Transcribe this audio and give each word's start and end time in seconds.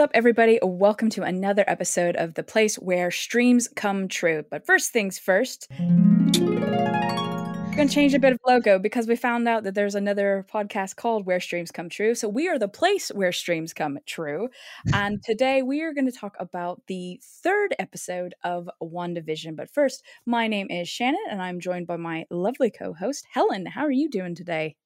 What's 0.00 0.08
up, 0.08 0.16
everybody? 0.16 0.58
Welcome 0.62 1.10
to 1.10 1.24
another 1.24 1.62
episode 1.66 2.16
of 2.16 2.32
The 2.32 2.42
Place 2.42 2.76
Where 2.76 3.10
Streams 3.10 3.68
Come 3.68 4.08
True. 4.08 4.42
But 4.50 4.64
first 4.64 4.94
things 4.94 5.18
first, 5.18 5.66
we're 5.78 7.76
going 7.76 7.86
to 7.86 7.94
change 7.94 8.14
a 8.14 8.18
bit 8.18 8.32
of 8.32 8.38
logo 8.46 8.78
because 8.78 9.06
we 9.06 9.14
found 9.14 9.46
out 9.46 9.64
that 9.64 9.74
there's 9.74 9.94
another 9.94 10.46
podcast 10.50 10.96
called 10.96 11.26
Where 11.26 11.38
Streams 11.38 11.70
Come 11.70 11.90
True. 11.90 12.14
So 12.14 12.30
we 12.30 12.48
are 12.48 12.58
the 12.58 12.66
place 12.66 13.10
where 13.10 13.30
streams 13.30 13.74
come 13.74 13.98
true. 14.06 14.48
And 14.94 15.22
today 15.22 15.60
we 15.60 15.82
are 15.82 15.92
going 15.92 16.10
to 16.10 16.18
talk 16.18 16.34
about 16.40 16.80
the 16.86 17.20
third 17.22 17.74
episode 17.78 18.34
of 18.42 18.70
WandaVision. 18.82 19.54
But 19.54 19.68
first, 19.68 20.02
my 20.24 20.46
name 20.48 20.68
is 20.70 20.88
Shannon 20.88 21.26
and 21.30 21.42
I'm 21.42 21.60
joined 21.60 21.86
by 21.86 21.98
my 21.98 22.24
lovely 22.30 22.70
co 22.70 22.94
host, 22.94 23.26
Helen. 23.30 23.66
How 23.66 23.82
are 23.82 23.90
you 23.90 24.08
doing 24.08 24.34
today? 24.34 24.76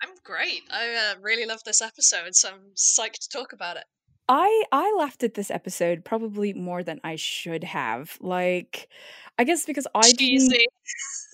I'm 0.00 0.14
great. 0.22 0.62
I 0.70 0.94
uh, 0.94 1.20
really 1.20 1.46
love 1.46 1.64
this 1.64 1.82
episode, 1.82 2.36
so 2.36 2.50
I'm 2.50 2.74
psyched 2.76 3.22
to 3.22 3.28
talk 3.28 3.52
about 3.52 3.76
it. 3.76 3.86
I 4.28 4.64
I 4.72 4.92
laughed 4.98 5.22
at 5.22 5.34
this 5.34 5.50
episode 5.50 6.04
probably 6.04 6.52
more 6.52 6.82
than 6.82 7.00
I 7.04 7.16
should 7.16 7.62
have. 7.64 8.18
Like, 8.20 8.88
I 9.38 9.44
guess 9.44 9.64
because 9.66 9.86
I 9.94 10.12
didn't 10.12 10.58
Cheesy. 10.58 10.66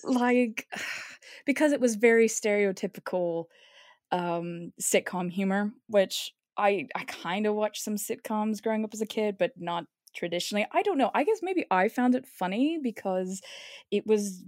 like 0.03 0.67
because 1.45 1.71
it 1.73 1.81
was 1.81 1.95
very 1.95 2.27
stereotypical 2.27 3.45
um 4.11 4.73
sitcom 4.81 5.31
humor, 5.31 5.73
which 5.87 6.33
I 6.57 6.87
I 6.95 7.05
kind 7.05 7.47
of 7.47 7.55
watched 7.55 7.83
some 7.83 7.95
sitcoms 7.97 8.63
growing 8.63 8.85
up 8.85 8.93
as 8.93 9.01
a 9.01 9.07
kid, 9.07 9.37
but 9.39 9.53
not 9.57 9.85
traditionally. 10.13 10.65
I 10.71 10.81
don't 10.83 10.97
know. 10.97 11.11
I 11.13 11.23
guess 11.23 11.39
maybe 11.41 11.65
I 11.71 11.89
found 11.89 12.15
it 12.15 12.27
funny 12.27 12.77
because 12.81 13.41
it 13.91 14.05
was 14.07 14.43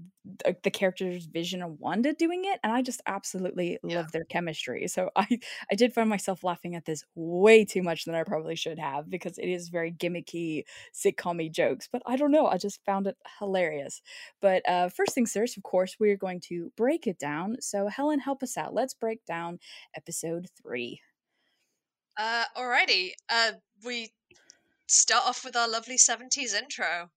the, 0.64 0.72
character's 0.72 1.26
vision 1.26 1.62
of 1.62 1.80
Wanda 1.80 2.14
doing 2.14 2.46
it, 2.46 2.60
and 2.64 2.72
I 2.74 2.82
just 2.82 3.02
absolutely 3.06 3.78
Yeah. 3.88 3.96
love 3.96 4.12
their 4.12 4.26
chemistry. 4.26 4.88
So 4.88 5.12
I 5.16 5.40
I 5.72 5.76
did 5.76 5.94
find 5.94 6.10
myself 6.10 6.44
laughing 6.44 6.76
at 6.76 6.86
this 6.86 7.04
way 7.16 7.64
too 7.66 7.84
much 7.84 8.06
than 8.06 8.16
I 8.16 8.24
probably 8.24 8.56
should 8.56 8.80
have 8.80 9.10
because 9.10 9.38
it 9.38 9.48
is 9.50 9.70
very 9.70 9.92
gimmicky 9.92 10.64
sitcomy 10.94 11.52
jokes. 11.52 11.88
But 11.92 12.02
I 12.06 12.16
don't 12.16 12.32
know. 12.32 12.48
I 12.48 12.58
just 12.58 12.84
found 12.86 13.08
it 13.08 13.18
hilarious. 13.40 14.02
But 14.42 14.68
uh, 14.68 14.90
first 14.90 15.14
things 15.16 15.34
first, 15.34 15.58
of 15.58 15.64
course, 15.64 15.98
we're 16.00 16.18
going 16.18 16.40
to 16.42 16.72
break 16.76 17.08
it 17.08 17.20
down. 17.20 17.58
So 17.62 17.88
Helen, 17.88 18.20
help 18.20 18.44
us 18.44 18.58
out. 18.58 18.74
Let's 18.74 18.94
break 18.94 19.26
down 19.26 19.60
episode 19.96 20.48
three. 20.62 21.02
Uh, 22.18 22.46
alrighty. 22.56 23.14
Uh, 23.30 23.54
we 23.84 24.14
start 24.88 25.26
off 25.26 25.44
with 25.44 25.56
our 25.56 25.68
lovely 25.68 25.98
70s 25.98 26.54
intro, 26.54 27.12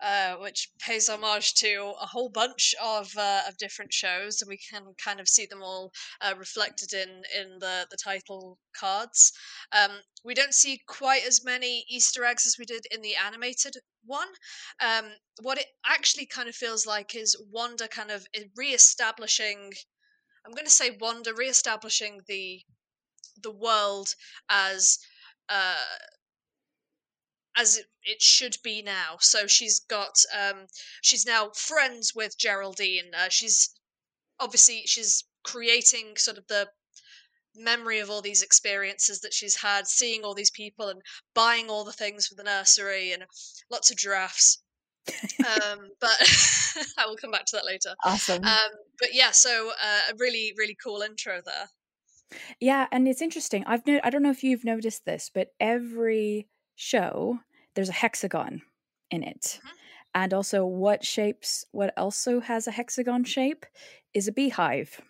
uh, 0.00 0.36
which 0.36 0.68
pays 0.78 1.08
homage 1.08 1.54
to 1.54 1.94
a 2.00 2.06
whole 2.06 2.28
bunch 2.28 2.74
of 2.82 3.16
uh, 3.16 3.42
of 3.48 3.56
different 3.58 3.92
shows, 3.92 4.40
and 4.42 4.48
we 4.48 4.58
can 4.58 4.94
kind 5.02 5.20
of 5.20 5.28
see 5.28 5.46
them 5.46 5.62
all 5.62 5.92
uh, 6.20 6.34
reflected 6.36 6.92
in 6.92 7.22
in 7.34 7.58
the 7.60 7.86
the 7.90 7.96
title 7.96 8.58
cards. 8.76 9.32
Um, 9.72 9.92
we 10.24 10.34
don't 10.34 10.54
see 10.54 10.80
quite 10.86 11.24
as 11.24 11.44
many 11.44 11.84
Easter 11.88 12.24
eggs 12.24 12.46
as 12.46 12.56
we 12.58 12.64
did 12.64 12.86
in 12.90 13.02
the 13.02 13.16
animated 13.16 13.76
one. 14.04 14.28
Um, 14.80 15.12
what 15.40 15.58
it 15.58 15.66
actually 15.84 16.26
kind 16.26 16.48
of 16.48 16.54
feels 16.54 16.86
like 16.86 17.14
is 17.14 17.36
Wanda 17.50 17.88
kind 17.88 18.10
of 18.10 18.26
i- 18.36 18.50
re-establishing. 18.56 19.72
I'm 20.44 20.52
going 20.52 20.66
to 20.66 20.70
say 20.70 20.96
Wanda 21.00 21.34
re-establishing 21.34 22.22
the 22.26 22.62
the 23.42 23.50
world 23.50 24.14
as 24.48 24.98
uh 25.48 25.76
as 27.56 27.76
it, 27.78 27.86
it 28.04 28.22
should 28.22 28.56
be 28.62 28.82
now. 28.82 29.16
So 29.20 29.46
she's 29.46 29.80
got 29.80 30.16
um 30.36 30.66
she's 31.02 31.26
now 31.26 31.50
friends 31.54 32.12
with 32.14 32.38
geraldine. 32.38 33.12
Uh, 33.16 33.28
she's 33.28 33.70
obviously 34.40 34.82
she's 34.86 35.24
creating 35.44 36.16
sort 36.16 36.38
of 36.38 36.46
the 36.48 36.68
memory 37.54 37.98
of 37.98 38.08
all 38.08 38.22
these 38.22 38.42
experiences 38.42 39.20
that 39.20 39.34
she's 39.34 39.56
had 39.56 39.86
seeing 39.86 40.22
all 40.24 40.34
these 40.34 40.50
people 40.50 40.88
and 40.88 41.02
buying 41.34 41.68
all 41.68 41.84
the 41.84 41.92
things 41.92 42.26
for 42.26 42.34
the 42.34 42.42
nursery 42.42 43.12
and 43.12 43.24
lots 43.70 43.90
of 43.90 43.98
giraffes. 43.98 44.62
Um 45.40 45.90
but 46.00 46.16
i 46.98 47.06
will 47.06 47.16
come 47.16 47.30
back 47.30 47.44
to 47.46 47.56
that 47.56 47.66
later. 47.66 47.94
Awesome. 48.04 48.42
um 48.44 48.70
but 48.98 49.12
yeah 49.12 49.30
so 49.32 49.70
uh, 49.70 50.12
a 50.12 50.14
really 50.18 50.54
really 50.56 50.76
cool 50.82 51.02
intro 51.02 51.40
there. 51.44 51.66
Yeah, 52.60 52.86
and 52.90 53.06
it's 53.06 53.20
interesting. 53.20 53.62
I've 53.66 53.86
no- 53.86 54.00
I 54.02 54.08
don't 54.08 54.22
know 54.22 54.30
if 54.30 54.42
you've 54.42 54.64
noticed 54.64 55.04
this, 55.04 55.30
but 55.32 55.48
every 55.60 56.48
show 56.76 57.40
there's 57.74 57.88
a 57.88 57.92
hexagon 57.92 58.62
in 59.10 59.22
it. 59.22 59.60
Mhm. 59.64 59.70
And 60.14 60.34
also 60.34 60.66
what 60.66 61.04
shapes 61.04 61.64
what 61.72 61.92
also 61.96 62.40
has 62.40 62.66
a 62.66 62.70
hexagon 62.72 63.24
shape 63.24 63.64
is 64.14 64.28
a 64.28 64.32
beehive. 64.32 65.00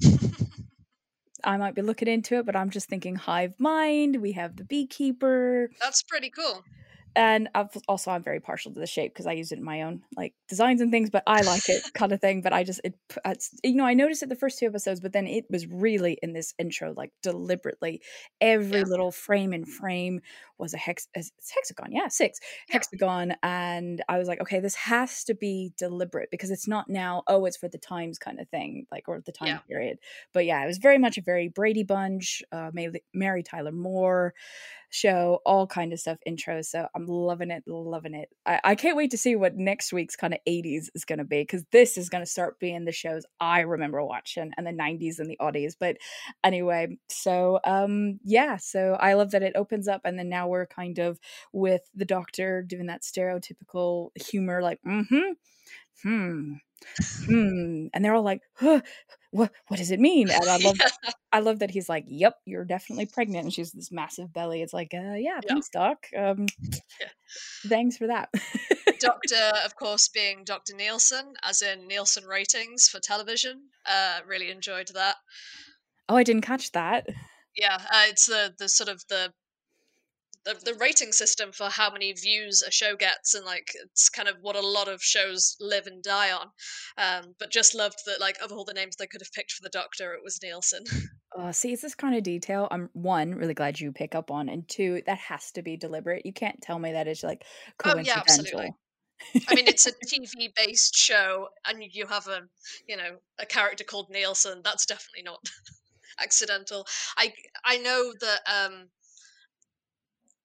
I 1.44 1.56
might 1.56 1.74
be 1.74 1.82
looking 1.82 2.08
into 2.08 2.36
it, 2.36 2.46
but 2.46 2.56
I'm 2.56 2.70
just 2.70 2.88
thinking 2.88 3.16
hive 3.16 3.54
mind, 3.58 4.16
we 4.16 4.32
have 4.32 4.56
the 4.56 4.64
beekeeper, 4.64 5.70
that's 5.80 6.02
pretty 6.02 6.30
cool 6.30 6.64
and 7.16 7.48
I've, 7.54 7.68
also 7.88 8.10
I'm 8.10 8.22
very 8.22 8.40
partial 8.40 8.72
to 8.72 8.78
the 8.80 8.86
shape 8.86 9.12
because 9.12 9.26
I 9.26 9.32
use 9.32 9.50
it 9.52 9.58
in 9.58 9.64
my 9.64 9.82
own 9.82 10.02
like 10.16 10.34
designs 10.48 10.80
and 10.80 10.90
things, 10.90 11.10
but 11.10 11.22
I 11.26 11.40
like 11.42 11.68
it 11.68 11.82
kind 11.94 12.12
of 12.12 12.20
thing. 12.20 12.42
But 12.42 12.52
I 12.52 12.64
just 12.64 12.80
it 12.84 12.94
you 13.64 13.74
know 13.74 13.86
I 13.86 13.94
noticed 13.94 14.22
it 14.22 14.28
the 14.28 14.36
first 14.36 14.58
two 14.58 14.66
episodes, 14.66 15.00
but 15.00 15.12
then 15.12 15.26
it 15.26 15.46
was 15.50 15.66
really 15.66 16.18
in 16.22 16.32
this 16.32 16.54
intro 16.58 16.92
like 16.96 17.12
deliberately 17.22 18.02
every 18.40 18.78
Yeah. 18.78 18.84
little 18.86 19.10
frame 19.10 19.52
and 19.52 19.66
frame 19.68 20.20
was 20.58 20.74
a 20.74 20.78
hex 20.78 21.06
it's 21.14 21.30
hexagon 21.54 21.92
yeah 21.92 22.08
six 22.08 22.40
Yeah. 22.68 22.74
hexagon 22.74 23.34
and 23.44 24.02
I 24.08 24.18
was 24.18 24.26
like 24.26 24.40
okay 24.40 24.58
this 24.60 24.74
has 24.74 25.22
to 25.24 25.34
be 25.34 25.72
deliberate 25.78 26.30
because 26.32 26.50
it's 26.50 26.66
not 26.66 26.88
now 26.88 27.22
oh 27.28 27.44
it's 27.46 27.56
for 27.56 27.68
the 27.68 27.78
times 27.78 28.18
kind 28.18 28.40
of 28.40 28.48
thing 28.48 28.86
like 28.90 29.08
or 29.08 29.20
the 29.20 29.30
time 29.32 29.48
Yeah. 29.48 29.58
period 29.68 29.98
but 30.32 30.44
yeah 30.46 30.62
it 30.62 30.66
was 30.66 30.78
very 30.78 30.98
much 30.98 31.16
a 31.16 31.22
very 31.22 31.48
Brady 31.48 31.84
Bunch 31.84 32.42
uh 32.52 32.70
Mary 33.14 33.42
Tyler 33.44 33.72
Moore 33.72 34.34
show, 34.90 35.40
all 35.44 35.66
kind 35.66 35.92
of 35.92 36.00
stuff, 36.00 36.18
intros. 36.26 36.66
So 36.66 36.86
I'm 36.94 37.06
loving 37.06 37.50
it, 37.50 37.64
loving 37.66 38.14
it. 38.14 38.28
I, 38.46 38.60
I 38.64 38.74
can't 38.74 38.96
wait 38.96 39.10
to 39.12 39.18
see 39.18 39.36
what 39.36 39.56
next 39.56 39.92
week's 39.92 40.16
kind 40.16 40.34
of 40.34 40.40
80s 40.46 40.88
is 40.94 41.04
going 41.04 41.18
to 41.18 41.24
be 41.24 41.42
because 41.42 41.64
this 41.72 41.98
is 41.98 42.08
going 42.08 42.22
to 42.22 42.30
start 42.30 42.58
being 42.58 42.84
the 42.84 42.92
shows 42.92 43.24
I 43.40 43.60
remember 43.60 44.02
watching 44.04 44.52
and 44.56 44.66
the 44.66 44.72
90s 44.72 45.18
and 45.18 45.28
the 45.30 45.36
oddies. 45.40 45.74
But 45.78 45.96
anyway, 46.44 46.98
so 47.08 47.60
um 47.64 48.18
yeah, 48.24 48.56
so 48.56 48.96
I 49.00 49.14
love 49.14 49.30
that 49.32 49.42
it 49.42 49.56
opens 49.56 49.88
up 49.88 50.02
and 50.04 50.18
then 50.18 50.28
now 50.28 50.48
we're 50.48 50.66
kind 50.66 50.98
of 50.98 51.18
with 51.52 51.82
the 51.94 52.04
doctor 52.04 52.62
doing 52.62 52.86
that 52.86 53.02
stereotypical 53.02 54.10
humor, 54.16 54.62
like, 54.62 54.80
mm-hmm, 54.86 55.32
hmm. 56.02 56.52
Hmm. 57.26 57.86
And 57.92 58.04
they're 58.04 58.14
all 58.14 58.22
like, 58.22 58.42
huh, 58.54 58.80
what 59.30 59.52
what 59.68 59.76
does 59.78 59.90
it 59.90 60.00
mean? 60.00 60.30
And 60.30 60.48
I 60.48 60.56
love 60.64 60.76
yeah. 60.80 61.10
I 61.32 61.40
love 61.40 61.58
that 61.58 61.70
he's 61.70 61.88
like, 61.88 62.04
"Yep, 62.06 62.34
you're 62.46 62.64
definitely 62.64 63.06
pregnant." 63.06 63.44
And 63.44 63.52
she's 63.52 63.72
this 63.72 63.92
massive 63.92 64.32
belly. 64.32 64.62
It's 64.62 64.72
like, 64.72 64.92
uh, 64.94 65.14
yeah, 65.14 65.40
Yeah. 65.42 65.48
thanks, 65.48 65.68
doc. 65.70 65.98
Um, 66.16 66.46
Yeah. 67.00 67.08
thanks 67.66 67.96
for 67.98 68.06
that. 68.06 68.30
Doctor, 69.00 69.52
of 69.64 69.76
course, 69.76 70.08
being 70.08 70.44
Dr. 70.44 70.74
Nielsen, 70.74 71.34
as 71.44 71.60
in 71.62 71.86
Nielsen 71.86 72.24
ratings 72.24 72.88
for 72.88 73.00
television. 73.00 73.60
Uh, 73.86 74.20
really 74.26 74.50
enjoyed 74.50 74.88
that. 74.94 75.16
oh, 76.08 76.16
I 76.16 76.22
didn't 76.24 76.42
catch 76.42 76.72
that. 76.72 77.06
Yeah, 77.56 77.76
uh, 77.92 78.04
it's 78.08 78.26
the 78.26 78.54
the 78.58 78.68
sort 78.68 78.88
of 78.88 79.02
the, 79.08 79.32
the 80.48 80.72
the 80.72 80.78
rating 80.78 81.12
system 81.12 81.52
for 81.52 81.68
how 81.68 81.90
many 81.90 82.12
views 82.12 82.62
a 82.66 82.70
show 82.70 82.96
gets, 82.96 83.34
and 83.34 83.44
like 83.44 83.72
it's 83.84 84.08
kind 84.08 84.28
of 84.28 84.36
what 84.40 84.56
a 84.56 84.66
lot 84.66 84.88
of 84.88 85.02
shows 85.02 85.56
live 85.60 85.86
and 85.86 86.02
die 86.02 86.32
on. 86.32 86.48
Um, 86.96 87.34
but 87.38 87.50
just 87.50 87.74
loved 87.74 87.98
that, 88.06 88.20
like, 88.20 88.36
of 88.42 88.52
all 88.52 88.64
the 88.64 88.72
names 88.74 88.96
they 88.96 89.06
could 89.06 89.20
have 89.20 89.32
picked 89.32 89.52
for 89.52 89.62
the 89.62 89.68
Doctor, 89.68 90.14
it 90.14 90.20
was 90.24 90.40
Nielsen. 90.42 90.84
Uh, 91.38 91.52
see, 91.52 91.72
it's 91.72 91.82
this 91.82 91.94
kind 91.94 92.16
of 92.16 92.22
detail. 92.22 92.66
I'm 92.70 92.88
one 92.94 93.34
really 93.34 93.54
glad 93.54 93.78
you 93.78 93.92
pick 93.92 94.14
up 94.14 94.30
on, 94.30 94.48
and 94.48 94.66
two, 94.66 95.02
that 95.06 95.18
has 95.18 95.52
to 95.52 95.62
be 95.62 95.76
deliberate. 95.76 96.24
You 96.24 96.32
can't 96.32 96.60
tell 96.62 96.78
me 96.78 96.92
that 96.92 97.06
it's 97.06 97.22
like 97.22 97.44
Oh, 97.84 97.98
yeah, 97.98 98.16
absolutely. 98.16 98.70
I 99.48 99.54
mean, 99.54 99.68
it's 99.68 99.86
a 99.86 99.92
TV 100.06 100.52
based 100.56 100.96
show, 100.96 101.48
and 101.66 101.82
you 101.92 102.06
have 102.06 102.26
a 102.28 102.40
you 102.88 102.96
know 102.96 103.18
a 103.38 103.44
character 103.46 103.84
called 103.84 104.08
Nielsen. 104.10 104.62
That's 104.64 104.86
definitely 104.86 105.22
not 105.22 105.38
accidental. 106.18 106.86
I 107.16 107.32
I 107.64 107.76
know 107.78 108.12
that 108.20 108.40
um 108.46 108.88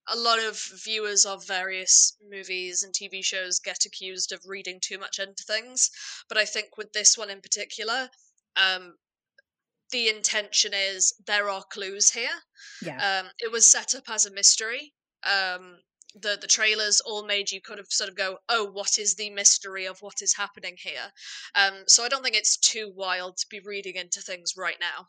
a 0.07 0.15
lot 0.15 0.39
of 0.39 0.59
viewers 0.83 1.25
of 1.25 1.45
various 1.47 2.17
movies 2.29 2.83
and 2.83 2.93
TV 2.93 3.23
shows 3.23 3.59
get 3.59 3.85
accused 3.85 4.31
of 4.31 4.41
reading 4.45 4.79
too 4.81 4.97
much 4.97 5.19
into 5.19 5.43
things, 5.43 5.89
but 6.29 6.37
I 6.37 6.45
think 6.45 6.77
with 6.77 6.93
this 6.93 7.17
one 7.17 7.29
in 7.29 7.41
particular, 7.41 8.09
um, 8.55 8.97
the 9.91 10.09
intention 10.09 10.73
is 10.73 11.13
there 11.25 11.49
are 11.49 11.63
clues 11.63 12.11
here. 12.11 12.41
yeah, 12.81 13.19
Um, 13.21 13.31
it 13.39 13.51
was 13.51 13.67
set 13.69 13.93
up 13.95 14.09
as 14.09 14.25
a 14.25 14.31
mystery. 14.31 14.93
Um, 15.23 15.83
the 16.15 16.37
the 16.39 16.47
trailers 16.47 16.99
all 16.99 17.25
made 17.25 17.51
you 17.51 17.61
kind 17.61 17.79
of 17.79 17.87
sort 17.91 18.09
of 18.09 18.15
go, 18.15 18.39
oh, 18.49 18.65
what 18.65 18.97
is 18.99 19.15
the 19.15 19.29
mystery 19.29 19.85
of 19.85 20.01
what 20.01 20.21
is 20.21 20.35
happening 20.35 20.77
here? 20.77 21.11
Um, 21.55 21.83
so 21.87 22.03
I 22.03 22.09
don't 22.09 22.23
think 22.23 22.35
it's 22.35 22.57
too 22.57 22.91
wild 22.93 23.37
to 23.37 23.47
be 23.49 23.59
reading 23.59 23.95
into 23.95 24.21
things 24.21 24.53
right 24.57 24.79
now. 24.79 25.07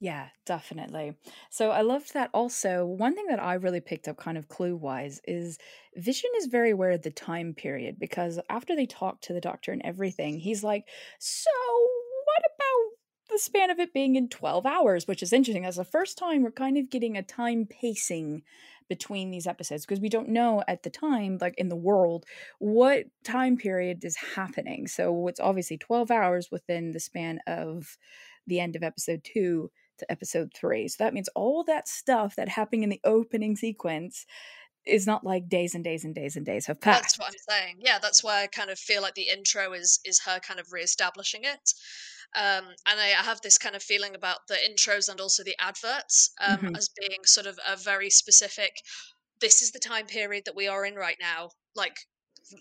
Yeah, 0.00 0.28
definitely. 0.44 1.16
So 1.50 1.70
I 1.70 1.82
loved 1.82 2.14
that. 2.14 2.30
Also, 2.34 2.84
one 2.84 3.14
thing 3.14 3.26
that 3.28 3.42
I 3.42 3.54
really 3.54 3.80
picked 3.80 4.08
up, 4.08 4.16
kind 4.16 4.36
of 4.36 4.48
clue 4.48 4.76
wise, 4.76 5.20
is 5.24 5.58
Vision 5.96 6.30
is 6.38 6.46
very 6.46 6.70
aware 6.70 6.90
of 6.90 7.02
the 7.02 7.10
time 7.10 7.54
period 7.54 7.98
because 7.98 8.40
after 8.50 8.74
they 8.74 8.86
talk 8.86 9.20
to 9.22 9.32
the 9.32 9.40
doctor 9.40 9.72
and 9.72 9.82
everything, 9.84 10.38
he's 10.38 10.64
like, 10.64 10.84
"So, 11.18 11.50
what 12.24 12.42
about 12.44 12.98
the 13.30 13.38
span 13.38 13.70
of 13.70 13.78
it 13.78 13.94
being 13.94 14.16
in 14.16 14.28
12 14.28 14.66
hours, 14.66 15.06
which 15.06 15.22
is 15.22 15.32
interesting. 15.32 15.62
That's 15.62 15.76
the 15.76 15.84
first 15.84 16.18
time 16.18 16.42
we're 16.42 16.50
kind 16.50 16.76
of 16.76 16.90
getting 16.90 17.16
a 17.16 17.22
time 17.22 17.66
pacing 17.66 18.42
between 18.88 19.30
these 19.30 19.46
episodes 19.46 19.86
because 19.86 20.00
we 20.00 20.08
don't 20.10 20.28
know 20.28 20.62
at 20.68 20.82
the 20.82 20.90
time, 20.90 21.38
like 21.40 21.54
in 21.56 21.68
the 21.68 21.76
world, 21.76 22.26
what 22.58 23.06
time 23.24 23.56
period 23.56 24.04
is 24.04 24.16
happening. 24.36 24.86
So 24.86 25.26
it's 25.28 25.40
obviously 25.40 25.78
12 25.78 26.10
hours 26.10 26.50
within 26.50 26.92
the 26.92 27.00
span 27.00 27.40
of 27.46 27.96
the 28.46 28.60
end 28.60 28.76
of 28.76 28.82
episode 28.82 29.22
two 29.24 29.70
to 29.98 30.10
episode 30.10 30.52
three. 30.54 30.88
So 30.88 31.02
that 31.04 31.14
means 31.14 31.28
all 31.34 31.64
that 31.64 31.88
stuff 31.88 32.36
that 32.36 32.48
happened 32.48 32.84
in 32.84 32.90
the 32.90 33.00
opening 33.04 33.56
sequence 33.56 34.26
is 34.86 35.06
not 35.06 35.24
like 35.24 35.48
days 35.48 35.74
and 35.74 35.82
days 35.82 36.04
and 36.04 36.14
days 36.14 36.36
and 36.36 36.44
days 36.44 36.66
have 36.66 36.80
passed. 36.80 37.02
That's 37.02 37.18
what 37.18 37.28
I'm 37.28 37.34
saying. 37.48 37.76
Yeah, 37.80 37.98
that's 37.98 38.22
why 38.22 38.42
I 38.42 38.46
kind 38.48 38.70
of 38.70 38.78
feel 38.78 39.00
like 39.02 39.14
the 39.14 39.28
intro 39.28 39.72
is 39.72 39.98
is 40.04 40.20
her 40.26 40.40
kind 40.40 40.60
of 40.60 40.72
reestablishing 40.72 41.44
it. 41.44 41.72
Um, 42.36 42.64
and 42.86 43.00
I, 43.00 43.10
I 43.18 43.22
have 43.22 43.40
this 43.42 43.58
kind 43.58 43.76
of 43.76 43.82
feeling 43.82 44.14
about 44.14 44.38
the 44.48 44.56
intros 44.56 45.08
and 45.08 45.20
also 45.20 45.44
the 45.44 45.56
adverts 45.60 46.30
um, 46.40 46.58
Mhm. 46.58 46.76
as 46.76 46.88
being 47.00 47.20
sort 47.24 47.46
of 47.46 47.58
a 47.66 47.76
very 47.76 48.10
specific. 48.10 48.72
This 49.40 49.62
is 49.62 49.70
the 49.72 49.78
time 49.78 50.06
period 50.06 50.44
that 50.46 50.56
we 50.56 50.66
are 50.68 50.84
in 50.84 50.94
right 50.96 51.16
now. 51.20 51.50
Like 51.74 51.96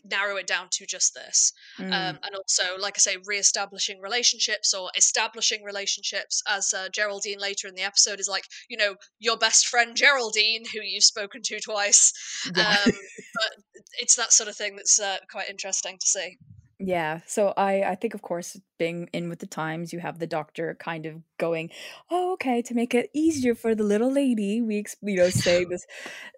narrow 0.04 0.36
it 0.38 0.48
down 0.48 0.68
to 0.72 0.86
just 0.86 1.14
this 1.14 1.52
Mm. 1.80 1.86
um, 1.92 2.20
and 2.24 2.36
also 2.36 2.64
like 2.80 2.94
i 2.98 3.00
say 3.00 3.18
re-establishing 3.26 4.00
relationships 4.00 4.74
or 4.74 4.90
establishing 4.96 5.64
relationships 5.64 6.42
as 6.48 6.74
uh, 6.74 6.88
geraldine 6.90 7.40
later 7.40 7.68
in 7.68 7.74
the 7.76 7.82
episode 7.82 8.20
is 8.20 8.28
like 8.28 8.44
you 8.70 8.78
know 8.78 8.96
your 9.20 9.38
best 9.38 9.68
friend 9.68 9.96
geraldine 9.96 10.64
who 10.72 10.82
you've 10.82 11.04
spoken 11.04 11.42
to 11.44 11.60
twice 11.60 12.14
Yeah. 12.56 12.70
um, 12.70 12.92
but 13.36 13.84
it's 14.00 14.16
that 14.16 14.32
sort 14.34 14.50
of 14.50 14.56
thing 14.56 14.76
that's 14.76 15.00
uh, 15.00 15.18
quite 15.32 15.50
interesting 15.50 15.98
to 16.00 16.06
see 16.08 16.38
Yeah, 16.80 17.22
so 17.28 17.54
I 17.56 17.84
I 17.92 17.96
think 17.96 18.14
of 18.14 18.22
course 18.24 18.60
being 18.80 19.08
in 19.14 19.30
with 19.30 19.40
the 19.40 19.48
times, 19.48 19.94
you 19.94 20.00
have 20.00 20.20
the 20.20 20.28
doctor 20.28 20.76
kind 20.80 21.06
of 21.06 21.22
going, 21.38 21.70
"Oh, 22.10 22.34
okay, 22.34 22.62
to 22.64 22.74
make 22.74 22.94
it 22.96 23.10
easier 23.14 23.56
for 23.56 23.76
the 23.76 23.84
little 23.84 24.12
lady, 24.12 24.62
we 24.62 24.80
ex- 24.80 24.96
you 25.02 25.16
know 25.16 25.30
say 25.30 25.64
this," 25.70 25.86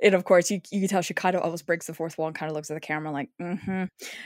and 0.02 0.14
of 0.14 0.26
course 0.26 0.52
you 0.52 0.62
you 0.72 0.82
can 0.82 0.90
tell 0.90 1.02
she 1.02 1.14
kind 1.14 1.36
of 1.36 1.42
almost 1.42 1.66
breaks 1.66 1.88
the 1.88 1.94
fourth 1.94 2.18
wall 2.18 2.28
and 2.28 2.36
kind 2.36 2.50
of 2.52 2.56
looks 2.56 2.70
at 2.70 2.76
the 2.76 2.82
camera 2.82 3.12
like, 3.12 3.30
"Mm-hmm." 3.42 3.86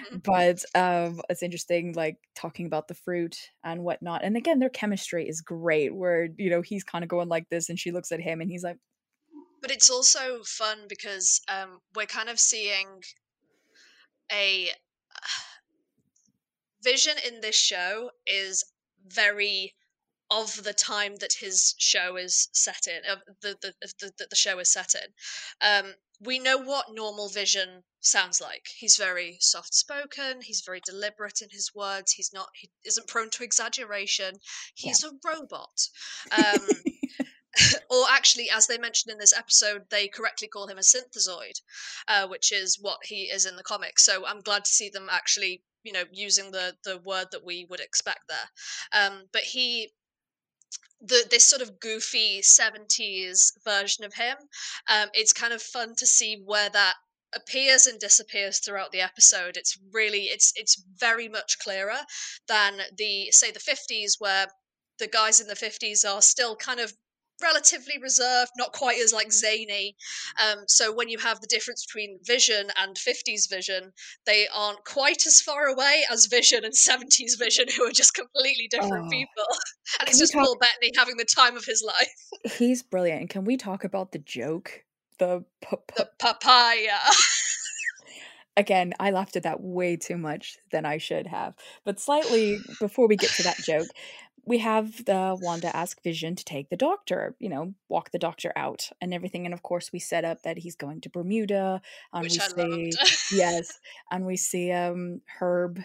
Mhm. 0.10 0.20
But 0.26 0.64
um, 0.76 1.22
it's 1.30 1.44
interesting, 1.44 1.94
like 1.94 2.18
talking 2.36 2.66
about 2.68 2.88
the 2.90 2.96
fruit 2.96 3.38
and 3.64 3.84
whatnot, 3.84 4.24
and 4.24 4.38
again 4.38 4.60
their 4.60 4.70
chemistry 4.70 5.28
is 5.30 5.42
great. 5.42 5.96
Where 5.96 6.30
you 6.38 6.50
know 6.50 6.62
he's 6.62 6.84
kind 6.84 7.04
of 7.04 7.10
going 7.10 7.30
like 7.30 7.50
this, 7.50 7.70
and 7.70 7.80
she 7.80 7.92
looks 7.92 8.12
at 8.12 8.22
him, 8.22 8.42
and 8.42 8.52
he's 8.52 8.64
like, 8.64 8.78
but 9.62 9.72
it's 9.72 9.90
also 9.90 10.44
fun 10.44 10.88
because 10.88 11.42
um, 11.48 11.82
we're 11.96 12.06
kind 12.06 12.30
of 12.30 12.40
seeing 12.40 13.02
a 14.32 14.70
vision 16.82 17.18
in 17.26 17.42
this 17.42 17.56
show 17.56 18.12
is 18.26 18.64
very 19.06 19.76
of 20.32 20.64
the 20.64 20.74
time 20.74 21.16
that 21.18 21.34
his 21.40 21.74
show 21.80 22.16
is 22.16 22.50
set 22.54 22.86
in 22.86 23.02
of 23.10 23.20
the 23.42 23.58
the, 23.62 23.74
the, 23.82 24.12
the 24.18 24.28
the 24.30 24.36
show 24.36 24.60
is 24.60 24.72
set 24.72 24.94
in. 24.94 25.10
Um 25.62 25.96
we 26.22 26.38
know 26.38 26.58
what 26.58 26.94
normal 26.94 27.30
vision 27.30 27.84
sounds 28.02 28.42
like. 28.42 28.68
He's 28.78 28.98
very 28.98 29.38
soft 29.40 29.74
spoken 29.74 30.42
he's 30.42 30.62
very 30.62 30.82
deliberate 30.86 31.42
in 31.42 31.50
his 31.52 31.72
words 31.74 32.12
he's 32.12 32.32
not 32.34 32.50
he 32.54 32.70
isn't 32.86 33.08
prone 33.08 33.30
to 33.32 33.44
exaggeration 33.44 34.40
he's 34.76 35.04
a 35.04 35.12
robot. 35.26 35.90
Um 36.32 36.68
or 37.90 38.06
actually, 38.12 38.50
as 38.50 38.68
they 38.68 38.78
mentioned 38.78 39.12
in 39.12 39.18
this 39.18 39.34
episode, 39.36 39.90
they 39.90 40.08
correctly 40.08 40.48
call 40.48 40.68
him 40.68 40.78
a 40.78 40.82
synthezoid, 40.82 41.62
uh, 42.08 42.28
which 42.28 42.52
is 42.52 42.78
what 42.80 43.00
he 43.06 43.24
is 43.24 43.46
in 43.46 43.56
the 43.56 43.64
comics. 43.64 44.06
So 44.06 44.26
I'm 44.26 44.42
glad 44.42 44.66
to 44.66 44.72
see 44.72 44.90
them 44.90 45.08
actually, 45.12 45.64
you 45.84 45.92
know, 45.92 46.04
using 46.12 46.52
the 46.52 46.76
the 46.84 46.98
word 47.00 47.28
that 47.32 47.46
we 47.46 47.66
would 47.70 47.80
expect 47.80 48.22
there. 48.28 48.50
Um, 48.94 49.26
but 49.32 49.44
he. 49.44 49.92
The, 51.02 51.26
this 51.32 51.46
sort 51.46 51.62
of 51.62 51.80
goofy 51.80 52.42
70s 52.42 53.54
version 53.64 54.04
of 54.04 54.16
him 54.16 54.36
um, 54.90 55.08
it's 55.14 55.32
kind 55.32 55.54
of 55.54 55.62
fun 55.62 55.96
to 55.96 56.06
see 56.06 56.42
where 56.44 56.70
that 56.70 56.96
appears 57.34 57.88
and 57.88 57.98
disappears 58.02 58.60
throughout 58.60 58.92
the 58.92 59.00
episode 59.00 59.56
it's 59.56 59.80
really 59.94 60.24
it's 60.24 60.52
it's 60.58 60.84
very 60.98 61.30
much 61.30 61.58
clearer 61.60 62.00
than 62.50 62.82
the 62.98 63.32
say 63.32 63.50
the 63.50 63.60
50s 63.60 64.16
where 64.20 64.48
the 65.00 65.08
guys 65.08 65.40
in 65.40 65.48
the 65.48 65.56
50s 65.56 66.04
are 66.06 66.22
still 66.22 66.56
kind 66.56 66.82
of 66.82 66.94
relatively 67.42 67.96
reserved, 68.02 68.52
not 68.58 68.74
quite 68.74 69.00
as 69.00 69.14
like 69.14 69.32
zany. 69.32 69.96
Um, 70.42 70.64
so 70.68 70.94
when 70.94 71.10
you 71.10 71.18
have 71.20 71.42
the 71.42 71.48
difference 71.48 71.86
between 71.86 72.20
Vision 72.24 72.70
and 72.78 72.96
50s 72.96 73.50
Vision, 73.50 73.92
they 74.26 74.48
aren't 74.54 74.84
quite 74.86 75.26
as 75.28 75.42
far 75.42 75.68
away 75.68 76.04
as 76.12 76.26
Vision 76.28 76.64
and 76.66 76.74
70s 76.74 77.38
Vision, 77.38 77.66
who 77.76 77.84
are 77.86 77.92
just 77.92 78.14
completely 78.14 78.68
different 78.70 79.06
Oh. 79.08 79.10
people. 79.10 79.46
And 80.00 80.08
it's 80.08 80.20
just 80.20 80.34
talk- 80.34 80.46
Paul 80.46 80.58
Bettany 80.60 80.92
having 80.96 81.18
the 81.18 81.26
time 81.26 81.58
of 81.58 81.66
his 81.66 81.84
life. 81.86 82.54
"He's 82.58 82.84
brilliant." 82.84 83.22
And 83.22 83.30
can 83.30 83.44
we 83.44 83.58
talk 83.58 83.84
about 83.84 84.12
the 84.12 84.20
joke? 84.20 84.84
The 85.18 85.44
p- 85.62 85.76
p- 85.88 85.94
The 85.98 86.10
papaya. 86.20 87.00
again, 88.58 88.94
I 89.00 89.12
laughed 89.12 89.36
at 89.36 89.44
that 89.44 89.62
way 89.62 89.96
too 89.96 90.18
much 90.18 90.58
than 90.72 90.86
I 90.86 90.98
should 90.98 91.28
have. 91.28 91.56
But 91.86 92.00
slightly 92.00 92.60
before 92.80 93.08
we 93.08 93.16
get 93.16 93.32
to 93.32 93.44
that 93.44 93.58
joke, 93.58 93.88
we 94.50 94.58
have 94.60 95.06
the 95.06 95.38
Wanda 95.40 95.74
ask 95.76 96.02
Vision 96.04 96.36
to 96.36 96.44
take 96.44 96.70
the 96.70 96.76
doctor, 96.78 97.36
you 97.40 97.50
know, 97.50 97.74
walk 97.88 98.12
the 98.12 98.20
doctor 98.20 98.52
out 98.56 98.90
and 99.00 99.14
everything. 99.14 99.46
And 99.46 99.54
of 99.54 99.64
course, 99.64 99.92
we 99.94 100.00
set 100.00 100.26
up 100.26 100.42
that 100.44 100.58
he's 100.58 100.76
going 100.76 101.02
to 101.02 101.10
Bermuda, 101.10 101.82
and 102.14 102.24
which 102.24 102.34
we 102.34 102.40
see 102.40 102.94
yes, 103.32 103.80
and 104.12 104.26
we 104.26 104.38
see 104.38 104.72
um 104.72 105.22
Herb, 105.40 105.80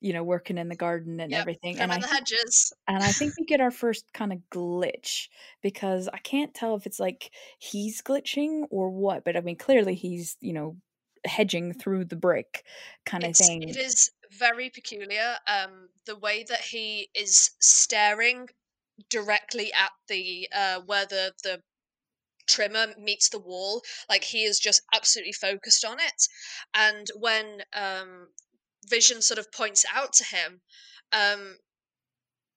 you 0.00 0.12
know, 0.12 0.22
working 0.24 0.58
in 0.58 0.68
the 0.68 0.76
garden 0.76 1.20
and 1.20 1.32
Yep, 1.32 1.40
everything. 1.40 1.78
And 1.80 1.92
I 1.92 1.96
in 1.96 2.02
think 2.02 2.12
hedges. 2.12 2.72
and 2.86 3.04
I 3.04 3.12
think 3.12 3.34
we 3.38 3.44
get 3.44 3.60
our 3.60 3.70
first 3.72 4.12
kind 4.14 4.32
of 4.32 4.38
glitch 4.50 5.28
because 5.62 6.08
I 6.12 6.18
can't 6.18 6.54
tell 6.54 6.76
if 6.76 6.86
it's 6.86 7.00
like 7.00 7.32
he's 7.58 8.02
glitching 8.02 8.66
or 8.70 8.90
what, 8.90 9.24
but 9.24 9.36
I 9.36 9.40
mean, 9.40 9.56
clearly 9.56 9.94
he's, 9.94 10.36
you 10.40 10.52
know, 10.52 10.76
hedging 11.24 11.74
through 11.74 12.04
the 12.06 12.16
brick 12.16 12.64
kind 13.04 13.24
of 13.24 13.36
thing. 13.36 13.62
it 13.64 13.76
is 13.76 14.10
very 14.32 14.70
peculiar. 14.70 15.38
Um, 15.46 15.88
the 16.06 16.16
way 16.16 16.44
that 16.44 16.60
he 16.60 17.10
is 17.14 17.50
staring 17.60 18.48
directly 19.10 19.72
at 19.72 19.92
the 20.08 20.48
uh, 20.54 20.80
where 20.86 21.06
the 21.06 21.34
the 21.42 21.62
trimmer 22.46 22.94
meets 22.98 23.28
the 23.28 23.38
wall, 23.38 23.82
like 24.08 24.24
he 24.24 24.44
is 24.44 24.58
just 24.58 24.82
absolutely 24.94 25.32
focused 25.32 25.84
on 25.84 25.98
it. 26.00 26.28
And 26.74 27.06
when 27.16 27.62
um, 27.74 28.28
Vision 28.86 29.22
sort 29.22 29.38
of 29.38 29.52
points 29.52 29.84
out 29.92 30.12
to 30.14 30.24
him, 30.24 30.60
um, 31.12 31.58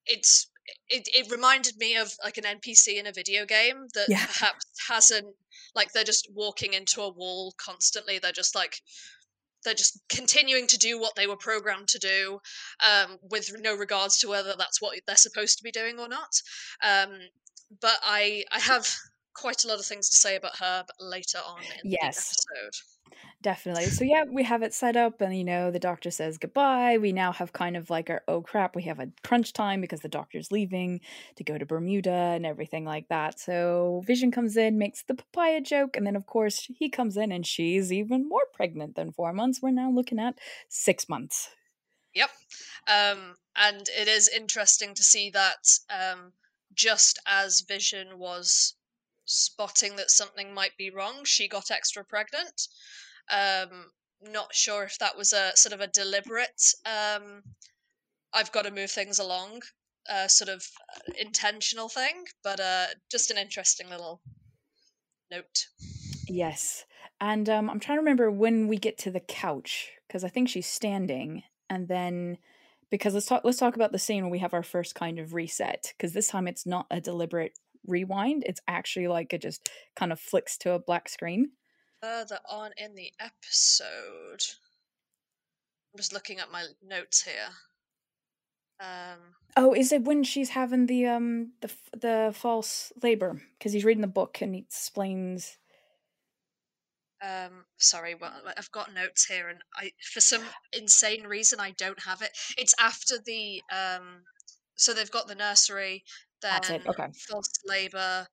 it's 0.05 0.49
it, 0.89 1.07
it 1.13 1.31
reminded 1.31 1.77
me 1.77 1.95
of 1.97 2.13
like 2.23 2.37
an 2.37 2.45
NPC 2.45 2.97
in 2.97 3.07
a 3.07 3.11
video 3.11 3.45
game 3.45 3.87
that 3.93 4.07
Yeah. 4.07 4.25
perhaps 4.25 4.65
hasn't 4.87 5.35
like 5.75 5.91
they're 5.91 6.03
just 6.03 6.27
walking 6.33 6.73
into 6.73 7.01
a 7.01 7.09
wall 7.11 7.53
constantly. 7.57 8.19
They're 8.19 8.31
just 8.31 8.55
like 8.55 8.81
they're 9.63 9.73
just 9.73 9.99
continuing 10.09 10.67
to 10.67 10.77
do 10.77 10.99
what 10.99 11.15
they 11.15 11.27
were 11.27 11.37
programmed 11.37 11.87
to 11.89 11.99
do 11.99 12.39
um, 12.85 13.17
with 13.29 13.51
no 13.61 13.75
regards 13.75 14.17
to 14.19 14.27
whether 14.29 14.53
that's 14.57 14.81
what 14.81 14.97
they're 15.07 15.15
supposed 15.15 15.57
to 15.57 15.63
be 15.63 15.71
doing 15.71 15.99
or 15.99 16.07
not 16.07 16.41
um, 16.83 17.09
but 17.81 17.97
i 18.03 18.43
i 18.51 18.59
have 18.59 18.87
quite 19.33 19.63
a 19.63 19.67
lot 19.67 19.79
of 19.79 19.85
things 19.85 20.09
to 20.09 20.15
say 20.15 20.35
about 20.35 20.57
her 20.57 20.83
but 20.85 20.95
later 21.05 21.39
on 21.47 21.59
in 21.83 21.91
Yes. 21.91 21.99
the 21.99 22.55
episode 22.59 22.75
Definitely. 23.41 23.85
So 23.85 24.03
yeah, 24.03 24.25
we 24.29 24.43
have 24.43 24.61
it 24.61 24.73
set 24.73 24.95
up 24.95 25.19
and 25.19 25.35
you 25.35 25.43
know, 25.43 25.71
the 25.71 25.79
doctor 25.79 26.11
says 26.11 26.37
goodbye. 26.37 26.99
We 26.99 27.11
now 27.11 27.31
have 27.31 27.53
kind 27.53 27.75
of 27.75 27.89
like 27.89 28.09
our 28.09 28.21
oh 28.27 28.41
crap, 28.41 28.75
we 28.75 28.83
have 28.83 28.99
a 28.99 29.09
crunch 29.23 29.51
time 29.51 29.81
because 29.81 30.01
the 30.01 30.09
doctor's 30.09 30.51
leaving 30.51 31.01
to 31.37 31.43
go 31.43 31.57
to 31.57 31.65
Bermuda 31.65 32.11
and 32.11 32.45
everything 32.45 32.85
like 32.85 33.07
that. 33.09 33.39
So 33.39 34.03
Vision 34.05 34.31
comes 34.31 34.57
in, 34.57 34.77
makes 34.77 35.03
the 35.03 35.15
papaya 35.15 35.59
joke, 35.59 35.97
and 35.97 36.05
then 36.05 36.15
of 36.15 36.27
course 36.27 36.67
he 36.77 36.87
comes 36.87 37.17
in 37.17 37.31
and 37.31 37.45
she's 37.45 37.91
even 37.91 38.29
more 38.29 38.45
pregnant 38.53 38.95
than 38.95 39.11
4 39.11 39.33
months. 39.33 39.59
We're 39.61 39.71
now 39.71 39.89
looking 39.89 40.19
at 40.19 40.37
6 40.69 41.09
months. 41.09 41.49
Yep. 42.13 42.29
Um, 42.87 43.37
and 43.55 43.89
it 43.89 44.07
is 44.07 44.27
interesting 44.27 44.93
to 44.93 45.03
see 45.03 45.31
that 45.31 45.67
um, 45.89 46.33
just 46.75 47.19
as 47.25 47.61
Vision 47.61 48.19
was 48.19 48.75
spotting 49.25 49.95
that 49.95 50.11
something 50.11 50.53
might 50.53 50.77
be 50.77 50.91
wrong, 50.91 51.23
she 51.23 51.47
got 51.47 51.71
extra 51.71 52.03
pregnant. 52.03 52.67
Um, 53.31 53.87
not 54.21 54.53
sure 54.53 54.83
if 54.83 54.99
that 54.99 55.17
was 55.17 55.33
a 55.33 55.51
sort 55.55 55.73
of 55.73 55.81
a 55.81 55.87
deliberate, 55.87 56.61
um, 56.85 57.41
I've 58.33 58.51
got 58.51 58.63
to 58.63 58.71
move 58.71 58.91
things 58.91 59.19
along, 59.19 59.61
uh, 60.09 60.27
sort 60.27 60.49
of 60.49 60.65
uh, 60.95 61.13
intentional 61.19 61.89
thing, 61.89 62.25
but 62.43 62.59
uh, 62.59 62.87
just 63.09 63.31
an 63.31 63.37
interesting 63.37 63.89
little 63.89 64.21
note. 65.31 65.67
Yes. 66.27 66.85
And 67.19 67.49
um, 67.49 67.69
I'm 67.69 67.79
trying 67.79 67.97
to 67.97 68.01
remember 68.01 68.31
when 68.31 68.67
we 68.67 68.77
get 68.77 68.97
to 68.99 69.11
the 69.11 69.19
couch 69.19 69.91
because 70.07 70.23
I 70.23 70.29
think 70.29 70.49
she's 70.49 70.67
standing, 70.67 71.43
and 71.69 71.87
then 71.87 72.37
because 72.89 73.13
let's 73.13 73.27
talk 73.27 73.43
let's 73.43 73.59
talk 73.59 73.75
about 73.75 73.91
the 73.91 73.99
scene 73.99 74.23
when 74.23 74.31
we 74.31 74.39
have 74.39 74.53
our 74.53 74.63
first 74.63 74.95
kind 74.95 75.19
of 75.19 75.33
reset 75.33 75.93
because 75.95 76.13
this 76.13 76.27
time 76.27 76.47
it's 76.47 76.65
not 76.65 76.87
a 76.89 76.99
deliberate 76.99 77.57
rewind; 77.85 78.43
it's 78.45 78.61
actually 78.67 79.07
like 79.07 79.33
it 79.33 79.41
just 79.41 79.69
kind 79.95 80.11
of 80.11 80.19
flicks 80.19 80.57
to 80.59 80.71
a 80.71 80.79
black 80.79 81.07
screen. 81.09 81.51
Further 82.01 82.39
on 82.49 82.71
in 82.77 82.95
the 82.95 83.13
episode, 83.19 84.41
I'm 85.93 85.97
just 85.97 86.13
looking 86.13 86.39
at 86.39 86.51
my 86.51 86.65
notes 86.81 87.21
here. 87.23 87.49
Um, 88.79 89.19
oh, 89.55 89.73
is 89.73 89.91
it 89.91 90.03
when 90.03 90.23
she's 90.23 90.49
having 90.49 90.87
the 90.87 91.05
um 91.07 91.53
the 91.61 91.71
the 91.95 92.31
false 92.35 92.91
labor? 93.03 93.41
Because 93.57 93.73
he's 93.73 93.85
reading 93.85 94.01
the 94.01 94.07
book 94.07 94.41
and 94.41 94.55
he 94.55 94.61
explains. 94.61 95.57
Um, 97.23 97.65
sorry, 97.77 98.15
well, 98.15 98.33
I've 98.57 98.71
got 98.71 98.93
notes 98.93 99.25
here, 99.25 99.49
and 99.49 99.59
I, 99.75 99.91
for 100.11 100.21
some 100.21 100.41
insane 100.73 101.23
reason, 101.23 101.59
I 101.59 101.71
don't 101.71 102.01
have 102.01 102.21
it. 102.23 102.31
It's 102.57 102.73
after 102.79 103.17
the 103.23 103.61
um, 103.71 104.23
so 104.75 104.93
they've 104.93 105.11
got 105.11 105.27
the 105.27 105.35
nursery, 105.35 106.03
then 106.41 106.81
Okay. 106.87 107.07
false 107.29 107.51
labor, 107.65 108.25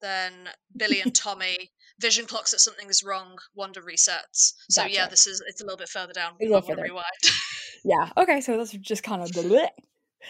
then 0.00 0.48
Billy 0.76 1.00
and 1.00 1.12
Tommy. 1.14 1.72
Vision 2.00 2.26
clocks 2.26 2.50
that 2.50 2.60
something 2.60 2.88
is 2.88 3.02
wrong. 3.02 3.38
Wanda 3.54 3.80
resets. 3.80 4.52
So 4.68 4.84
yeah, 4.84 5.08
this 5.08 5.26
is 5.26 5.42
it's 5.46 5.60
a 5.62 5.64
little 5.64 5.78
bit 5.78 5.88
further 5.88 6.12
down. 6.12 6.32
A 6.40 6.44
little 6.44 6.60
further. 6.60 6.82
rewind. 6.82 7.04
Yeah. 7.84 8.10
Okay. 8.16 8.40
So 8.40 8.56
that's 8.56 8.72
just 8.72 9.02
kind 9.04 9.22
of 9.22 9.30
the. 9.32 9.70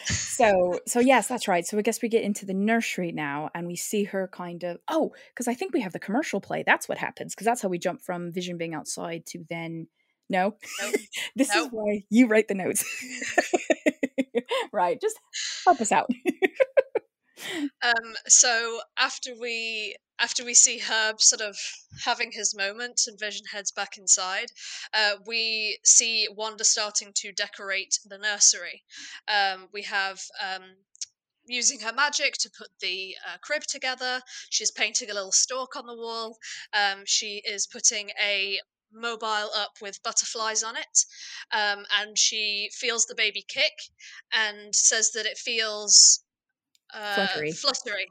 So 0.05 0.79
so 0.87 1.01
yes, 1.01 1.27
that's 1.27 1.49
right. 1.49 1.67
So 1.67 1.79
I 1.79 1.83
guess 1.83 2.03
we 2.03 2.11
get 2.11 2.23
into 2.23 2.45
the 2.45 2.53
nursery 2.53 3.13
now, 3.13 3.49
and 3.55 3.67
we 3.67 3.77
see 3.77 4.05
her 4.05 4.29
kind 4.29 4.63
of. 4.63 4.77
Oh, 4.89 5.13
because 5.33 5.49
I 5.49 5.55
think 5.55 5.73
we 5.73 5.81
have 5.81 5.95
the 5.95 5.99
commercial 5.99 6.39
play. 6.39 6.63
That's 6.67 6.87
what 6.87 6.99
happens. 6.99 7.35
Because 7.35 7.47
that's 7.47 7.63
how 7.63 7.71
we 7.71 7.79
jump 7.79 8.03
from 8.03 8.31
Vision 8.31 8.59
being 8.59 8.75
outside 8.75 9.25
to 9.29 9.43
then. 9.49 9.87
No, 10.29 10.57
Nope. 10.83 10.95
this 11.37 11.55
is 11.55 11.69
why 11.71 12.03
you 12.11 12.27
write 12.27 12.49
the 12.49 12.55
notes. 12.55 12.85
right. 14.73 15.01
Just 15.01 15.17
help 15.65 15.81
us 15.81 15.93
out. 15.93 16.11
Um, 17.83 18.15
so 18.27 18.81
after 18.99 19.35
we 19.39 19.97
after 20.19 20.45
we 20.45 20.55
see 20.55 20.79
Herb 20.79 21.21
sort 21.21 21.43
of 21.43 21.59
having 22.05 22.33
his 22.33 22.55
moment 22.55 23.03
and 23.07 23.19
Vision 23.19 23.45
heads 23.53 23.71
back 23.71 23.99
inside, 23.99 24.51
uh, 24.95 25.17
we 25.27 25.79
see 25.85 26.27
Wanda 26.35 26.65
starting 26.65 27.13
to 27.17 27.33
decorate 27.33 27.99
the 28.07 28.17
nursery. 28.17 28.83
Um, 29.29 29.69
we 29.73 29.83
have 29.83 30.23
um, 30.43 30.63
using 31.45 31.81
her 31.81 31.93
magic 31.93 32.35
to 32.39 32.51
put 32.57 32.69
the 32.81 33.15
uh, 33.27 33.37
crib 33.43 33.63
together. 33.65 34.23
She's 34.49 34.71
painting 34.71 35.11
a 35.11 35.15
little 35.15 35.33
stork 35.33 35.77
on 35.77 35.87
the 35.87 35.95
wall. 35.95 36.39
Um, 36.73 37.03
she 37.05 37.43
is 37.45 37.67
putting 37.67 38.11
a 38.21 38.61
mobile 38.93 39.51
up 39.55 39.73
with 39.83 40.03
butterflies 40.03 40.63
on 40.63 40.77
it, 40.77 41.05
um, 41.53 41.85
and 42.01 42.17
she 42.17 42.71
feels 42.73 43.05
the 43.05 43.15
baby 43.15 43.45
kick 43.47 43.75
and 44.33 44.75
says 44.75 45.13
that 45.13 45.27
it 45.27 45.37
feels 45.37 46.25
uh, 46.97 47.27
Fluttery. 47.29 47.53
fluttery. 47.53 48.07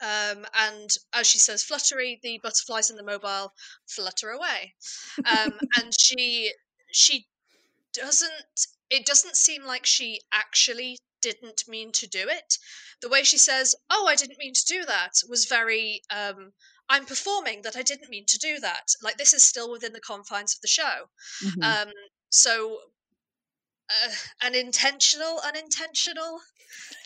Um, 0.00 0.46
and 0.54 0.90
as 1.12 1.26
she 1.26 1.38
says 1.38 1.62
fluttery, 1.64 2.20
the 2.22 2.38
butterflies 2.42 2.90
in 2.90 2.96
the 2.96 3.02
mobile 3.02 3.54
flutter 3.88 4.30
away. 4.30 4.74
Um, 5.24 5.60
and 5.76 5.92
she 5.98 6.52
she 6.92 7.26
doesn't 7.92 8.66
it 8.90 9.06
doesn't 9.06 9.36
seem 9.36 9.64
like 9.64 9.86
she 9.86 10.20
actually 10.32 10.98
didn't 11.22 11.68
mean 11.68 11.92
to 11.92 12.06
do 12.08 12.28
it. 12.28 12.58
The 13.02 13.08
way 13.08 13.24
she 13.24 13.38
says, 13.38 13.74
"Oh, 13.90 14.06
I 14.06 14.16
didn't 14.16 14.38
mean 14.38 14.54
to 14.54 14.66
do 14.66 14.84
that," 14.86 15.12
was 15.28 15.46
very 15.46 16.02
um, 16.10 16.52
I'm 16.88 17.06
performing 17.06 17.62
that 17.62 17.76
I 17.76 17.82
didn't 17.82 18.10
mean 18.10 18.26
to 18.26 18.38
do 18.38 18.60
that. 18.60 18.94
Like 19.02 19.18
this 19.18 19.32
is 19.34 19.42
still 19.44 19.70
within 19.70 19.92
the 19.94 20.00
confines 20.00 20.54
of 20.54 20.60
the 20.62 20.68
show. 20.68 21.10
Mhm. 21.42 21.62
Um, 21.62 21.92
so 22.30 22.80
uh, 23.90 24.10
an 24.42 24.54
intentional, 24.54 25.40
unintentional 25.44 26.40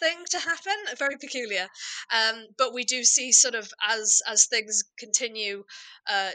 thing 0.01 0.19
to 0.31 0.39
happen, 0.39 0.75
very 0.99 1.17
peculiar. 1.21 1.69
Um, 2.13 2.47
but 2.57 2.73
we 2.75 2.85
do 2.85 3.05
see 3.05 3.33
sort 3.33 3.55
of 3.55 3.73
as 3.87 4.23
as 4.29 4.47
things 4.47 4.85
continue. 4.99 5.65
Uh, 6.09 6.31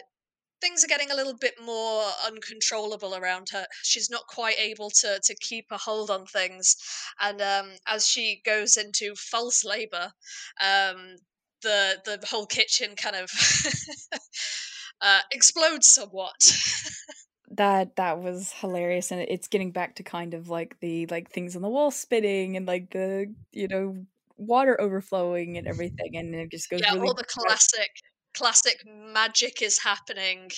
Things 0.62 0.84
are 0.84 0.88
getting 0.88 1.12
a 1.12 1.16
little 1.16 1.36
bit 1.36 1.56
more 1.62 2.06
uncontrollable 2.26 3.16
around 3.16 3.50
her. 3.52 3.68
She's 3.84 4.10
not 4.10 4.28
quite 4.28 4.58
able 4.58 4.90
to 4.92 5.20
to 5.22 5.36
keep 5.42 5.66
a 5.72 5.78
hold 5.78 6.10
on 6.10 6.26
things, 6.26 6.78
and 7.20 7.42
um, 7.42 7.72
as 7.86 8.08
she 8.08 8.42
goes 8.46 8.78
into 8.78 9.14
false 9.16 9.66
labor, 9.66 10.14
um, 10.62 11.18
the 11.64 12.02
the 12.06 12.26
whole 12.30 12.46
kitchen 12.46 12.96
kind 12.96 13.16
of 13.18 13.30
uh, 15.02 15.22
explodes 15.32 15.90
somewhat. 15.90 16.36
that 17.58 17.96
that 17.96 18.20
was 18.20 18.52
hilarious 18.54 19.12
and 19.12 19.22
it's 19.22 19.48
getting 19.48 19.72
back 19.72 19.96
to 19.96 20.04
kind 20.04 20.34
of 20.34 20.50
like 20.50 20.80
the 20.80 21.06
like 21.08 21.30
things 21.30 21.56
on 21.56 21.62
the 21.62 21.70
wall 21.70 21.92
spitting 21.92 22.58
and 22.58 22.66
like 22.66 22.92
the 22.92 23.34
you 23.52 23.68
know 23.68 24.06
water 24.38 24.80
overflowing 24.80 25.58
and 25.58 25.68
everything 25.68 26.16
and 26.16 26.34
it 26.34 26.52
just 26.52 26.70
goes 26.70 26.82
yeah, 26.82 26.94
really 26.94 27.08
all 27.08 27.14
the 27.14 27.24
classic 27.28 27.90
classic 28.36 28.78
magic 29.14 29.62
is 29.62 29.78
happening 29.78 30.50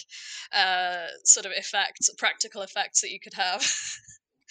uh 0.53 1.07
sort 1.25 1.45
of 1.45 1.51
effects 1.55 2.09
practical 2.17 2.61
effects 2.61 3.01
that 3.01 3.11
you 3.11 3.19
could 3.19 3.33
have. 3.33 3.65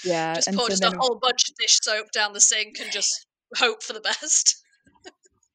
Yeah 0.04 0.34
just 0.34 0.52
pour 0.52 0.66
so 0.66 0.68
just 0.68 0.84
a 0.84 0.96
whole 0.98 1.18
bunch 1.20 1.48
of 1.48 1.56
dish 1.56 1.78
soap 1.82 2.12
down 2.12 2.32
the 2.32 2.40
sink 2.40 2.78
and 2.80 2.92
just 2.92 3.26
hope 3.56 3.82
for 3.82 3.92
the 3.92 4.00
best 4.00 4.63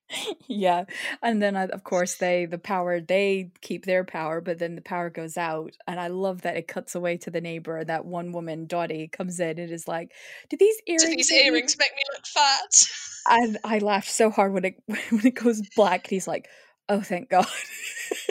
yeah 0.48 0.86
and 1.22 1.42
then 1.42 1.56
uh, 1.56 1.68
of 1.72 1.84
course 1.84 2.16
they 2.16 2.46
the 2.46 2.58
power 2.58 3.00
they 3.00 3.52
keep 3.62 3.86
their 3.86 4.04
power 4.04 4.42
but 4.42 4.60
then 4.60 4.76
the 4.76 4.82
power 4.82 5.10
goes 5.10 5.38
out 5.38 5.76
and 5.88 6.00
i 6.00 6.08
love 6.08 6.42
that 6.42 6.58
it 6.58 6.68
cuts 6.68 6.96
away 6.96 7.18
to 7.18 7.30
the 7.30 7.42
neighbor 7.42 7.84
that 7.84 8.06
one 8.06 8.32
woman 8.32 8.66
dottie 8.66 9.08
comes 9.08 9.40
in 9.40 9.60
and 9.60 9.72
is 9.72 9.88
like 9.88 10.12
do 10.50 10.58
these 10.58 10.82
earrings 10.88 11.04
do 11.04 11.16
these 11.16 11.32
make 11.32 11.42
me-" 11.42 11.48
earrings 11.48 11.78
make 11.78 11.92
me 11.96 12.02
look 12.14 12.26
fat? 12.26 12.88
And 13.28 13.58
i 13.64 13.78
laughed 13.80 14.10
so 14.10 14.30
hard 14.30 14.54
when 14.54 14.66
it 14.66 14.76
when 14.88 15.26
it 15.26 15.36
goes 15.36 15.62
black 15.76 16.06
and 16.06 16.12
he's 16.12 16.28
like 16.28 16.48
oh 16.88 17.02
thank 17.02 17.30
god. 17.30 17.46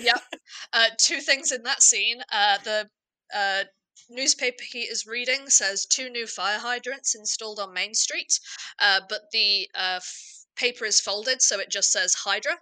Yep 0.03 0.21
uh 0.73 0.87
two 0.99 1.21
things 1.21 1.53
in 1.53 1.63
that 1.63 1.83
scene 1.83 2.21
uh 2.33 2.59
the 2.65 2.89
uh 3.35 3.65
newspaper 4.11 4.65
he 4.69 4.81
is 4.81 5.07
reading 5.07 5.49
says 5.49 5.85
two 5.87 6.09
new 6.09 6.27
fire 6.27 6.59
hydrants 6.59 7.15
installed 7.15 7.59
on 7.61 7.75
main 7.75 7.95
street 7.95 8.41
uh 8.81 9.01
but 9.09 9.23
the 9.33 9.69
uh 9.75 9.97
f- 9.97 10.38
paper 10.59 10.85
is 10.85 11.01
folded 11.01 11.41
so 11.43 11.59
it 11.61 11.71
just 11.71 11.93
says 11.93 12.15
hydra 12.15 12.57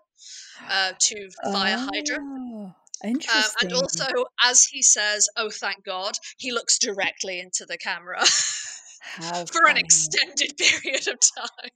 uh 0.71 0.93
to 1.01 1.29
fire 1.53 1.77
hydra 1.79 2.19
Oh, 2.19 2.75
Um, 3.05 3.11
interesting 3.11 3.69
and 3.69 3.73
also, 3.73 4.07
as 4.43 4.65
he 4.65 4.83
says, 4.83 5.29
"Oh, 5.37 5.51
thank 5.51 5.85
God," 5.85 6.15
he 6.39 6.53
looks 6.53 6.79
directly 6.79 7.41
into 7.41 7.67
the 7.67 7.79
camera 7.79 8.25
for 9.53 9.67
an 9.69 9.77
extended 9.77 10.57
period 10.59 11.09
of 11.09 11.19
time. 11.21 11.71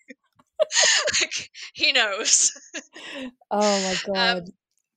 like 1.20 1.50
he 1.74 1.92
knows. 1.92 2.52
Oh 3.50 3.80
my 3.82 3.96
god. 3.96 4.38
Um, 4.38 4.44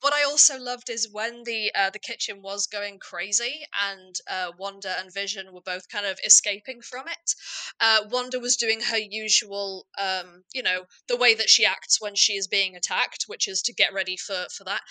what 0.04 0.14
I 0.14 0.24
also 0.24 0.60
loved 0.60 0.90
is 0.90 1.08
when 1.10 1.44
the 1.46 1.72
uh, 1.74 1.90
the 1.90 1.98
kitchen 1.98 2.42
was 2.42 2.68
going 2.68 3.00
crazy 3.00 3.66
and 3.90 4.14
uh, 4.30 4.52
Wanda 4.58 4.94
and 5.00 5.14
Vision 5.14 5.54
were 5.54 5.62
both 5.62 5.88
kind 5.88 6.06
of 6.06 6.20
escaping 6.26 6.82
from 6.82 7.08
it. 7.08 7.36
Uh, 7.80 8.00
Wanda 8.12 8.38
was 8.38 8.58
doing 8.58 8.82
her 8.82 8.98
usual, 8.98 9.88
um, 9.98 10.44
you 10.54 10.62
know, 10.62 10.88
the 11.08 11.16
way 11.16 11.34
that 11.36 11.50
she 11.50 11.66
acts 11.66 12.02
when 12.02 12.16
she 12.16 12.34
is 12.34 12.50
being 12.50 12.76
attacked, 12.76 13.24
which 13.28 13.48
is 13.48 13.62
to 13.62 13.74
get 13.74 13.94
ready 13.94 14.18
for 14.18 14.48
for 14.54 14.66
that. 14.66 14.82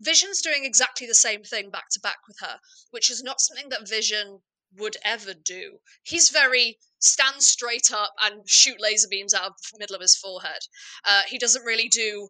Vision's 0.00 0.40
doing 0.40 0.64
exactly 0.64 1.06
the 1.06 1.14
same 1.14 1.42
thing 1.42 1.70
back 1.70 1.90
to 1.90 2.00
back 2.00 2.26
with 2.26 2.38
her, 2.40 2.58
which 2.92 3.10
is 3.10 3.22
not 3.22 3.42
something 3.42 3.68
that 3.68 3.86
Vision 3.86 4.40
would 4.78 4.96
ever 5.04 5.34
do. 5.34 5.80
He's 6.02 6.30
very 6.30 6.78
stand 6.98 7.42
straight 7.42 7.92
up 7.92 8.14
and 8.22 8.48
shoot 8.48 8.80
laser 8.80 9.08
beams 9.08 9.34
out 9.34 9.46
of 9.46 9.52
the 9.72 9.78
middle 9.78 9.96
of 9.96 10.00
his 10.00 10.16
forehead. 10.16 10.60
Uh, 11.04 11.22
he 11.26 11.36
doesn't 11.36 11.64
really 11.64 11.88
do 11.88 12.28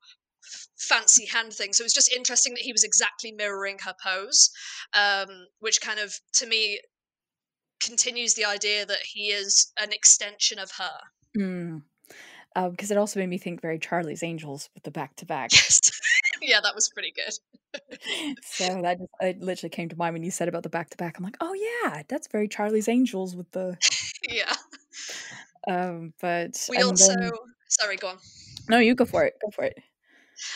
fancy 0.79 1.27
hand 1.27 1.53
thing. 1.53 1.73
So 1.73 1.83
it 1.83 1.87
was 1.87 1.95
just 1.95 2.13
interesting 2.13 2.55
that 2.55 2.63
he 2.63 2.73
was 2.73 2.85
exactly 2.85 3.33
mirroring 3.33 3.79
her 3.85 3.95
pose, 4.03 4.51
um, 4.95 5.29
which 5.61 5.81
kind 5.81 5.99
of, 6.01 6.15
to 6.35 6.47
me, 6.47 6.81
continues 7.81 8.35
the 8.35 8.45
idea 8.45 8.87
that 8.87 9.01
he 9.13 9.29
is 9.29 9.73
an 9.81 9.93
extension 9.93 10.59
of 10.59 10.71
her. 10.79 10.99
Mm. 11.37 11.83
Because 12.71 12.91
it 12.91 12.99
also 12.99 13.19
made 13.19 13.31
me 13.31 13.39
think 13.39 13.63
very 13.63 13.79
Charlie's 13.79 14.23
Angels 14.23 14.69
with 14.75 14.83
the 14.85 14.91
back 14.91 15.17
to 15.17 15.27
back. 15.27 15.53
Yes. 15.53 15.81
yeah, 16.43 16.61
that 16.63 16.75
was 16.75 16.91
pretty 16.91 17.13
good. 17.15 17.33
So 18.45 18.83
that 18.83 18.99
just, 18.99 19.11
it 19.23 19.41
literally 19.41 19.71
came 19.71 19.89
to 19.89 19.97
mind 19.97 20.13
when 20.13 20.23
you 20.23 20.31
said 20.31 20.47
about 20.47 20.63
the 20.63 20.69
back 20.69 20.91
to 20.91 20.97
back. 20.99 21.17
I'm 21.17 21.25
like, 21.25 21.39
oh 21.41 21.55
yeah, 21.55 22.03
that's 22.07 22.29
very 22.29 22.47
Charlie's 22.47 22.87
Angels 22.89 23.35
with 23.35 23.51
the. 23.53 23.77
Yeah. 24.29 24.53
Um, 25.67 26.13
but 26.21 26.67
We 26.69 26.77
also. 26.79 27.15
then- 27.15 27.31
Sorry, 27.69 27.97
go 27.97 28.09
on. 28.09 28.19
no, 28.69 28.79
you 28.79 28.95
go 28.95 29.07
for 29.07 29.25
it. 29.25 29.35
Go 29.43 29.51
for 29.51 29.65
it. 29.65 29.79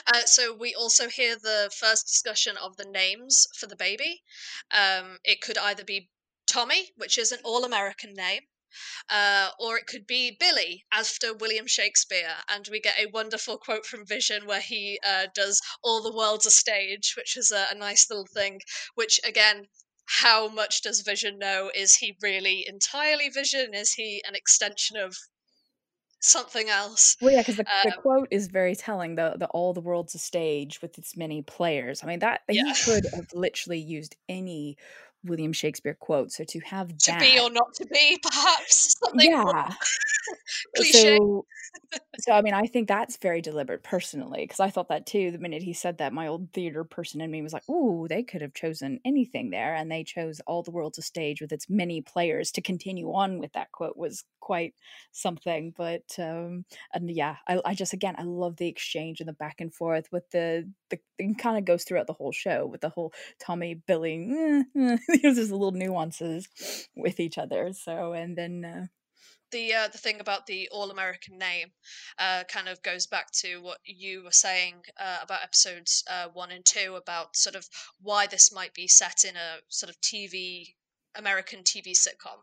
Uh, 0.07 0.25
so 0.27 0.55
we 0.55 0.75
also 0.75 1.09
hear 1.09 1.37
the 1.37 1.71
first 1.77 2.07
discussion 2.07 2.57
of 2.57 2.77
the 2.77 2.85
names 2.85 3.47
for 3.59 3.67
the 3.67 3.77
baby. 3.77 4.23
Um, 4.71 5.19
it 5.25 5.41
could 5.41 5.59
either 5.59 5.85
be 5.85 6.11
Tommy, 6.47 6.93
which 6.97 7.19
is 7.19 7.33
an 7.33 7.41
all-American 7.45 8.13
name, 8.15 8.43
uh, 9.09 9.51
or 9.59 9.77
it 9.77 9.87
could 9.87 10.07
be 10.07 10.37
Billy 10.39 10.85
after 10.93 11.35
William 11.35 11.67
Shakespeare. 11.67 12.37
And 12.49 12.69
we 12.71 12.81
get 12.81 12.99
a 12.99 13.11
wonderful 13.11 13.59
quote 13.59 13.87
from 13.87 14.07
Vision 14.07 14.47
where 14.47 14.61
he 14.61 14.99
uh, 15.07 15.27
does 15.35 15.61
"All 15.83 16.03
the 16.03 16.17
world's 16.17 16.47
a 16.47 16.51
stage," 16.51 17.15
which 17.17 17.37
is 17.37 17.51
a, 17.51 17.67
a 17.71 17.75
nice 17.75 18.09
little 18.11 18.27
thing. 18.27 18.61
Which 18.95 19.21
again. 19.25 19.69
How 20.09 20.47
much 20.47 20.83
does 20.83 21.01
Vision 21.01 21.37
know? 21.37 21.69
Is 21.75 21.97
he 21.97 22.17
really 22.23 22.65
entirely 22.69 23.29
Vision? 23.29 23.75
Is 23.75 23.95
he 23.95 24.23
an 24.25 24.37
extension 24.37 24.97
of 24.97 25.17
something 26.27 26.69
else? 26.69 27.17
Well, 27.21 27.33
yeah, 27.33 27.41
because 27.41 27.57
the, 27.57 27.67
the 27.85 27.93
Um, 27.97 28.03
quote 28.03 28.29
is 28.31 28.49
very 28.49 28.75
telling. 28.77 29.15
The 29.15 29.35
the 29.39 29.47
all 29.49 29.73
the 29.73 29.81
world's 29.81 30.15
a 30.15 30.19
stage 30.19 30.83
with 30.83 30.99
its 30.99 31.17
many 31.17 31.43
players. 31.43 32.03
I 32.03 32.07
mean 32.07 32.19
that 32.21 32.43
Yeah. 32.49 32.65
he 32.65 32.75
could 32.85 33.07
have 33.15 33.33
literally 33.33 33.79
used 33.79 34.17
any 34.29 34.77
William 35.25 35.53
Shakespeare 35.53 35.95
quote. 35.95 36.33
So 36.33 36.45
to 36.45 36.61
have 36.61 36.97
to 36.97 37.11
that, 37.13 37.21
be 37.21 37.39
or 37.39 37.51
not 37.51 37.75
to 37.75 37.87
be, 37.87 38.19
perhaps 38.23 38.97
something 38.99 39.31
yeah. 39.31 39.73
cliche. 40.77 41.17
So, 41.17 41.47
so 42.19 42.33
I 42.33 42.43
mean, 42.43 42.55
I 42.55 42.67
think 42.67 42.89
that's 42.89 43.17
very 43.19 43.41
deliberate 43.41 43.83
personally 43.83 44.43
because 44.43 44.61
I 44.61 44.71
thought 44.71 44.89
that 44.89 45.07
too. 45.07 45.31
The 45.31 45.39
minute 45.39 45.63
he 45.63 45.73
said 45.73 45.99
that, 45.99 46.13
my 46.13 46.27
old 46.27 46.53
theater 46.53 46.85
person 46.85 47.21
in 47.21 47.31
me 47.31 47.43
was 47.43 47.53
like, 47.53 47.69
"Ooh, 47.69 48.07
they 48.09 48.23
could 48.23 48.43
have 48.43 48.55
chosen 48.55 49.01
anything 49.05 49.51
there," 49.51 49.75
and 49.75 49.91
they 49.91 50.05
chose 50.05 50.41
"All 50.47 50.63
the 50.63 50.71
World's 50.71 50.99
a 50.99 51.03
Stage" 51.03 51.41
with 51.41 51.53
its 51.53 51.69
many 51.69 52.01
players 52.01 52.51
to 52.53 52.63
continue 52.63 53.13
on 53.13 53.39
with 53.39 53.53
that 53.53 53.73
quote 53.73 53.97
was 53.97 54.25
quite 54.41 54.75
something. 55.13 55.73
But 55.77 56.05
um, 56.19 56.65
and 56.95 57.11
yeah, 57.11 57.37
I, 57.49 57.61
I 57.65 57.75
just 57.75 57.93
again 57.93 58.15
I 58.19 58.23
love 58.23 58.57
the 58.57 58.69
exchange 58.69 59.21
and 59.21 59.29
the 59.29 59.33
back 59.35 59.61
and 59.61 59.73
forth 59.75 60.07
with 60.13 60.29
the 60.31 60.71
the 60.91 60.99
kind 61.39 61.59
of 61.59 61.65
goes 61.65 61.85
throughout 61.85 62.07
the 62.07 62.13
whole 62.13 62.33
show 62.33 62.67
with 62.67 62.81
the 62.81 62.89
whole 62.91 63.13
Tommy 63.41 63.75
Billy. 63.75 64.27
There's 64.75 65.37
just 65.37 65.51
little 65.51 65.73
nuances 65.73 66.49
with 66.97 67.21
each 67.21 67.39
other. 67.39 67.73
So 67.73 68.13
and 68.13 68.37
then. 68.37 68.65
Uh, 68.65 68.87
the 69.53 69.75
uh, 69.75 69.89
the 69.89 69.99
thing 69.99 70.21
about 70.21 70.47
the 70.47 70.69
all 70.71 70.91
American 70.91 71.39
name 71.39 71.69
uh, 72.19 72.45
kind 72.49 72.69
of 72.69 72.83
goes 72.83 73.07
back 73.07 73.31
to 73.33 73.59
what 73.63 73.79
you 73.85 74.25
were 74.25 74.33
saying 74.33 74.75
uh, 74.99 75.19
about 75.23 75.43
episodes 75.43 76.05
uh, 76.11 76.27
one 76.33 76.51
and 76.51 76.65
two 76.65 76.97
about 76.97 77.37
sort 77.37 77.57
of 77.57 77.67
why 78.01 78.27
this 78.27 78.53
might 78.53 78.75
be 78.75 78.89
set 78.89 79.25
in 79.25 79.37
a 79.37 79.59
sort 79.69 79.91
of 79.91 80.01
TV 80.01 80.75
American 81.17 81.61
TV 81.61 81.93
sitcom. 81.93 82.39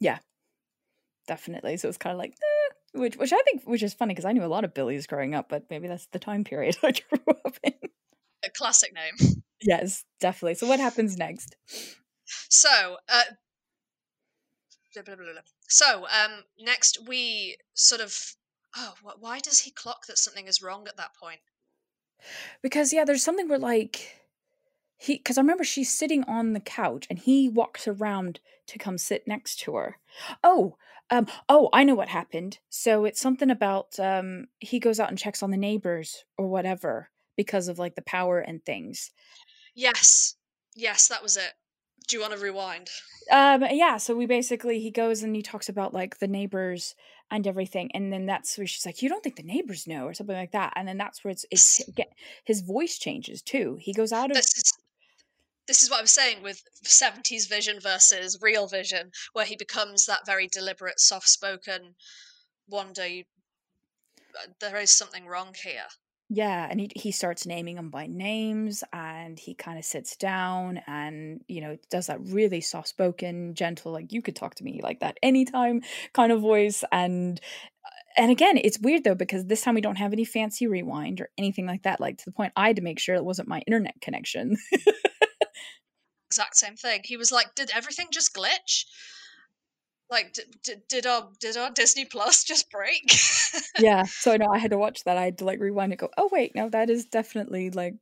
Yeah, 0.00 0.18
definitely. 1.26 1.76
So 1.76 1.88
it's 1.88 1.98
kind 1.98 2.12
of 2.14 2.18
like, 2.18 2.32
eh, 2.32 2.98
which 2.98 3.16
which 3.16 3.32
I 3.32 3.40
think 3.42 3.62
which 3.64 3.82
is 3.82 3.94
funny 3.94 4.14
because 4.14 4.24
I 4.24 4.32
knew 4.32 4.44
a 4.44 4.46
lot 4.46 4.64
of 4.64 4.74
Billies 4.74 5.06
growing 5.06 5.34
up, 5.34 5.48
but 5.48 5.64
maybe 5.70 5.88
that's 5.88 6.06
the 6.06 6.18
time 6.18 6.44
period 6.44 6.76
I 6.82 6.92
grew 6.92 7.34
up 7.44 7.58
in. 7.62 7.74
A 8.44 8.50
classic 8.50 8.92
name. 8.94 9.42
Yes, 9.62 10.04
definitely. 10.20 10.54
So 10.54 10.66
what 10.66 10.80
happens 10.80 11.16
next? 11.16 11.56
So, 12.26 12.96
uh, 13.08 13.22
blah, 14.94 15.02
blah, 15.02 15.16
blah, 15.16 15.32
blah. 15.32 15.40
So 15.68 16.06
um, 16.06 16.44
next 16.58 16.98
we 17.06 17.56
sort 17.74 18.00
of. 18.00 18.36
Oh, 18.76 18.94
wh- 19.04 19.22
why 19.22 19.38
does 19.38 19.60
he 19.60 19.70
clock 19.70 20.06
that 20.06 20.18
something 20.18 20.46
is 20.46 20.62
wrong 20.62 20.88
at 20.88 20.96
that 20.96 21.14
point? 21.14 21.40
Because 22.62 22.92
yeah, 22.92 23.04
there's 23.04 23.22
something 23.22 23.48
where 23.48 23.58
like 23.58 24.16
he 24.96 25.16
because 25.16 25.38
I 25.38 25.42
remember 25.42 25.64
she's 25.64 25.92
sitting 25.92 26.24
on 26.24 26.52
the 26.52 26.60
couch 26.60 27.06
and 27.10 27.18
he 27.18 27.48
walks 27.48 27.86
around 27.86 28.40
to 28.66 28.78
come 28.78 28.98
sit 28.98 29.26
next 29.26 29.60
to 29.60 29.74
her. 29.76 29.98
Oh, 30.42 30.76
um, 31.10 31.26
oh, 31.48 31.68
I 31.72 31.84
know 31.84 31.94
what 31.94 32.08
happened. 32.08 32.58
So 32.70 33.04
it's 33.04 33.20
something 33.20 33.50
about 33.50 33.98
um 33.98 34.46
he 34.58 34.80
goes 34.80 34.98
out 34.98 35.10
and 35.10 35.18
checks 35.18 35.42
on 35.42 35.50
the 35.50 35.56
neighbors 35.56 36.24
or 36.38 36.48
whatever 36.48 37.10
because 37.36 37.68
of 37.68 37.78
like 37.78 37.94
the 37.94 38.02
power 38.02 38.38
and 38.40 38.64
things. 38.64 39.10
Yes, 39.74 40.36
yes, 40.74 41.08
that 41.08 41.22
was 41.22 41.36
it. 41.36 41.52
Do 42.06 42.16
you 42.16 42.22
want 42.22 42.34
to 42.34 42.38
rewind? 42.38 42.90
Um 43.30 43.64
yeah, 43.70 43.96
so 43.96 44.14
we 44.14 44.26
basically 44.26 44.80
he 44.80 44.90
goes 44.90 45.22
and 45.22 45.34
he 45.34 45.42
talks 45.42 45.68
about 45.68 45.94
like 45.94 46.18
the 46.18 46.28
neighbors 46.28 46.94
and 47.30 47.46
everything 47.46 47.90
and 47.94 48.12
then 48.12 48.26
that's 48.26 48.58
where 48.58 48.66
she's 48.66 48.84
like 48.84 49.00
you 49.00 49.08
don't 49.08 49.22
think 49.22 49.36
the 49.36 49.42
neighbors 49.42 49.86
know 49.86 50.06
or 50.06 50.12
something 50.12 50.36
like 50.36 50.52
that 50.52 50.74
and 50.76 50.86
then 50.86 50.98
that's 50.98 51.24
where 51.24 51.32
it's 51.32 51.46
it's 51.50 51.82
get 51.96 52.12
his 52.44 52.60
voice 52.60 52.98
changes 52.98 53.40
too. 53.40 53.78
He 53.80 53.92
goes 53.92 54.12
out 54.12 54.30
of 54.30 54.36
This 54.36 54.56
is 54.56 54.72
this 55.66 55.82
is 55.82 55.90
what 55.90 55.98
I 56.00 56.02
was 56.02 56.10
saying 56.10 56.42
with 56.42 56.62
70s 56.84 57.48
vision 57.48 57.80
versus 57.80 58.38
real 58.42 58.66
vision, 58.66 59.10
where 59.32 59.46
he 59.46 59.56
becomes 59.56 60.04
that 60.06 60.26
very 60.26 60.46
deliberate, 60.46 61.00
soft 61.00 61.28
spoken 61.28 61.94
wonder. 62.68 63.06
You, 63.06 63.24
uh, 64.38 64.48
there 64.60 64.76
is 64.76 64.90
something 64.90 65.26
wrong 65.26 65.54
here. 65.62 65.86
Yeah, 66.34 66.66
and 66.68 66.80
he 66.80 66.90
he 66.96 67.12
starts 67.12 67.46
naming 67.46 67.76
them 67.76 67.90
by 67.90 68.08
names, 68.08 68.82
and 68.92 69.38
he 69.38 69.54
kind 69.54 69.78
of 69.78 69.84
sits 69.84 70.16
down, 70.16 70.80
and 70.88 71.42
you 71.46 71.60
know 71.60 71.76
does 71.90 72.08
that 72.08 72.18
really 72.22 72.60
soft 72.60 72.88
spoken, 72.88 73.54
gentle, 73.54 73.92
like 73.92 74.12
you 74.12 74.20
could 74.20 74.34
talk 74.34 74.56
to 74.56 74.64
me 74.64 74.80
like 74.82 74.98
that 74.98 75.16
anytime 75.22 75.82
kind 76.12 76.32
of 76.32 76.40
voice, 76.40 76.82
and 76.90 77.40
uh, 77.84 78.20
and 78.22 78.32
again, 78.32 78.58
it's 78.58 78.80
weird 78.80 79.04
though 79.04 79.14
because 79.14 79.44
this 79.44 79.62
time 79.62 79.76
we 79.76 79.80
don't 79.80 79.94
have 79.98 80.12
any 80.12 80.24
fancy 80.24 80.66
rewind 80.66 81.20
or 81.20 81.28
anything 81.38 81.66
like 81.66 81.84
that. 81.84 82.00
Like 82.00 82.18
to 82.18 82.24
the 82.24 82.32
point, 82.32 82.52
I 82.56 82.66
had 82.66 82.76
to 82.76 82.82
make 82.82 82.98
sure 82.98 83.14
it 83.14 83.24
wasn't 83.24 83.46
my 83.48 83.60
internet 83.68 84.00
connection. 84.00 84.56
Exact 86.30 86.56
same 86.56 86.74
thing. 86.74 87.02
He 87.04 87.16
was 87.16 87.30
like, 87.30 87.54
"Did 87.54 87.70
everything 87.72 88.08
just 88.10 88.34
glitch? 88.34 88.86
Like, 90.10 90.32
did 90.32 90.56
did, 90.62 90.82
did 90.88 91.06
our 91.06 91.30
did 91.40 91.56
our 91.56 91.70
Disney 91.70 92.04
Plus 92.04 92.44
just 92.44 92.70
break?" 92.70 93.12
yeah, 93.78 94.02
so 94.08 94.36
no, 94.36 94.48
I 94.52 94.58
had 94.58 94.70
to 94.70 94.78
watch 94.78 95.04
that. 95.04 95.16
I 95.16 95.24
had 95.24 95.38
to 95.38 95.44
like 95.44 95.60
rewind 95.60 95.92
and 95.92 95.98
go, 95.98 96.10
oh 96.16 96.28
wait, 96.30 96.54
no, 96.54 96.68
that 96.68 96.90
is 96.90 97.06
definitely 97.06 97.70
like 97.70 97.94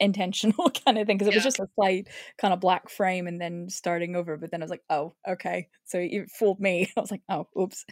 intentional 0.00 0.70
kind 0.84 0.98
of 0.98 1.06
thing 1.06 1.18
because 1.18 1.28
it 1.28 1.34
was 1.34 1.44
just 1.44 1.60
a 1.60 1.68
slight 1.74 2.08
kind 2.40 2.52
of 2.52 2.60
black 2.60 2.88
frame 2.90 3.26
and 3.26 3.40
then 3.40 3.68
starting 3.68 4.16
over. 4.16 4.36
But 4.36 4.50
then 4.50 4.62
I 4.62 4.64
was 4.64 4.70
like, 4.70 4.84
oh, 4.90 5.14
okay, 5.28 5.68
so 5.84 5.98
it 5.98 6.30
fooled 6.30 6.60
me. 6.60 6.90
I 6.96 7.00
was 7.00 7.10
like, 7.10 7.22
oh, 7.28 7.48
oops. 7.58 7.84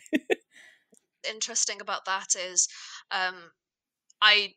Interesting 1.28 1.80
about 1.80 2.04
that 2.06 2.36
is, 2.36 2.68
um, 3.10 3.34
I 4.22 4.54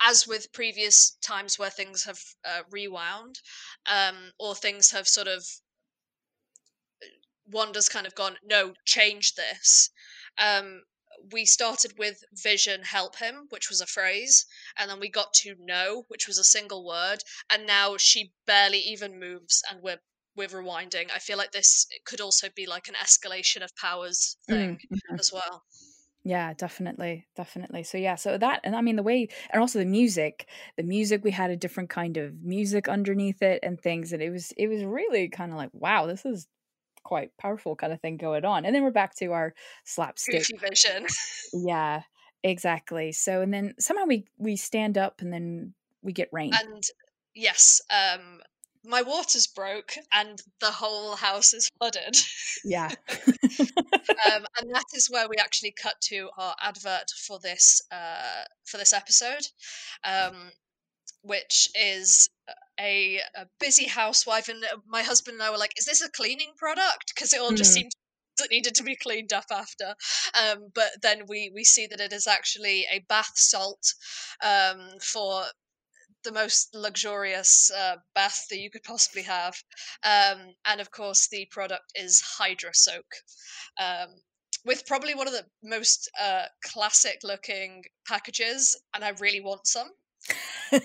as 0.00 0.26
with 0.26 0.52
previous 0.52 1.16
times 1.22 1.58
where 1.58 1.70
things 1.70 2.04
have 2.04 2.18
uh, 2.44 2.62
rewound 2.70 3.40
um, 3.86 4.14
or 4.38 4.54
things 4.54 4.90
have 4.90 5.06
sort 5.06 5.26
of 5.26 5.44
Wanda's 7.46 7.88
kind 7.88 8.06
of 8.06 8.14
gone, 8.14 8.38
no, 8.44 8.74
change 8.84 9.34
this. 9.34 9.90
Um, 10.38 10.82
we 11.32 11.44
started 11.44 11.98
with 11.98 12.22
vision 12.32 12.82
help 12.82 13.16
him, 13.16 13.46
which 13.50 13.68
was 13.68 13.80
a 13.80 13.86
phrase, 13.86 14.46
and 14.76 14.90
then 14.90 15.00
we 15.00 15.08
got 15.10 15.32
to 15.34 15.54
no, 15.58 16.04
which 16.08 16.26
was 16.26 16.38
a 16.38 16.44
single 16.44 16.84
word, 16.86 17.18
and 17.50 17.66
now 17.66 17.96
she 17.96 18.32
barely 18.46 18.78
even 18.80 19.18
moves, 19.18 19.62
and 19.70 19.82
we're 19.82 20.00
we're 20.34 20.48
rewinding. 20.48 21.10
I 21.10 21.18
feel 21.18 21.38
like 21.38 21.52
this 21.52 21.86
could 22.04 22.20
also 22.20 22.48
be 22.50 22.66
like 22.66 22.88
an 22.88 22.94
escalation 22.94 23.62
of 23.62 23.74
powers 23.76 24.36
thing 24.48 24.68
Mm, 24.68 24.78
mhm. 24.90 25.18
as 25.18 25.32
well. 25.32 25.64
Yeah, 26.24 26.54
definitely, 26.54 27.28
definitely. 27.36 27.84
So 27.84 27.98
yeah, 27.98 28.16
so 28.16 28.36
that 28.38 28.60
and 28.64 28.74
I 28.74 28.80
mean 28.80 28.96
the 28.96 29.02
way 29.04 29.28
and 29.50 29.60
also 29.60 29.78
the 29.78 29.84
music, 29.84 30.48
the 30.76 30.82
music 30.82 31.22
we 31.22 31.30
had 31.30 31.50
a 31.50 31.56
different 31.56 31.88
kind 31.88 32.16
of 32.16 32.42
music 32.42 32.88
underneath 32.88 33.42
it 33.42 33.60
and 33.62 33.80
things 33.80 34.12
and 34.12 34.20
it 34.22 34.30
was 34.30 34.50
it 34.56 34.66
was 34.66 34.84
really 34.84 35.28
kind 35.28 35.52
of 35.52 35.56
like 35.56 35.70
wow, 35.72 36.06
this 36.06 36.24
is 36.26 36.48
quite 37.06 37.30
powerful 37.38 37.76
kind 37.76 37.92
of 37.92 38.00
thing 38.00 38.16
going 38.16 38.44
on. 38.44 38.64
And 38.64 38.74
then 38.74 38.82
we're 38.82 38.90
back 38.90 39.14
to 39.16 39.32
our 39.32 39.54
slapstick. 39.84 40.46
Goofy 40.48 40.56
vision. 40.56 41.06
Yeah, 41.52 42.02
exactly. 42.42 43.12
So 43.12 43.40
and 43.40 43.54
then 43.54 43.74
somehow 43.78 44.04
we 44.04 44.26
we 44.36 44.56
stand 44.56 44.98
up 44.98 45.20
and 45.20 45.32
then 45.32 45.74
we 46.02 46.12
get 46.12 46.28
rain. 46.32 46.52
and 46.52 46.82
yes, 47.34 47.80
um, 47.88 48.40
my 48.84 49.02
water's 49.02 49.46
broke 49.46 49.94
and 50.12 50.42
the 50.60 50.72
whole 50.72 51.14
house 51.14 51.54
is 51.54 51.70
flooded. 51.78 52.16
yeah. 52.64 52.90
um, 53.58 54.44
and 54.58 54.74
that 54.74 54.84
is 54.94 55.08
where 55.08 55.28
we 55.28 55.36
actually 55.38 55.74
cut 55.80 55.94
to 56.02 56.28
our 56.36 56.56
advert 56.60 57.10
for 57.26 57.38
this 57.38 57.80
uh, 57.92 58.44
for 58.64 58.76
this 58.78 58.92
episode, 58.92 59.46
um, 60.04 60.50
which 61.26 61.68
is 61.74 62.28
a, 62.80 63.20
a 63.34 63.46
busy 63.60 63.86
housewife. 63.86 64.48
And 64.48 64.64
uh, 64.64 64.78
my 64.86 65.02
husband 65.02 65.34
and 65.36 65.42
I 65.42 65.50
were 65.50 65.58
like, 65.58 65.78
"Is 65.78 65.86
this 65.86 66.02
a 66.02 66.10
cleaning 66.10 66.52
product?" 66.56 67.12
Because 67.14 67.32
it 67.32 67.40
all 67.40 67.52
just 67.52 67.70
Mhm. 67.70 67.74
seemed 67.74 67.92
that 68.38 68.50
needed 68.50 68.74
to 68.76 68.82
be 68.84 68.96
cleaned 68.96 69.32
up 69.32 69.46
after. 69.50 69.94
Um, 70.34 70.70
but 70.74 70.90
then 71.02 71.22
we 71.28 71.50
we 71.54 71.64
see 71.64 71.86
that 71.88 72.00
it 72.00 72.12
is 72.12 72.26
actually 72.26 72.86
a 72.90 73.00
bath 73.08 73.32
salt 73.36 73.94
um, 74.44 74.98
for 75.00 75.44
the 76.24 76.32
most 76.32 76.74
luxurious 76.74 77.70
uh, 77.70 77.96
bath 78.14 78.46
that 78.50 78.58
you 78.58 78.70
could 78.70 78.82
possibly 78.82 79.22
have. 79.22 79.56
Um, 80.02 80.54
and 80.64 80.80
of 80.80 80.90
course, 80.90 81.28
the 81.28 81.46
product 81.50 81.92
is 81.94 82.20
Hydra 82.20 82.74
Soak. 82.74 83.06
Um, 83.80 84.22
with 84.64 84.86
probably 84.86 85.14
one 85.14 85.28
of 85.28 85.32
the 85.34 85.46
most 85.62 86.10
uh, 86.20 86.46
classic 86.64 87.20
looking 87.22 87.84
packages, 88.06 88.76
and 88.94 89.04
I 89.04 89.10
really 89.20 89.40
want 89.40 89.66
some. 89.66 89.88
I 90.72 90.80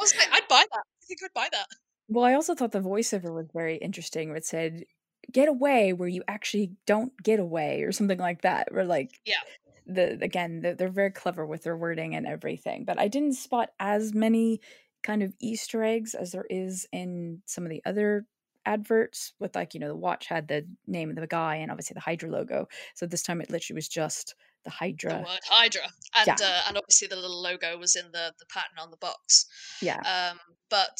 was 0.00 0.14
like, 0.16 0.28
I'd 0.32 0.48
buy 0.48 0.64
that. 0.72 0.82
I 1.02 1.04
think 1.06 1.20
I'd 1.24 1.34
buy 1.34 1.48
that. 1.52 1.66
well, 2.08 2.24
I 2.24 2.34
also 2.34 2.54
thought 2.54 2.72
the 2.72 2.80
voiceover 2.80 3.34
was 3.34 3.46
very 3.52 3.76
interesting 3.76 4.28
where 4.28 4.36
it 4.38 4.44
said 4.44 4.84
get 5.32 5.48
away 5.48 5.92
where 5.94 6.08
you 6.08 6.22
actually 6.28 6.72
don't 6.86 7.12
get 7.22 7.40
away 7.40 7.82
or 7.82 7.92
something 7.92 8.18
like 8.18 8.42
that. 8.42 8.68
Or 8.72 8.84
like 8.84 9.20
Yeah. 9.24 9.40
the 9.86 10.18
again, 10.22 10.60
the, 10.60 10.74
they're 10.74 10.88
very 10.90 11.10
clever 11.10 11.46
with 11.46 11.62
their 11.62 11.76
wording 11.76 12.14
and 12.14 12.26
everything. 12.26 12.84
But 12.84 12.98
I 12.98 13.08
didn't 13.08 13.34
spot 13.34 13.70
as 13.80 14.12
many 14.14 14.60
kind 15.02 15.22
of 15.22 15.34
Easter 15.40 15.82
eggs 15.82 16.14
as 16.14 16.32
there 16.32 16.46
is 16.50 16.86
in 16.92 17.42
some 17.46 17.64
of 17.64 17.70
the 17.70 17.82
other 17.86 18.26
adverts 18.66 19.32
with 19.38 19.54
like, 19.54 19.74
you 19.74 19.80
know, 19.80 19.88
the 19.88 19.96
watch 19.96 20.26
had 20.26 20.48
the 20.48 20.66
name 20.86 21.10
of 21.10 21.16
the 21.16 21.26
guy 21.26 21.56
and 21.56 21.70
obviously 21.70 21.94
the 21.94 22.00
Hydra 22.00 22.30
logo. 22.30 22.66
So 22.94 23.06
this 23.06 23.22
time 23.22 23.40
it 23.40 23.50
literally 23.50 23.76
was 23.76 23.88
just 23.88 24.34
the 24.64 24.70
Hydra. 24.70 25.10
The 25.10 25.16
Hydra. 25.16 25.24
word 25.28 25.40
Hydra, 25.48 25.92
and 26.14 26.26
Yeah. 26.26 26.46
uh, 26.46 26.62
and 26.68 26.76
obviously 26.78 27.08
the 27.08 27.16
little 27.16 27.40
logo 27.42 27.76
was 27.78 27.96
in 27.96 28.10
the 28.12 28.32
the 28.38 28.46
pattern 28.46 28.78
on 28.78 28.90
the 28.90 28.96
box. 28.98 29.46
Yeah. 29.80 30.00
Um, 30.00 30.38
but 30.70 30.98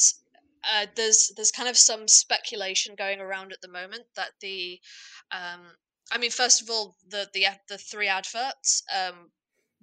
uh, 0.73 0.87
there's 0.97 1.33
there's 1.37 1.51
kind 1.51 1.69
of 1.69 1.77
some 1.77 2.09
speculation 2.09 2.95
going 2.97 3.21
around 3.21 3.53
at 3.53 3.61
the 3.61 3.69
moment 3.69 4.05
that 4.17 4.31
the, 4.41 4.81
um, 5.31 5.61
I 6.11 6.19
mean, 6.19 6.31
first 6.31 6.63
of 6.63 6.71
all, 6.71 6.97
the 7.09 7.29
the 7.35 7.47
the 7.69 7.79
three 7.79 8.09
adverts, 8.09 8.83
um, 8.95 9.31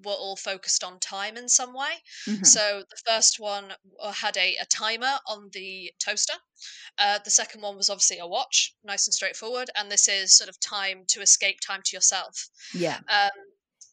were 0.04 0.14
all 0.14 0.36
focused 0.36 0.84
on 0.84 1.00
time 1.00 1.38
in 1.38 1.48
some 1.48 1.74
way. 1.74 2.02
Mhm. 2.26 2.44
So 2.46 2.84
the 2.90 2.98
first 3.06 3.40
one 3.40 3.76
uh, 4.00 4.12
had 4.12 4.36
a, 4.38 4.56
a 4.58 4.66
timer 4.66 5.20
on 5.28 5.50
the 5.54 5.92
toaster. 6.00 6.34
Uh, 6.98 7.20
the 7.24 7.30
second 7.30 7.62
one 7.62 7.78
was 7.78 7.90
obviously 7.90 8.18
a 8.18 8.26
watch, 8.28 8.74
nice 8.84 9.06
and 9.08 9.14
straightforward. 9.14 9.70
And 9.76 9.92
this 9.92 10.08
is 10.08 10.36
sort 10.36 10.50
of 10.50 10.60
time 10.60 11.06
to 11.10 11.22
escape, 11.22 11.60
time 11.62 11.82
to 11.86 11.96
yourself. 11.96 12.50
Yeah. 12.74 13.00
Um, 13.10 13.30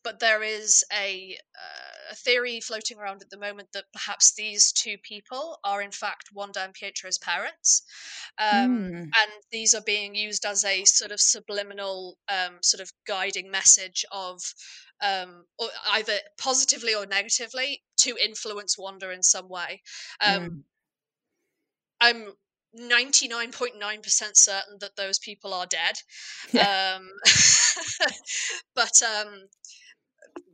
but 0.04 0.20
there 0.20 0.42
is 0.42 0.84
a, 0.92 1.36
uh, 1.54 2.12
a 2.12 2.14
theory 2.14 2.60
floating 2.60 2.98
around 2.98 3.22
at 3.22 3.30
the 3.30 3.38
moment 3.38 3.68
that 3.72 3.84
perhaps 3.92 4.34
these 4.34 4.72
two 4.72 4.96
people 4.98 5.58
are 5.64 5.82
in 5.82 5.90
fact 5.90 6.30
Wanda 6.32 6.62
and 6.62 6.74
Pietro's 6.74 7.18
parents, 7.18 7.82
um, 8.38 8.70
Mm. 8.78 9.02
and 9.02 9.32
these 9.50 9.74
are 9.74 9.82
being 9.82 10.14
used 10.14 10.44
as 10.46 10.64
a 10.64 10.84
sort 10.84 11.10
of 11.12 11.20
subliminal, 11.20 12.18
um, 12.28 12.58
sort 12.62 12.80
of 12.80 12.92
guiding 13.06 13.50
message 13.50 14.04
of 14.12 14.40
um, 15.00 15.44
or 15.58 15.68
either 15.92 16.18
positively 16.38 16.94
or 16.94 17.06
negatively 17.06 17.82
to 17.98 18.16
influence 18.16 18.76
Wanda 18.76 19.10
in 19.10 19.22
some 19.22 19.48
way. 19.48 19.82
Um, 20.20 20.50
Mm. 20.50 20.64
I'm 22.00 22.32
99.9% 22.74 24.36
certain 24.36 24.78
that 24.80 24.96
those 24.96 25.18
people 25.18 25.54
are 25.54 25.66
dead. 25.66 25.96
Yeah. 26.52 26.96
Um, 26.96 27.10
but 28.74 29.02
um, 29.02 29.48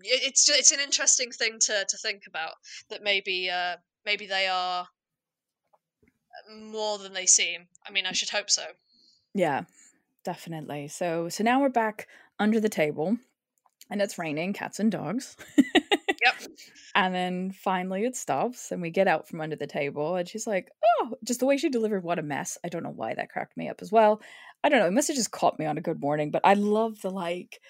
it's 0.04 0.48
it's 0.48 0.70
an 0.70 0.80
interesting 0.80 1.30
thing 1.30 1.58
to, 1.60 1.84
to 1.88 1.96
think 1.96 2.22
about 2.26 2.52
that 2.90 3.02
maybe 3.02 3.50
uh, 3.50 3.76
maybe 4.04 4.26
they 4.26 4.46
are 4.46 4.86
more 6.52 6.98
than 6.98 7.12
they 7.12 7.26
seem. 7.26 7.66
I 7.86 7.90
mean, 7.90 8.06
I 8.06 8.12
should 8.12 8.30
hope 8.30 8.50
so. 8.50 8.64
Yeah, 9.34 9.62
definitely. 10.24 10.88
So 10.88 11.28
so 11.28 11.44
now 11.44 11.60
we're 11.60 11.68
back 11.68 12.08
under 12.38 12.60
the 12.60 12.68
table 12.68 13.16
and 13.90 14.00
it's 14.02 14.18
raining 14.18 14.52
cats 14.52 14.80
and 14.80 14.90
dogs. 14.90 15.36
Yep. 15.56 16.50
And 16.96 17.12
then 17.12 17.50
finally 17.50 18.04
it 18.04 18.14
stops 18.14 18.70
and 18.70 18.80
we 18.80 18.88
get 18.88 19.08
out 19.08 19.26
from 19.26 19.40
under 19.40 19.56
the 19.56 19.66
table 19.66 20.14
and 20.14 20.28
she's 20.28 20.46
like, 20.46 20.70
"Oh, 21.00 21.16
just 21.24 21.40
the 21.40 21.46
way 21.46 21.56
she 21.56 21.68
delivered 21.68 22.04
what 22.04 22.20
a 22.20 22.22
mess." 22.22 22.56
I 22.64 22.68
don't 22.68 22.84
know 22.84 22.92
why 22.94 23.14
that 23.14 23.30
cracked 23.30 23.56
me 23.56 23.68
up 23.68 23.82
as 23.82 23.90
well. 23.90 24.22
I 24.62 24.68
don't 24.68 24.78
know, 24.78 24.86
it 24.86 24.92
must 24.92 25.08
have 25.08 25.16
just 25.16 25.32
caught 25.32 25.58
me 25.58 25.66
on 25.66 25.76
a 25.76 25.80
good 25.80 26.00
morning, 26.00 26.30
but 26.30 26.42
I 26.44 26.54
love 26.54 27.00
the 27.00 27.10
like 27.10 27.60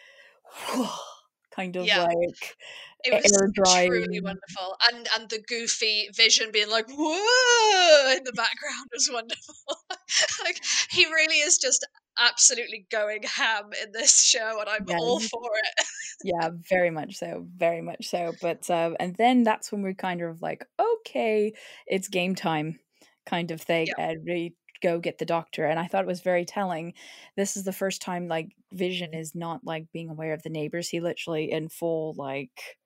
kind 1.54 1.76
of 1.76 1.86
Yeah. 1.86 2.04
like 2.04 2.56
It 3.04 3.12
was 3.22 3.32
air 3.32 3.48
drying. 3.54 3.90
truly 3.90 4.20
wonderful, 4.20 4.76
and 4.90 5.08
and 5.16 5.28
the 5.28 5.42
goofy 5.46 6.08
vision 6.14 6.50
being 6.52 6.70
like 6.70 6.86
whoa 6.88 8.12
in 8.16 8.24
the 8.24 8.32
background 8.32 8.88
was 8.92 9.10
wonderful. 9.12 9.54
like 10.44 10.58
he 10.90 11.04
really 11.06 11.40
is 11.40 11.58
just 11.58 11.86
absolutely 12.18 12.86
going 12.90 13.22
ham 13.24 13.70
in 13.82 13.92
this 13.92 14.22
show, 14.22 14.60
and 14.60 14.68
I'm 14.68 14.86
all 14.98 15.20
for 15.20 15.50
it. 15.54 15.86
Yeah, 16.22 16.50
very 16.70 16.90
much 16.90 17.16
so, 17.16 17.46
very 17.54 17.82
much 17.82 18.08
so. 18.08 18.32
But 18.40 18.68
uh, 18.70 18.92
and 18.98 19.14
then 19.16 19.42
that's 19.42 19.70
when 19.70 19.82
we're 19.82 19.94
kind 19.94 20.22
of 20.22 20.40
like, 20.40 20.64
okay, 20.80 21.52
it's 21.86 22.08
game 22.08 22.34
time, 22.34 22.78
kind 23.26 23.50
of 23.50 23.60
thing, 23.60 23.88
Yeah. 23.88 23.94
and 23.98 24.24
we 24.24 24.54
go 24.84 25.00
get 25.00 25.18
the 25.18 25.24
doctor. 25.26 25.64
And 25.66 25.80
I 25.80 25.88
thought 25.88 26.04
it 26.04 26.08
was 26.08 26.20
very 26.22 26.44
telling. 26.46 26.94
This 27.36 27.56
is 27.56 27.64
the 27.64 27.72
first 27.72 28.02
time 28.02 28.28
like 28.28 28.54
Vision 28.72 29.14
is 29.14 29.34
not 29.34 29.64
like 29.64 29.92
being 29.92 30.10
aware 30.10 30.34
of 30.34 30.42
the 30.44 30.50
neighbors. 30.50 30.88
He 30.90 31.00
literally 31.00 31.50
in 31.52 31.68
full 31.70 32.14
like 32.18 32.78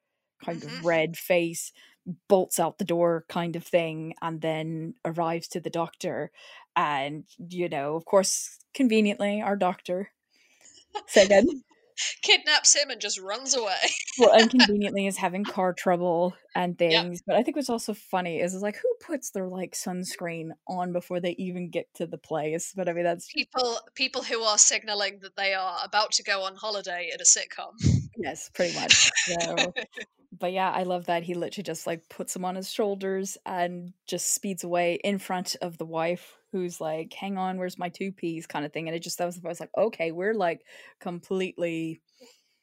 kind 0.45 0.63
Mhm. 0.63 0.65
of 0.65 0.85
red 0.85 1.17
face 1.19 1.73
bolts 2.29 2.59
out 2.59 2.79
the 2.79 2.85
door 2.85 3.25
kind 3.29 3.57
of 3.57 3.65
thing 3.65 4.15
and 4.23 4.41
then 4.41 4.95
arrives 5.05 5.49
to 5.49 5.61
the 5.61 5.71
doctor 5.71 6.31
and 6.77 7.25
you 7.39 7.69
know 7.69 7.97
of 7.97 8.05
course 8.07 8.59
conveniently 8.75 9.43
our 9.43 9.57
doctor 9.57 10.11
said 11.07 11.29
Kidnaps 12.23 12.75
him 12.75 12.91
and 12.91 13.01
just 13.01 13.21
runs 13.21 13.57
away. 13.57 13.75
well, 14.19 14.39
inconveniently 14.39 15.07
is 15.09 15.17
having 15.17 15.45
car 15.45 15.73
trouble 15.73 16.35
and 16.55 16.79
Yep. 16.79 16.79
things. 16.79 17.23
But 17.27 17.37
I 17.37 17.43
think 17.43 17.57
what's 17.57 17.71
also 17.71 17.95
funny 17.95 18.41
is, 18.41 18.55
is 18.55 18.63
like 18.63 18.77
who 18.77 18.95
puts 19.07 19.31
their 19.31 19.47
like 19.49 19.73
sunscreen 19.73 20.51
on 20.67 20.93
before 20.93 21.21
they 21.21 21.35
even 21.39 21.71
get 21.71 21.87
to 21.95 22.07
the 22.07 22.19
place. 22.19 22.73
But 22.77 22.89
I 22.89 22.93
mean 22.93 23.05
that's 23.05 23.29
People 23.33 23.79
people 23.95 24.23
who 24.23 24.43
are 24.43 24.59
signaling 24.59 25.19
that 25.23 25.37
they 25.37 25.55
are 25.55 25.79
about 25.85 26.13
to 26.13 26.23
go 26.23 26.43
on 26.43 26.57
holiday 26.57 27.11
in 27.13 27.21
a 27.21 27.25
sitcom. 27.25 27.73
Yes, 28.19 28.51
pretty 28.55 28.75
much. 28.75 29.13
So 29.15 29.75
but 30.39 30.53
yeah, 30.53 30.71
I 30.71 30.85
love 30.85 31.07
that 31.07 31.25
he 31.25 31.35
literally 31.35 31.65
just 31.65 31.87
like 31.87 32.09
puts 32.11 32.35
them 32.35 32.45
on 32.45 32.57
his 32.57 32.71
shoulders 32.71 33.39
and 33.47 33.95
just 34.07 34.35
speeds 34.35 34.65
away 34.65 34.97
in 35.05 35.19
front 35.19 35.57
of 35.63 35.79
the 35.79 35.87
wife 35.87 36.37
who's 36.53 36.81
like, 36.81 37.13
hang 37.15 37.39
on, 37.39 37.59
where's 37.59 37.79
my 37.79 37.89
two 37.91 38.13
peas 38.13 38.47
kind 38.47 38.65
of 38.67 38.73
thing. 38.73 38.89
And 38.89 38.97
it 38.97 39.03
just 39.03 39.19
that 39.19 39.27
was 39.27 39.41
I 39.45 39.49
was 39.49 39.61
like, 39.61 39.71
okay, 39.77 40.13
we're 40.13 40.35
like 40.35 40.67
completely 41.01 42.03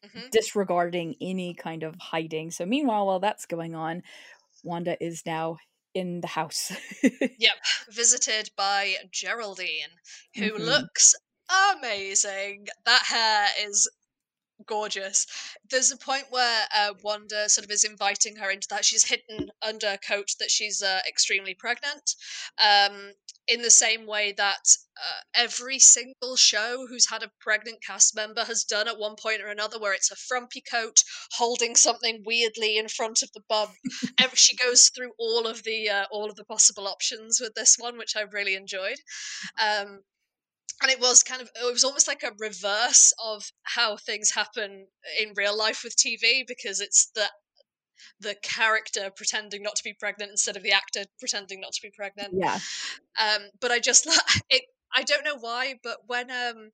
Mhm. 0.04 0.30
disregarding 0.32 1.16
any 1.22 1.54
kind 1.54 1.84
of 1.84 1.96
hiding. 2.00 2.52
So 2.52 2.66
meanwhile, 2.66 3.08
while 3.08 3.20
that's 3.20 3.46
going 3.46 3.76
on, 3.76 4.04
Wanda 4.64 5.04
is 5.04 5.26
now 5.26 5.58
in 5.96 6.22
the 6.22 6.28
house. 6.28 6.72
Yep, 7.38 7.58
visited 7.90 8.50
by 8.58 8.96
Geraldine, 9.10 10.02
who 10.38 10.58
Mhm. 10.58 10.58
looks 10.58 11.16
amazing. 11.50 12.68
That 12.86 13.04
hair 13.06 13.48
is 13.68 13.90
gorgeous. 14.68 15.26
There's 15.70 15.92
a 15.92 15.98
point 15.98 16.26
where 16.30 16.66
uh, 16.76 16.94
Wanda 17.04 17.50
sort 17.50 17.66
of 17.66 17.72
is 17.72 17.84
inviting 17.84 18.36
her 18.38 18.50
into 18.50 18.68
that. 18.70 18.86
She's 18.86 19.06
hidden 19.06 19.50
under 19.62 19.88
a 19.88 19.98
coat 19.98 20.30
that 20.40 20.52
she's 20.52 20.82
uh, 20.82 21.00
extremely 21.08 21.54
pregnant. 21.54 22.16
Um, 22.58 23.14
in 23.48 23.62
the 23.62 23.70
same 23.70 24.08
way 24.08 24.34
that 24.38 24.76
uh, 24.98 25.22
every 25.36 25.78
single 25.78 26.36
show 26.36 26.88
who's 26.90 27.10
had 27.10 27.22
a 27.22 27.32
pregnant 27.40 27.78
cast 27.86 28.16
member 28.16 28.44
has 28.44 28.64
done 28.64 28.88
at 28.88 28.98
one 28.98 29.16
point 29.22 29.42
or 29.42 29.48
another, 29.48 29.80
where 29.80 29.94
it's 29.94 30.12
a 30.12 30.16
frumpy 30.16 30.62
coat 30.62 31.04
holding 31.34 31.76
something 31.76 32.24
weirdly 32.26 32.78
in 32.78 32.88
front 32.88 33.22
of 33.22 33.30
the 33.34 33.44
bum. 33.48 33.70
Every, 34.20 34.38
she 34.38 34.56
goes 34.56 34.90
through 34.90 35.12
all 35.20 35.46
of 35.46 35.64
the 35.64 35.90
uh, 35.90 36.06
all 36.12 36.30
of 36.30 36.36
the 36.36 36.46
possible 36.46 36.88
options 36.88 37.40
with 37.40 37.54
this 37.54 37.76
one, 37.78 37.98
which 37.98 38.16
I 38.16 38.22
really 38.22 38.56
enjoyed. 38.56 38.98
Um, 39.62 40.02
and 40.82 40.92
it 40.92 41.00
was 41.00 41.24
kind 41.24 41.42
of 41.42 41.50
it 41.56 41.72
was 41.72 41.84
almost 41.84 42.08
like 42.08 42.24
a 42.24 42.34
reverse 42.38 43.14
of 43.24 43.52
how 43.64 43.98
things 43.98 44.32
happen 44.32 44.88
in 45.20 45.34
real 45.36 45.58
life 45.58 45.82
with 45.84 45.96
TV 45.96 46.44
because 46.48 46.82
it's 46.82 47.12
the 47.16 47.26
the 48.20 48.36
character 48.42 49.10
pretending 49.16 49.64
not 49.64 49.76
to 49.76 49.84
be 49.84 49.94
pregnant 49.94 50.32
instead 50.32 50.58
of 50.58 50.64
the 50.64 50.72
actor 50.72 51.04
pretending 51.20 51.62
not 51.62 51.74
to 51.74 51.82
be 51.82 51.92
pregnant. 51.92 52.34
yeah. 52.34 52.60
Um, 53.20 53.44
but 53.60 53.72
I 53.72 53.80
just 53.80 54.06
it. 54.50 54.64
I 54.94 55.04
don't 55.04 55.26
know 55.26 55.38
why, 55.38 55.76
but 55.84 55.98
when 56.08 56.32
um, 56.32 56.72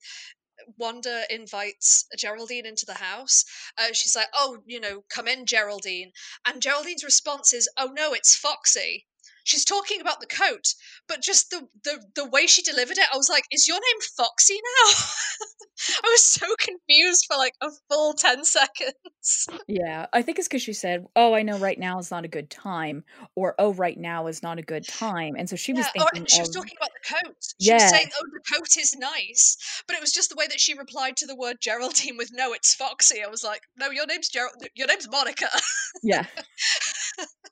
Wanda 0.78 1.24
invites 1.30 2.06
Geraldine 2.16 2.68
into 2.68 2.86
the 2.86 2.94
house, 2.94 3.46
uh, 3.78 3.94
she's 3.94 4.16
like, 4.16 4.28
"Oh, 4.34 4.60
you 4.66 4.80
know, 4.80 5.04
come 5.10 5.28
in, 5.28 5.46
Geraldine," 5.46 6.12
and 6.46 6.62
Geraldine's 6.62 7.04
response 7.04 7.54
is, 7.54 7.70
"Oh 7.78 7.88
no, 7.88 8.14
it's 8.14 8.36
Foxy." 8.36 9.08
She's 9.52 9.66
talking 9.66 10.00
about 10.00 10.22
the 10.22 10.28
coat, 10.28 10.74
but 11.10 11.22
just 11.22 11.50
the 11.50 11.68
the 11.84 12.02
the 12.16 12.26
way 12.30 12.48
she 12.48 12.62
delivered 12.62 12.98
it, 12.98 13.08
I 13.14 13.18
was 13.18 13.28
like, 13.28 13.44
"Is 13.52 13.68
your 13.68 13.76
name 13.76 14.02
Foxy 14.16 14.56
now?" 14.56 14.92
I 16.06 16.10
was 16.10 16.22
so 16.22 16.48
confused 16.58 17.26
for 17.28 17.36
like 17.36 17.56
a 17.62 17.70
full 17.90 18.14
ten 18.14 18.46
seconds. 18.46 19.48
Yeah. 19.68 20.06
I 20.14 20.22
think 20.22 20.40
it's 20.40 20.48
because 20.48 20.62
she 20.62 20.74
said, 20.74 21.06
Oh, 21.16 21.34
I 21.34 21.42
know 21.42 21.58
right 21.58 21.78
now 21.78 22.00
is 22.00 22.12
not 22.12 22.24
a 22.24 22.30
good 22.30 22.50
time, 22.50 23.04
or 23.36 23.56
Oh, 23.60 23.74
right 23.74 23.98
now 23.98 24.28
is 24.28 24.42
not 24.42 24.58
a 24.60 24.62
good 24.62 24.88
time. 24.88 25.36
And 25.38 25.50
so 25.50 25.56
she 25.56 25.74
was 25.74 25.86
Yeah, 25.86 26.04
oh, 26.04 26.08
thinking 26.08 26.20
and 26.22 26.30
she 26.30 26.40
was 26.40 26.50
talking 26.50 26.78
about 26.78 26.92
the 26.94 27.16
coat. 27.16 27.36
She 27.60 27.74
was 27.74 27.82
Yeah. 27.84 27.88
saying, 27.90 28.10
"Oh, 28.18 28.26
the 28.32 28.56
coat 28.56 28.78
is 28.78 28.96
nice," 28.96 29.58
but 29.88 29.96
it 29.96 30.02
was 30.02 30.12
just 30.14 30.30
the 30.30 30.36
way 30.36 30.48
that 30.48 30.60
she 30.60 30.74
replied 30.78 31.18
to 31.18 31.26
the 31.26 31.36
word 31.36 31.58
Geraldine 31.60 32.18
with 32.18 32.30
"No, 32.32 32.54
it's 32.54 32.74
Foxy." 32.74 33.24
I 33.24 33.28
was 33.28 33.44
like, 33.44 33.62
"No, 33.76 33.90
your 33.90 34.06
name's 34.06 34.30
Gerald. 34.30 34.56
Your 34.76 34.88
name's 34.88 35.10
Monica." 35.10 35.50
Yeah. 36.04 36.26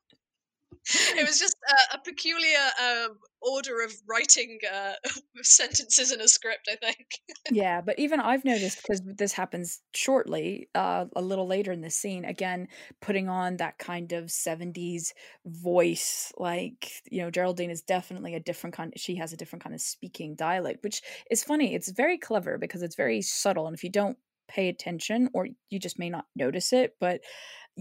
it 1.18 1.28
was 1.28 1.40
just 1.40 1.56
uh, 1.68 1.98
a 1.98 2.00
peculiar 2.04 2.58
um, 2.82 3.18
order 3.42 3.82
of 3.82 3.94
writing 4.08 4.60
uh, 4.72 4.94
sentences 5.42 6.12
in 6.12 6.22
a 6.22 6.28
script. 6.28 6.68
I 6.72 6.76
think. 6.76 7.08
Yeah, 7.52 7.82
but 7.82 8.00
even 8.00 8.20
I've 8.20 8.46
noticed 8.46 8.82
because 8.82 9.02
this 9.06 9.34
happens 9.34 9.82
shortly, 9.94 10.70
uh, 10.76 11.06
a 11.16 11.22
little 11.22 11.48
later 11.48 11.72
in 11.72 11.82
the 11.82 11.90
scene, 11.90 12.26
again, 12.26 12.68
putting 13.02 13.30
on 13.30 13.58
that 13.58 13.78
kind 13.78 14.12
of 14.14 14.26
70s 14.26 15.14
voice. 15.46 16.32
Like, 16.38 16.92
you 17.10 17.22
know, 17.22 17.32
Geraldine 17.32 17.72
is 17.72 17.82
definitely 17.82 18.36
a 18.36 18.40
different 18.40 18.76
kind, 18.76 18.94
she 18.96 19.16
has 19.16 19.34
a 19.34 19.38
different 19.38 19.64
kind 19.64 19.76
of 19.76 19.82
speaking 19.82 20.36
dialect, 20.36 20.84
which 20.84 21.02
is 21.30 21.44
funny. 21.44 21.74
It's 21.76 21.92
very 21.92 22.18
clever 22.18 22.58
because 22.58 22.82
it's 22.82 22.96
very 22.96 23.22
subtle. 23.22 23.68
And 23.68 23.76
if 23.76 23.84
you 23.84 23.90
don't 23.90 24.18
pay 24.48 24.68
attention, 24.68 25.30
or 25.34 25.48
you 25.70 25.80
just 25.80 26.00
may 26.00 26.10
not 26.10 26.26
notice 26.36 26.74
it, 26.74 26.96
but 27.00 27.22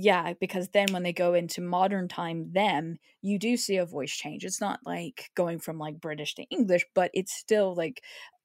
yeah, 0.00 0.34
because 0.40 0.68
then 0.68 0.87
when 0.92 1.02
they 1.02 1.12
go 1.12 1.34
into 1.34 1.61
modern 1.61 2.06
time, 2.06 2.52
them, 2.52 2.98
you 3.20 3.37
do 3.37 3.56
see 3.56 3.78
a 3.78 3.84
voice 3.84 4.12
change. 4.12 4.44
It's 4.44 4.61
not 4.61 4.78
like 4.87 5.30
going 5.34 5.58
from 5.58 5.78
like 5.78 6.00
British 6.00 6.37
to 6.37 6.44
English, 6.44 6.84
but 6.94 7.11
it's 7.14 7.32
still 7.34 7.74
like 7.74 8.02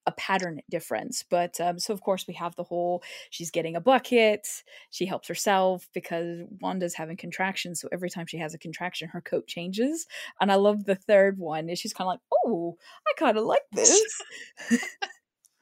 a 0.08 0.12
pattern 0.14 0.62
difference. 0.72 1.24
But 1.30 1.62
um, 1.62 1.78
so 1.78 1.94
of 1.94 2.02
course 2.02 2.26
we 2.28 2.34
have 2.34 2.56
the 2.56 2.64
whole 2.64 3.04
she's 3.30 3.52
getting 3.52 3.76
a 3.76 3.82
bucket, 3.82 4.48
she 4.90 5.06
helps 5.06 5.28
herself 5.28 5.88
because 5.94 6.42
Wanda's 6.60 6.96
having 6.96 7.18
contractions. 7.18 7.80
So 7.80 7.88
every 7.92 8.10
time 8.10 8.26
she 8.26 8.38
has 8.40 8.56
a 8.56 8.58
contraction, 8.58 9.10
her 9.10 9.22
coat 9.22 9.46
changes. 9.46 10.08
And 10.42 10.52
I 10.52 10.56
love 10.56 10.86
the 10.86 10.96
third 10.96 11.38
one. 11.38 11.70
is 11.70 11.80
She's 11.80 11.94
kind 11.94 12.08
of 12.08 12.14
like, 12.14 12.22
oh, 12.46 12.78
I 13.08 13.14
kind 13.20 13.38
of 13.38 13.46
like 13.46 13.62
this. 13.72 14.22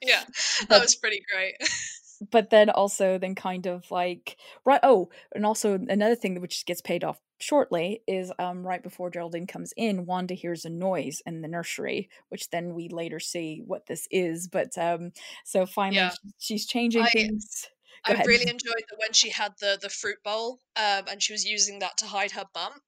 Yeah, 0.00 0.24
that 0.68 0.80
was 0.80 0.96
pretty 0.96 1.22
great. 1.30 1.54
but 2.30 2.50
then 2.50 2.70
also 2.70 3.18
then 3.18 3.34
kind 3.34 3.66
of 3.66 3.90
like 3.90 4.36
right 4.64 4.80
oh 4.82 5.08
and 5.34 5.44
also 5.46 5.74
another 5.74 6.14
thing 6.14 6.40
which 6.40 6.64
gets 6.66 6.80
paid 6.80 7.04
off 7.04 7.20
shortly 7.38 8.02
is 8.06 8.32
um 8.38 8.64
right 8.66 8.82
before 8.82 9.10
geraldine 9.10 9.46
comes 9.46 9.72
in 9.76 10.06
wanda 10.06 10.34
hears 10.34 10.64
a 10.64 10.70
noise 10.70 11.20
in 11.26 11.42
the 11.42 11.48
nursery 11.48 12.08
which 12.28 12.50
then 12.50 12.74
we 12.74 12.88
later 12.88 13.18
see 13.18 13.62
what 13.66 13.86
this 13.86 14.06
is 14.10 14.46
but 14.48 14.76
um 14.78 15.10
so 15.44 15.66
finally 15.66 15.96
Yeah. 15.96 16.14
she's 16.38 16.66
changing 16.66 17.02
I- 17.02 17.10
things 17.10 17.68
Go 18.04 18.12
I 18.12 18.14
ahead. 18.14 18.26
really 18.26 18.48
enjoyed 18.48 18.82
that 18.88 18.98
when 18.98 19.12
she 19.12 19.30
had 19.30 19.52
the 19.60 19.78
the 19.80 19.88
fruit 19.88 20.20
bowl, 20.24 20.58
um, 20.74 21.04
and 21.08 21.22
she 21.22 21.32
was 21.32 21.44
using 21.44 21.78
that 21.78 21.96
to 21.98 22.06
hide 22.06 22.32
her 22.32 22.46
bump. 22.52 22.82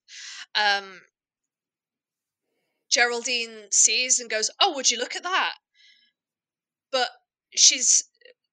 Um, 0.56 1.02
Geraldine 2.88 3.70
sees 3.70 4.18
and 4.18 4.30
goes, 4.30 4.50
"Oh, 4.58 4.72
would 4.74 4.90
you 4.90 4.96
look 4.96 5.14
at 5.14 5.22
that?" 5.22 5.58
But 6.90 7.10
she's 7.54 8.04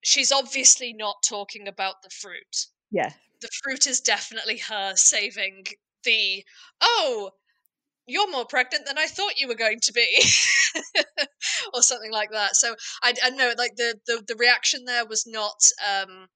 she's 0.01 0.31
obviously 0.31 0.93
not 0.93 1.23
talking 1.27 1.67
about 1.67 2.01
the 2.03 2.09
fruit. 2.09 2.67
yeah 2.91 3.13
The 3.41 3.49
fruit 3.63 3.87
is 3.87 4.01
definitely 4.01 4.57
her 4.57 4.95
saving 4.95 5.65
the 6.03 6.43
oh. 6.81 7.31
You're 8.07 8.31
more 8.31 8.45
pregnant 8.45 8.85
than 8.87 8.97
I 8.97 9.05
thought 9.05 9.39
you 9.39 9.47
were 9.47 9.55
going 9.55 9.79
to 9.83 9.93
be, 9.93 10.23
or 11.73 11.81
something 11.83 12.11
like 12.11 12.31
that. 12.31 12.55
So 12.55 12.75
I, 13.03 13.13
I 13.23 13.29
know, 13.29 13.53
like 13.57 13.75
the, 13.77 13.99
the 14.07 14.23
the 14.27 14.35
reaction 14.35 14.85
there 14.85 15.05
was 15.05 15.25
not 15.27 15.61
um, 15.87 16.27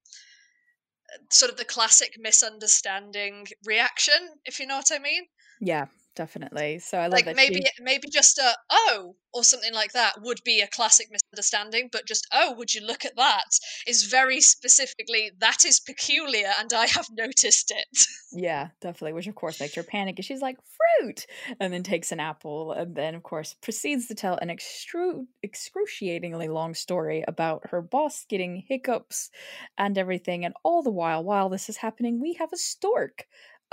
sort 1.32 1.52
of 1.52 1.58
the 1.58 1.66
classic 1.66 2.14
misunderstanding 2.20 3.48
reaction, 3.66 4.14
if 4.46 4.60
you 4.60 4.68
know 4.68 4.78
what 4.78 4.92
I 4.94 5.00
mean. 5.00 5.26
yeah 5.60 5.86
definitely 6.16 6.80
so 6.80 6.98
i 6.98 7.08
love 7.08 7.26
Like 7.26 7.36
maybe 7.36 7.62
she, 7.62 7.84
maybe 7.84 8.10
just 8.10 8.38
a 8.38 8.56
oh 8.72 9.16
or 9.36 9.44
something 9.44 9.74
like 9.74 9.92
that 9.92 10.14
would 10.22 10.40
be 10.46 10.62
a 10.62 10.68
classic 10.68 11.08
misunderstanding, 11.12 11.90
but 11.92 12.08
just 12.08 12.26
oh, 12.32 12.56
would 12.58 12.74
you 12.74 12.80
look 12.82 13.04
at 13.04 13.18
that 13.18 13.44
is 13.86 14.04
very 14.04 14.40
specifically 14.40 15.30
that 15.40 15.66
is 15.66 15.82
peculiar 15.82 16.52
and 16.58 16.72
I 16.74 16.86
have 16.88 17.08
noticed 17.12 17.72
it. 17.72 17.86
yeah 18.32 18.70
definitely 18.80 19.12
which 19.12 19.28
of 19.28 19.36
course 19.36 19.60
makes 19.60 19.76
her 19.76 19.84
panic 19.84 20.18
and 20.18 20.26
she's 20.26 20.42
like 20.42 20.58
fruit 21.02 21.26
and 21.60 21.74
then 21.74 21.84
takes 21.84 22.14
an 22.14 22.20
apple 22.22 22.72
and 22.72 22.96
then 22.96 23.14
of 23.14 23.24
course 23.24 23.56
proceeds 23.62 24.08
to 24.08 24.16
tell 24.16 24.38
an 24.38 24.48
extru- 24.48 25.26
excruciatingly 25.44 26.48
long 26.48 26.74
story 26.74 27.24
about 27.28 27.70
her 27.70 27.82
boss 27.82 28.26
getting 28.30 28.64
hiccups 28.68 29.30
and 29.78 29.98
everything 29.98 30.46
and 30.46 30.54
all 30.64 30.82
the 30.82 30.90
while 30.90 31.24
while 31.24 31.50
this 31.50 31.68
is 31.68 31.78
happening 31.78 32.22
we 32.22 32.34
have 32.34 32.54
a 32.54 32.58
stork 32.58 33.26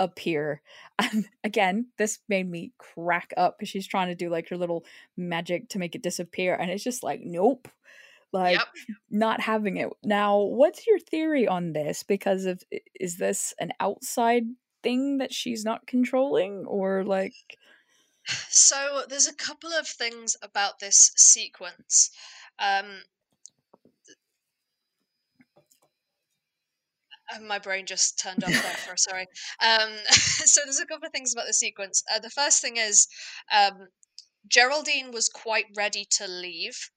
appear 0.03 0.61
and 0.99 1.27
again 1.43 1.87
this 1.97 2.19
made 2.27 2.49
me 2.49 2.71
crack 2.77 3.33
up 3.37 3.57
because 3.57 3.69
she's 3.69 3.87
trying 3.87 4.09
to 4.09 4.15
do 4.15 4.29
like 4.29 4.49
her 4.49 4.57
little 4.57 4.85
magic 5.17 5.69
to 5.69 5.79
make 5.79 5.95
it 5.95 6.03
disappear 6.03 6.55
and 6.55 6.69
it's 6.69 6.83
just 6.83 7.03
like 7.03 7.21
nope 7.23 7.67
like 8.33 8.57
yep. 8.57 8.67
not 9.11 9.39
having 9.39 9.77
it. 9.77 9.89
Now, 10.03 10.39
what's 10.39 10.85
your 10.87 10.99
theory 10.99 11.47
on 11.47 11.71
this? 11.71 12.03
Because 12.03 12.45
of 12.45 12.61
is 12.99 13.17
this 13.17 13.53
an 13.59 13.71
outside 13.79 14.43
thing 14.81 15.19
that 15.19 15.31
she's 15.31 15.63
not 15.63 15.87
controlling, 15.87 16.65
or 16.65 17.05
like 17.05 17.33
So 18.49 19.03
there's 19.07 19.27
a 19.27 19.35
couple 19.35 19.71
of 19.71 19.87
things 19.87 20.35
about 20.41 20.79
this 20.79 21.11
sequence. 21.15 22.09
Um, 22.59 23.03
my 27.41 27.59
brain 27.59 27.85
just 27.85 28.19
turned 28.19 28.43
off 28.43 28.51
there 28.51 28.61
for 28.61 28.97
sorry. 28.97 29.27
Um, 29.61 29.89
so 30.09 30.61
there's 30.63 30.79
a 30.79 30.85
couple 30.85 31.07
of 31.07 31.11
things 31.11 31.33
about 31.33 31.47
the 31.47 31.53
sequence. 31.53 32.03
Uh, 32.13 32.19
the 32.19 32.29
first 32.29 32.61
thing 32.61 32.77
is 32.77 33.07
um, 33.51 33.87
Geraldine 34.47 35.11
was 35.11 35.29
quite 35.29 35.65
ready 35.75 36.05
to 36.17 36.27
leave. 36.27 36.89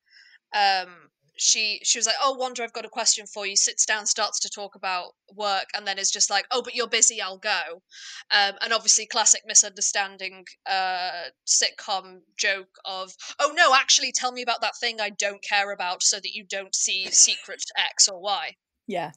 Um, 0.54 1.10
she 1.38 1.80
she 1.84 1.98
was 1.98 2.06
like, 2.06 2.16
"Oh, 2.22 2.34
Wanda, 2.34 2.62
I've 2.62 2.72
got 2.72 2.86
a 2.86 2.90
question 2.90 3.26
for 3.26 3.46
you." 3.46 3.56
Sits 3.56 3.84
down, 3.84 4.06
starts 4.06 4.40
to 4.40 4.48
talk 4.48 4.74
about 4.74 5.12
work, 5.34 5.66
and 5.74 5.86
then 5.86 5.98
is 5.98 6.10
just 6.10 6.30
like, 6.30 6.46
"Oh, 6.50 6.62
but 6.62 6.74
you're 6.74 6.88
busy. 6.88 7.20
I'll 7.20 7.38
go." 7.38 7.82
Um, 8.30 8.54
and 8.62 8.72
obviously, 8.72 9.06
classic 9.06 9.42
misunderstanding 9.46 10.46
uh, 10.64 11.30
sitcom 11.46 12.20
joke 12.38 12.78
of, 12.84 13.14
"Oh 13.38 13.52
no, 13.54 13.74
actually, 13.74 14.12
tell 14.12 14.32
me 14.32 14.42
about 14.42 14.62
that 14.62 14.78
thing 14.80 15.00
I 15.00 15.10
don't 15.10 15.42
care 15.42 15.72
about, 15.72 16.02
so 16.02 16.16
that 16.16 16.32
you 16.32 16.44
don't 16.44 16.74
see 16.74 17.10
secret 17.10 17.62
X 17.76 18.08
or 18.08 18.18
Y." 18.18 18.56
yeah, 18.86 19.12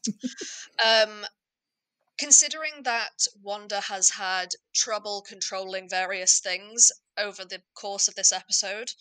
Um, 0.83 1.25
considering 2.17 2.83
that 2.83 3.25
Wanda 3.41 3.79
has 3.81 4.09
had 4.09 4.49
trouble 4.75 5.21
controlling 5.27 5.89
various 5.89 6.39
things 6.39 6.91
over 7.17 7.45
the 7.45 7.61
course 7.75 8.07
of 8.07 8.15
this 8.15 8.31
episode, 8.31 8.91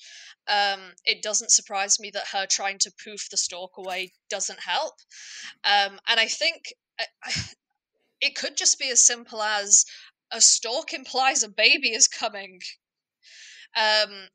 um, 0.46 0.92
it 1.04 1.22
doesn't 1.22 1.50
surprise 1.50 1.98
me 2.00 2.10
that 2.10 2.28
her 2.28 2.46
trying 2.46 2.78
to 2.78 2.92
poof 3.04 3.28
the 3.30 3.36
stork 3.36 3.76
away 3.76 4.12
doesn't 4.30 4.60
help. 4.60 4.94
Um, 5.64 6.00
and 6.06 6.20
I 6.20 6.26
think 6.26 6.72
I- 6.98 7.06
it 8.20 8.34
could 8.34 8.56
just 8.56 8.78
be 8.78 8.90
as 8.90 9.04
simple 9.04 9.42
as 9.42 9.84
a 10.30 10.40
stork 10.40 10.92
implies 10.92 11.42
a 11.42 11.48
baby 11.48 11.92
is 11.92 12.08
coming. 12.08 12.60
Um, 13.76 14.28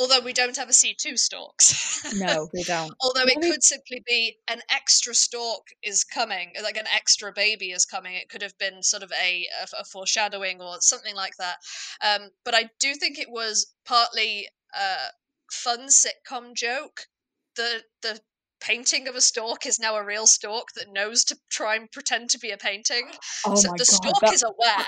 although 0.00 0.20
we 0.20 0.32
don't 0.32 0.58
ever 0.58 0.72
see 0.72 0.94
two 0.94 1.16
storks. 1.16 2.02
no, 2.18 2.48
we 2.54 2.64
don't. 2.64 2.92
Although 3.00 3.26
it 3.26 3.42
could 3.42 3.62
simply 3.62 4.02
be 4.06 4.38
an 4.48 4.62
extra 4.70 5.14
stork 5.14 5.66
is 5.82 6.04
coming, 6.04 6.52
like 6.62 6.78
an 6.78 6.86
extra 6.92 7.32
baby 7.32 7.66
is 7.66 7.84
coming. 7.84 8.14
It 8.14 8.30
could 8.30 8.40
have 8.40 8.56
been 8.58 8.82
sort 8.82 9.02
of 9.02 9.12
a, 9.12 9.46
a, 9.60 9.80
a 9.80 9.84
foreshadowing 9.84 10.62
or 10.62 10.80
something 10.80 11.14
like 11.14 11.34
that. 11.38 11.56
Um, 12.02 12.30
but 12.44 12.54
I 12.54 12.70
do 12.80 12.94
think 12.94 13.18
it 13.18 13.30
was 13.30 13.74
partly 13.84 14.48
a 14.74 14.96
fun 15.52 15.88
sitcom 15.88 16.54
joke. 16.54 17.02
The 17.56 17.82
the 18.00 18.20
painting 18.60 19.08
of 19.08 19.14
a 19.14 19.20
stork 19.20 19.66
is 19.66 19.78
now 19.78 19.96
a 19.96 20.04
real 20.04 20.26
stork 20.26 20.68
that 20.76 20.92
knows 20.92 21.24
to 21.24 21.36
try 21.50 21.76
and 21.76 21.90
pretend 21.90 22.30
to 22.30 22.38
be 22.38 22.50
a 22.50 22.56
painting. 22.56 23.10
Oh 23.46 23.54
so 23.54 23.68
my 23.68 23.74
the 23.74 23.78
god, 23.78 23.86
stork 23.86 24.20
that, 24.20 24.32
is 24.32 24.42
aware. 24.42 24.86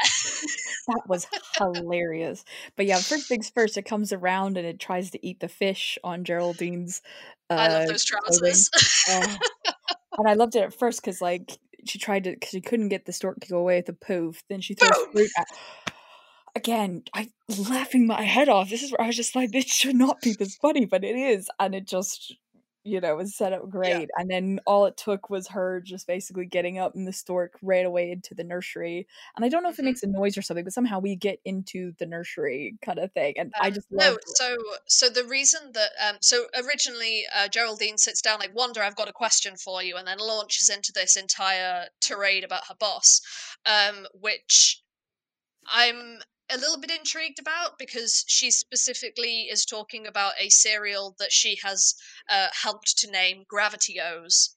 that 0.88 1.02
was 1.08 1.26
hilarious. 1.56 2.44
But 2.76 2.86
yeah, 2.86 2.98
first 2.98 3.28
things 3.28 3.50
first, 3.50 3.76
it 3.76 3.82
comes 3.82 4.12
around 4.12 4.56
and 4.56 4.66
it 4.66 4.78
tries 4.78 5.10
to 5.10 5.26
eat 5.26 5.40
the 5.40 5.48
fish 5.48 5.98
on 6.04 6.24
Geraldine's. 6.24 7.02
Uh, 7.50 7.54
I 7.54 7.68
love 7.68 7.88
those 7.88 8.04
trousers. 8.04 8.70
oh. 9.08 9.38
and 10.18 10.28
I 10.28 10.34
loved 10.34 10.56
it 10.56 10.62
at 10.62 10.78
first 10.78 11.02
because 11.02 11.20
like 11.20 11.58
she 11.84 11.98
tried 11.98 12.24
to 12.24 12.30
because 12.32 12.50
she 12.50 12.60
couldn't 12.60 12.88
get 12.88 13.06
the 13.06 13.12
stork 13.12 13.40
to 13.40 13.48
go 13.48 13.58
away 13.58 13.76
with 13.76 13.86
the 13.86 13.92
poof. 13.92 14.42
Then 14.48 14.60
she 14.60 14.74
throws 14.74 15.06
fruit 15.12 15.30
at. 15.38 15.46
Again, 16.54 17.02
I 17.14 17.30
laughing 17.48 18.06
my 18.06 18.22
head 18.22 18.50
off. 18.50 18.68
This 18.68 18.82
is 18.82 18.92
where 18.92 19.00
I 19.00 19.06
was 19.06 19.16
just 19.16 19.34
like, 19.34 19.52
this 19.52 19.64
should 19.64 19.96
not 19.96 20.20
be 20.20 20.34
this 20.38 20.56
funny, 20.56 20.84
but 20.84 21.02
it 21.02 21.16
is, 21.16 21.48
and 21.58 21.74
it 21.74 21.86
just, 21.88 22.36
you 22.84 23.00
know, 23.00 23.12
it 23.12 23.16
was 23.16 23.34
set 23.36 23.52
up 23.52 23.68
great. 23.70 24.10
And 24.16 24.30
then 24.30 24.60
all 24.66 24.86
it 24.86 24.96
took 24.96 25.30
was 25.30 25.48
her 25.48 25.80
just 25.80 26.06
basically 26.06 26.46
getting 26.46 26.78
up 26.78 26.94
and 26.94 27.06
the 27.06 27.12
stork 27.12 27.58
right 27.62 27.86
away 27.86 28.10
into 28.10 28.34
the 28.34 28.44
nursery. 28.44 29.06
And 29.36 29.44
I 29.44 29.48
don't 29.48 29.62
know 29.62 29.70
if 29.70 29.78
it 29.78 29.84
Mhm. 29.84 29.84
makes 29.84 30.02
a 30.02 30.08
noise 30.08 30.36
or 30.36 30.42
something, 30.42 30.64
but 30.64 30.72
somehow 30.72 30.98
we 31.00 31.16
get 31.16 31.40
into 31.44 31.92
the 31.98 32.06
nursery 32.06 32.76
kind 32.84 32.98
of 32.98 33.12
thing, 33.12 33.34
and 33.38 33.54
I 33.60 33.70
Um, 33.70 33.72
just 33.72 33.88
no, 33.90 34.18
so 34.26 34.56
so 34.88 35.08
the 35.10 35.24
reason 35.24 35.72
that 35.72 35.92
um, 36.00 36.16
so 36.22 36.46
originally 36.56 37.26
uh, 37.34 37.48
Geraldine 37.48 37.98
sits 37.98 38.22
down 38.22 38.38
like 38.38 38.54
Wanda, 38.54 38.82
I've 38.82 38.96
got 38.96 39.08
a 39.08 39.12
question 39.12 39.56
for 39.56 39.82
you, 39.82 39.96
and 39.96 40.06
then 40.08 40.18
launches 40.18 40.68
into 40.70 40.90
this 40.92 41.16
entire 41.16 41.88
tirade 42.00 42.44
about 42.44 42.66
her 42.68 42.74
boss, 42.74 43.20
um, 43.66 44.06
which 44.14 44.82
I'm 45.66 46.22
a 46.50 46.56
little 46.56 46.78
bit 46.78 46.90
intrigued 46.90 47.38
about 47.38 47.78
because 47.78 48.24
she 48.26 48.50
specifically 48.50 49.42
is 49.50 49.64
talking 49.64 50.06
about 50.06 50.34
a 50.38 50.48
cereal 50.48 51.14
that 51.18 51.32
she 51.32 51.58
has 51.62 51.94
uh, 52.28 52.48
helped 52.52 52.98
to 52.98 53.10
name 53.10 53.44
Gravity 53.48 54.00
O's, 54.00 54.54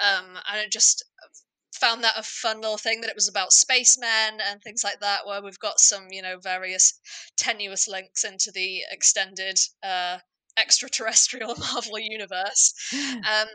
um, 0.00 0.36
and 0.48 0.60
I 0.60 0.66
just 0.70 1.04
found 1.74 2.04
that 2.04 2.18
a 2.18 2.22
fun 2.22 2.60
little 2.60 2.76
thing 2.76 3.00
that 3.00 3.10
it 3.10 3.16
was 3.16 3.28
about 3.28 3.52
spacemen 3.52 4.38
and 4.44 4.60
things 4.60 4.84
like 4.84 5.00
that 5.00 5.26
where 5.26 5.42
we've 5.42 5.58
got 5.58 5.80
some 5.80 6.08
you 6.10 6.20
know 6.20 6.38
various 6.38 6.98
tenuous 7.36 7.88
links 7.88 8.24
into 8.24 8.50
the 8.52 8.82
extended 8.90 9.58
uh, 9.82 10.18
extraterrestrial 10.58 11.54
marvel 11.72 11.98
universe. 11.98 12.74
Um, 12.92 13.48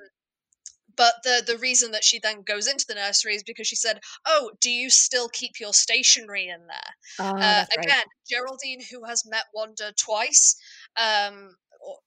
but 0.98 1.16
the 1.24 1.44
the 1.46 1.58
reason 1.58 1.92
that 1.92 2.04
she 2.04 2.20
then 2.20 2.42
goes 2.42 2.68
into 2.68 2.86
the 2.88 2.96
nursery 2.96 3.36
is 3.36 3.44
because 3.44 3.68
she 3.68 3.76
said 3.76 4.00
oh 4.26 4.52
do 4.62 4.70
you 4.70 4.90
still 4.90 5.30
keep 5.30 5.60
your 5.60 5.74
stationery 5.74 6.48
in 6.48 6.68
there 6.68 6.96
Ah, 7.20 7.30
uh, 7.30 7.40
that's 7.40 7.78
right. 7.78 7.86
again, 7.86 8.06
Geraldine, 8.30 8.82
who 8.92 9.06
has 9.06 9.26
met 9.26 9.46
Wanda 9.54 9.94
twice, 9.94 10.56
um, 10.98 11.56
or, 11.80 11.98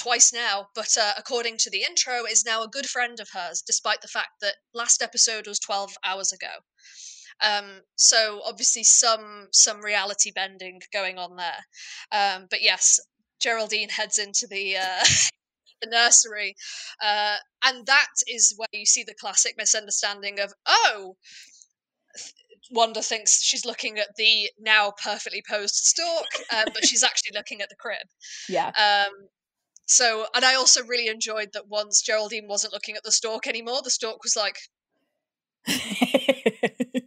twice 0.00 0.32
now, 0.32 0.68
but 0.74 0.96
uh, 1.00 1.12
according 1.18 1.56
to 1.58 1.70
the 1.70 1.82
intro, 1.82 2.24
is 2.24 2.44
now 2.44 2.62
a 2.62 2.68
good 2.68 2.86
friend 2.86 3.18
of 3.20 3.28
hers, 3.32 3.62
despite 3.62 4.00
the 4.02 4.08
fact 4.08 4.40
that 4.40 4.56
last 4.74 5.02
episode 5.02 5.46
was 5.46 5.58
twelve 5.58 5.94
hours 6.04 6.32
ago. 6.32 6.52
Um, 7.42 7.80
so 7.96 8.42
obviously 8.44 8.84
some 8.84 9.48
some 9.52 9.80
reality 9.80 10.30
bending 10.34 10.80
going 10.92 11.18
on 11.18 11.36
there. 11.36 11.64
Um, 12.12 12.46
but 12.50 12.62
yes, 12.62 13.00
Geraldine 13.40 13.88
heads 13.88 14.18
into 14.18 14.46
the. 14.46 14.76
Uh, 14.76 15.04
The 15.82 15.88
nursery, 15.90 16.56
uh, 17.02 17.36
and 17.64 17.86
that 17.86 18.14
is 18.26 18.54
where 18.56 18.68
you 18.72 18.86
see 18.86 19.02
the 19.02 19.14
classic 19.14 19.54
misunderstanding 19.56 20.40
of 20.40 20.52
oh, 20.66 21.16
Wanda 22.70 23.02
thinks 23.02 23.42
she's 23.42 23.64
looking 23.64 23.98
at 23.98 24.14
the 24.16 24.50
now 24.58 24.92
perfectly 25.02 25.42
posed 25.48 25.74
stork, 25.74 26.26
um, 26.56 26.66
but 26.72 26.86
she's 26.86 27.02
actually 27.02 27.32
looking 27.34 27.60
at 27.62 27.68
the 27.68 27.76
crib. 27.76 28.06
Yeah. 28.48 28.70
Um, 28.78 29.28
So, 29.86 30.26
and 30.36 30.44
I 30.44 30.54
also 30.54 30.84
really 30.84 31.08
enjoyed 31.08 31.48
that 31.52 31.66
once 31.68 32.00
Geraldine 32.00 32.46
wasn't 32.46 32.72
looking 32.72 32.94
at 32.96 33.02
the 33.02 33.10
stork 33.10 33.48
anymore, 33.48 33.80
the 33.82 33.90
stork 33.90 34.22
was 34.22 34.36
like, 34.36 34.56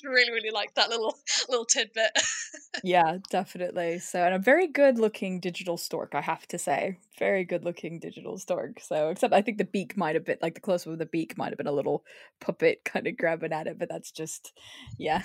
really, 0.04 0.32
really 0.32 0.50
like 0.50 0.74
that 0.74 0.90
little 0.90 1.18
little 1.48 1.64
tidbit. 1.64 2.10
yeah, 2.84 3.18
definitely. 3.30 3.98
So, 3.98 4.22
and 4.22 4.34
a 4.34 4.38
very 4.38 4.66
good 4.66 4.98
looking 4.98 5.40
digital 5.40 5.76
stork, 5.76 6.14
I 6.14 6.20
have 6.20 6.46
to 6.48 6.58
say. 6.58 6.98
Very 7.18 7.44
good 7.44 7.64
looking 7.64 8.00
digital 8.00 8.38
stork. 8.38 8.80
So, 8.80 9.10
except 9.10 9.34
I 9.34 9.42
think 9.42 9.58
the 9.58 9.64
beak 9.64 9.96
might 9.96 10.14
have 10.14 10.24
been 10.24 10.38
like 10.42 10.54
the 10.54 10.60
close 10.60 10.86
up 10.86 10.92
of 10.92 10.98
the 10.98 11.06
beak 11.06 11.36
might 11.38 11.50
have 11.50 11.58
been 11.58 11.66
a 11.66 11.72
little 11.72 12.04
puppet 12.40 12.84
kind 12.84 13.06
of 13.06 13.16
grabbing 13.16 13.52
at 13.52 13.66
it, 13.66 13.78
but 13.78 13.88
that's 13.88 14.10
just, 14.10 14.52
yeah. 14.98 15.22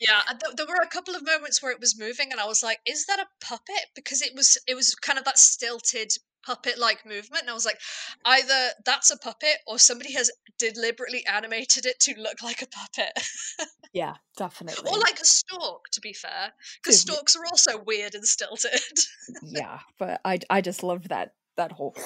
yeah, 0.00 0.20
th- 0.28 0.56
there 0.56 0.66
were 0.66 0.82
a 0.82 0.88
couple 0.88 1.14
of 1.14 1.24
moments 1.24 1.62
where 1.62 1.72
it 1.72 1.80
was 1.80 1.98
moving, 1.98 2.32
and 2.32 2.40
I 2.40 2.46
was 2.46 2.62
like, 2.62 2.80
"Is 2.86 3.06
that 3.06 3.18
a 3.18 3.44
puppet?" 3.44 3.86
Because 3.94 4.22
it 4.22 4.34
was, 4.34 4.58
it 4.66 4.74
was 4.74 4.94
kind 4.94 5.18
of 5.18 5.24
that 5.24 5.38
stilted 5.38 6.12
puppet 6.50 6.78
like 6.78 7.06
movement 7.06 7.42
and 7.42 7.50
i 7.50 7.54
was 7.54 7.64
like 7.64 7.78
either 8.24 8.70
that's 8.84 9.12
a 9.12 9.16
puppet 9.16 9.58
or 9.68 9.78
somebody 9.78 10.12
has 10.12 10.30
deliberately 10.60 11.24
animated 11.26 11.86
it 11.86 11.98
to 12.00 12.14
look 12.20 12.42
like 12.42 12.62
a 12.62 12.66
puppet. 12.66 13.12
Yeah 13.92 14.14
definitely. 14.36 14.90
or 14.90 14.98
like 14.98 15.18
a 15.20 15.24
stork 15.24 15.88
to 15.92 16.00
be 16.00 16.12
fair 16.12 16.52
because 16.82 17.00
storks 17.00 17.34
are 17.36 17.44
also 17.46 17.82
weird 17.84 18.14
and 18.14 18.24
stilted. 18.24 18.80
Yeah 19.42 19.80
but 19.98 20.20
i 20.24 20.38
i 20.50 20.60
just 20.60 20.82
loved 20.82 21.08
that 21.08 21.34
that 21.56 21.72
whole 21.72 21.96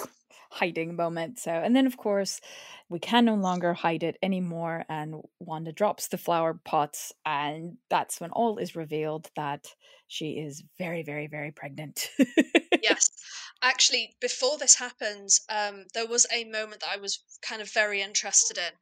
hiding 0.50 0.94
moment 0.94 1.38
so 1.38 1.50
and 1.50 1.74
then 1.74 1.87
of 1.87 1.96
course 1.96 2.40
we 2.88 3.00
can 3.00 3.24
no 3.24 3.35
longer 3.35 3.74
hide 3.74 4.04
it 4.04 4.16
anymore 4.22 4.85
and 4.88 5.16
wanda 5.40 5.72
drops 5.72 6.09
the 6.09 6.18
flower 6.18 6.59
pots 6.64 7.12
and 7.26 7.76
that's 7.90 8.20
when 8.20 8.30
all 8.30 8.59
is 8.59 8.76
revealed 8.76 9.28
that 9.35 9.66
she 10.07 10.33
is 10.33 10.62
very 10.78 11.02
very 11.02 11.26
very 11.26 11.50
pregnant 11.50 12.11
actually 13.64 14.14
before 14.20 14.59
this 14.59 14.77
happens 14.77 15.40
um, 15.48 15.85
there 15.94 16.07
was 16.07 16.27
a 16.33 16.44
moment 16.44 16.81
that 16.81 16.90
i 16.92 16.96
was 16.96 17.20
kind 17.42 17.61
of 17.61 17.72
very 17.72 18.00
interested 18.00 18.59
in 18.59 18.72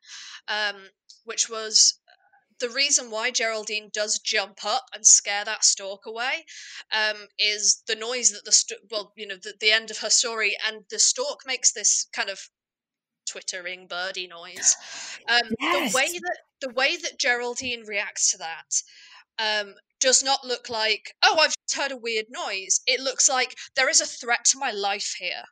um, 0.48 0.76
which 1.24 1.48
was 1.48 2.00
the 2.62 2.68
reason 2.68 3.10
why 3.10 3.30
Geraldine 3.32 3.90
does 3.92 4.20
jump 4.20 4.64
up 4.64 4.84
and 4.94 5.04
scare 5.04 5.44
that 5.44 5.64
stork 5.64 6.06
away 6.06 6.44
um, 6.92 7.26
is 7.36 7.82
the 7.88 7.96
noise 7.96 8.30
that 8.30 8.44
the 8.44 8.52
st- 8.52 8.80
well, 8.88 9.12
you 9.16 9.26
know, 9.26 9.34
the, 9.34 9.54
the 9.60 9.72
end 9.72 9.90
of 9.90 9.98
her 9.98 10.10
story, 10.10 10.56
and 10.64 10.84
the 10.88 11.00
stork 11.00 11.40
makes 11.44 11.72
this 11.72 12.06
kind 12.12 12.30
of 12.30 12.48
twittering 13.28 13.86
birdie 13.86 14.28
noise. 14.28 14.76
Um, 15.28 15.50
yes. 15.60 15.92
The 15.92 15.96
way 15.96 16.18
that 16.18 16.38
the 16.60 16.74
way 16.74 16.96
that 16.96 17.18
Geraldine 17.18 17.84
reacts 17.86 18.32
to 18.32 18.38
that 18.38 18.82
um, 19.38 19.74
does 20.02 20.22
not 20.22 20.44
look 20.44 20.68
like, 20.68 21.14
oh, 21.22 21.38
I've 21.38 21.54
just 21.68 21.80
heard 21.80 21.92
a 21.92 21.96
weird 21.96 22.26
noise. 22.28 22.80
It 22.86 23.00
looks 23.00 23.28
like 23.28 23.56
there 23.76 23.88
is 23.88 24.00
a 24.00 24.06
threat 24.06 24.44
to 24.46 24.58
my 24.58 24.72
life 24.72 25.14
here. 25.18 25.44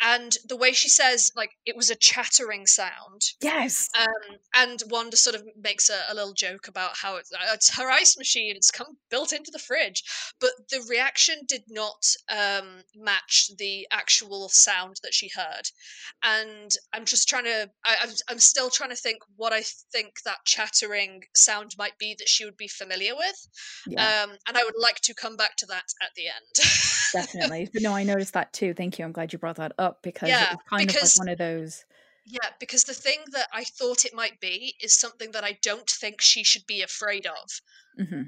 And 0.00 0.36
the 0.48 0.56
way 0.56 0.72
she 0.72 0.88
says, 0.88 1.30
like, 1.36 1.52
it 1.64 1.76
was 1.76 1.90
a 1.90 1.94
chattering 1.94 2.66
sound. 2.66 3.22
Yes. 3.40 3.88
Um, 3.98 4.38
and 4.56 4.82
Wanda 4.90 5.16
sort 5.16 5.36
of 5.36 5.44
makes 5.56 5.90
a, 5.90 6.00
a 6.10 6.14
little 6.14 6.32
joke 6.32 6.66
about 6.66 6.96
how 6.96 7.16
it's, 7.16 7.32
uh, 7.32 7.38
it's, 7.52 7.76
her 7.76 7.88
ice 7.88 8.18
machine, 8.18 8.56
it's 8.56 8.72
come 8.72 8.96
built 9.10 9.32
into 9.32 9.52
the 9.52 9.60
fridge. 9.60 10.02
But 10.40 10.50
the 10.70 10.84
reaction 10.90 11.36
did 11.46 11.62
not 11.68 12.04
um, 12.30 12.82
match 12.96 13.50
the 13.58 13.86
actual 13.92 14.48
sound 14.48 14.96
that 15.04 15.14
she 15.14 15.30
heard. 15.34 15.68
And 16.24 16.72
I'm 16.92 17.04
just 17.04 17.28
trying 17.28 17.44
to, 17.44 17.70
I, 17.84 17.96
I'm, 18.02 18.10
I'm 18.28 18.38
still 18.40 18.70
trying 18.70 18.90
to 18.90 18.96
think 18.96 19.18
what 19.36 19.52
I 19.52 19.62
think 19.92 20.14
that 20.24 20.38
chattering 20.44 21.22
sound 21.36 21.74
might 21.78 21.96
be 21.98 22.16
that 22.18 22.28
she 22.28 22.44
would 22.44 22.56
be 22.56 22.68
familiar 22.68 23.14
with. 23.14 23.48
Yeah. 23.86 24.24
Um, 24.24 24.30
and 24.48 24.56
I 24.56 24.64
would 24.64 24.74
like 24.80 25.00
to 25.02 25.14
come 25.14 25.36
back 25.36 25.54
to 25.58 25.66
that 25.66 25.84
at 26.02 26.10
the 26.16 26.26
end. 26.26 26.72
Definitely. 27.12 27.68
But 27.72 27.82
no, 27.82 27.94
I 27.94 28.02
noticed 28.02 28.32
that 28.34 28.52
too. 28.52 28.74
Thank 28.74 28.98
you. 28.98 29.04
I'm 29.04 29.12
glad 29.12 29.32
you 29.32 29.38
brought 29.38 29.56
that 29.56 29.72
up 29.78 29.91
because 30.02 30.28
yeah, 30.28 30.54
it's 30.54 30.62
kind 30.68 30.86
because, 30.86 31.14
of 31.14 31.18
like 31.18 31.26
one 31.26 31.32
of 31.32 31.38
those. 31.38 31.84
Yeah, 32.24 32.48
because 32.60 32.84
the 32.84 32.94
thing 32.94 33.18
that 33.32 33.48
I 33.52 33.64
thought 33.64 34.04
it 34.04 34.14
might 34.14 34.40
be 34.40 34.74
is 34.80 34.98
something 34.98 35.32
that 35.32 35.44
I 35.44 35.58
don't 35.60 35.88
think 35.88 36.20
she 36.20 36.44
should 36.44 36.66
be 36.66 36.82
afraid 36.82 37.26
of. 37.26 37.60
Mm-hmm. 38.00 38.22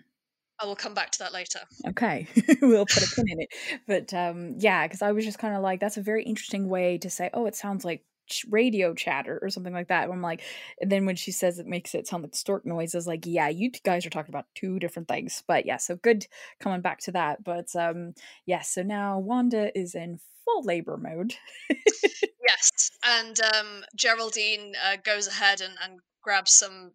I 0.61 0.67
will 0.67 0.77
come 0.77 0.95
back 0.95 1.11
to 1.13 1.19
that 1.21 1.33
later. 1.33 1.61
Okay, 1.89 2.27
we'll 2.63 2.87
put 2.87 3.03
a 3.03 3.15
pin 3.15 3.27
in 3.29 3.41
it. 3.41 3.49
But 3.87 4.15
um, 4.15 4.55
yeah, 4.59 4.87
because 4.87 5.03
I 5.03 5.13
was 5.13 5.25
just 5.25 5.39
kind 5.39 5.55
of 5.55 5.63
like, 5.63 5.81
that's 5.81 5.97
a 5.97 6.03
very 6.03 6.25
interesting 6.25 6.69
way 6.69 6.99
to 6.99 7.11
say, 7.11 7.31
oh, 7.35 7.47
it 7.47 7.57
sounds 7.57 7.85
like 7.85 8.05
radio 8.51 8.95
chatter 8.95 9.39
or 9.43 9.51
something 9.51 9.73
like 9.73 9.89
that. 9.89 10.09
I'm 10.09 10.23
like, 10.23 10.43
and 10.81 10.91
then 10.91 11.07
when 11.07 11.17
she 11.17 11.33
says 11.33 11.59
it 11.59 11.67
makes 11.67 11.95
it 11.95 12.07
sound 12.07 12.23
like 12.23 12.35
stork 12.35 12.65
noise, 12.67 12.95
I 12.95 12.99
was 12.99 13.07
like, 13.07 13.25
yeah, 13.27 13.49
you 13.49 13.71
guys 13.85 14.07
are 14.07 14.11
talking 14.11 14.35
about 14.35 14.47
two 14.55 14.79
different 14.79 15.09
things. 15.09 15.43
But 15.47 15.67
yeah, 15.67 15.77
so 15.77 15.97
good 15.97 16.27
coming 16.61 16.81
back 16.81 17.01
to 17.01 17.13
that. 17.13 17.45
But 17.45 17.75
um, 17.77 18.15
yeah, 18.47 18.63
so 18.63 18.83
now 18.83 19.19
Wanda 19.19 19.77
is 19.79 19.95
in 19.95 20.19
full 20.45 20.65
labor 20.65 20.97
mode. 20.97 21.35
yes, 22.49 22.91
and 23.05 23.39
um, 23.41 23.85
Geraldine 23.97 24.75
uh, 24.85 24.97
goes 25.03 25.27
ahead 25.27 25.61
and, 25.61 25.75
and 25.83 26.01
grabs 26.23 26.53
some 26.53 26.93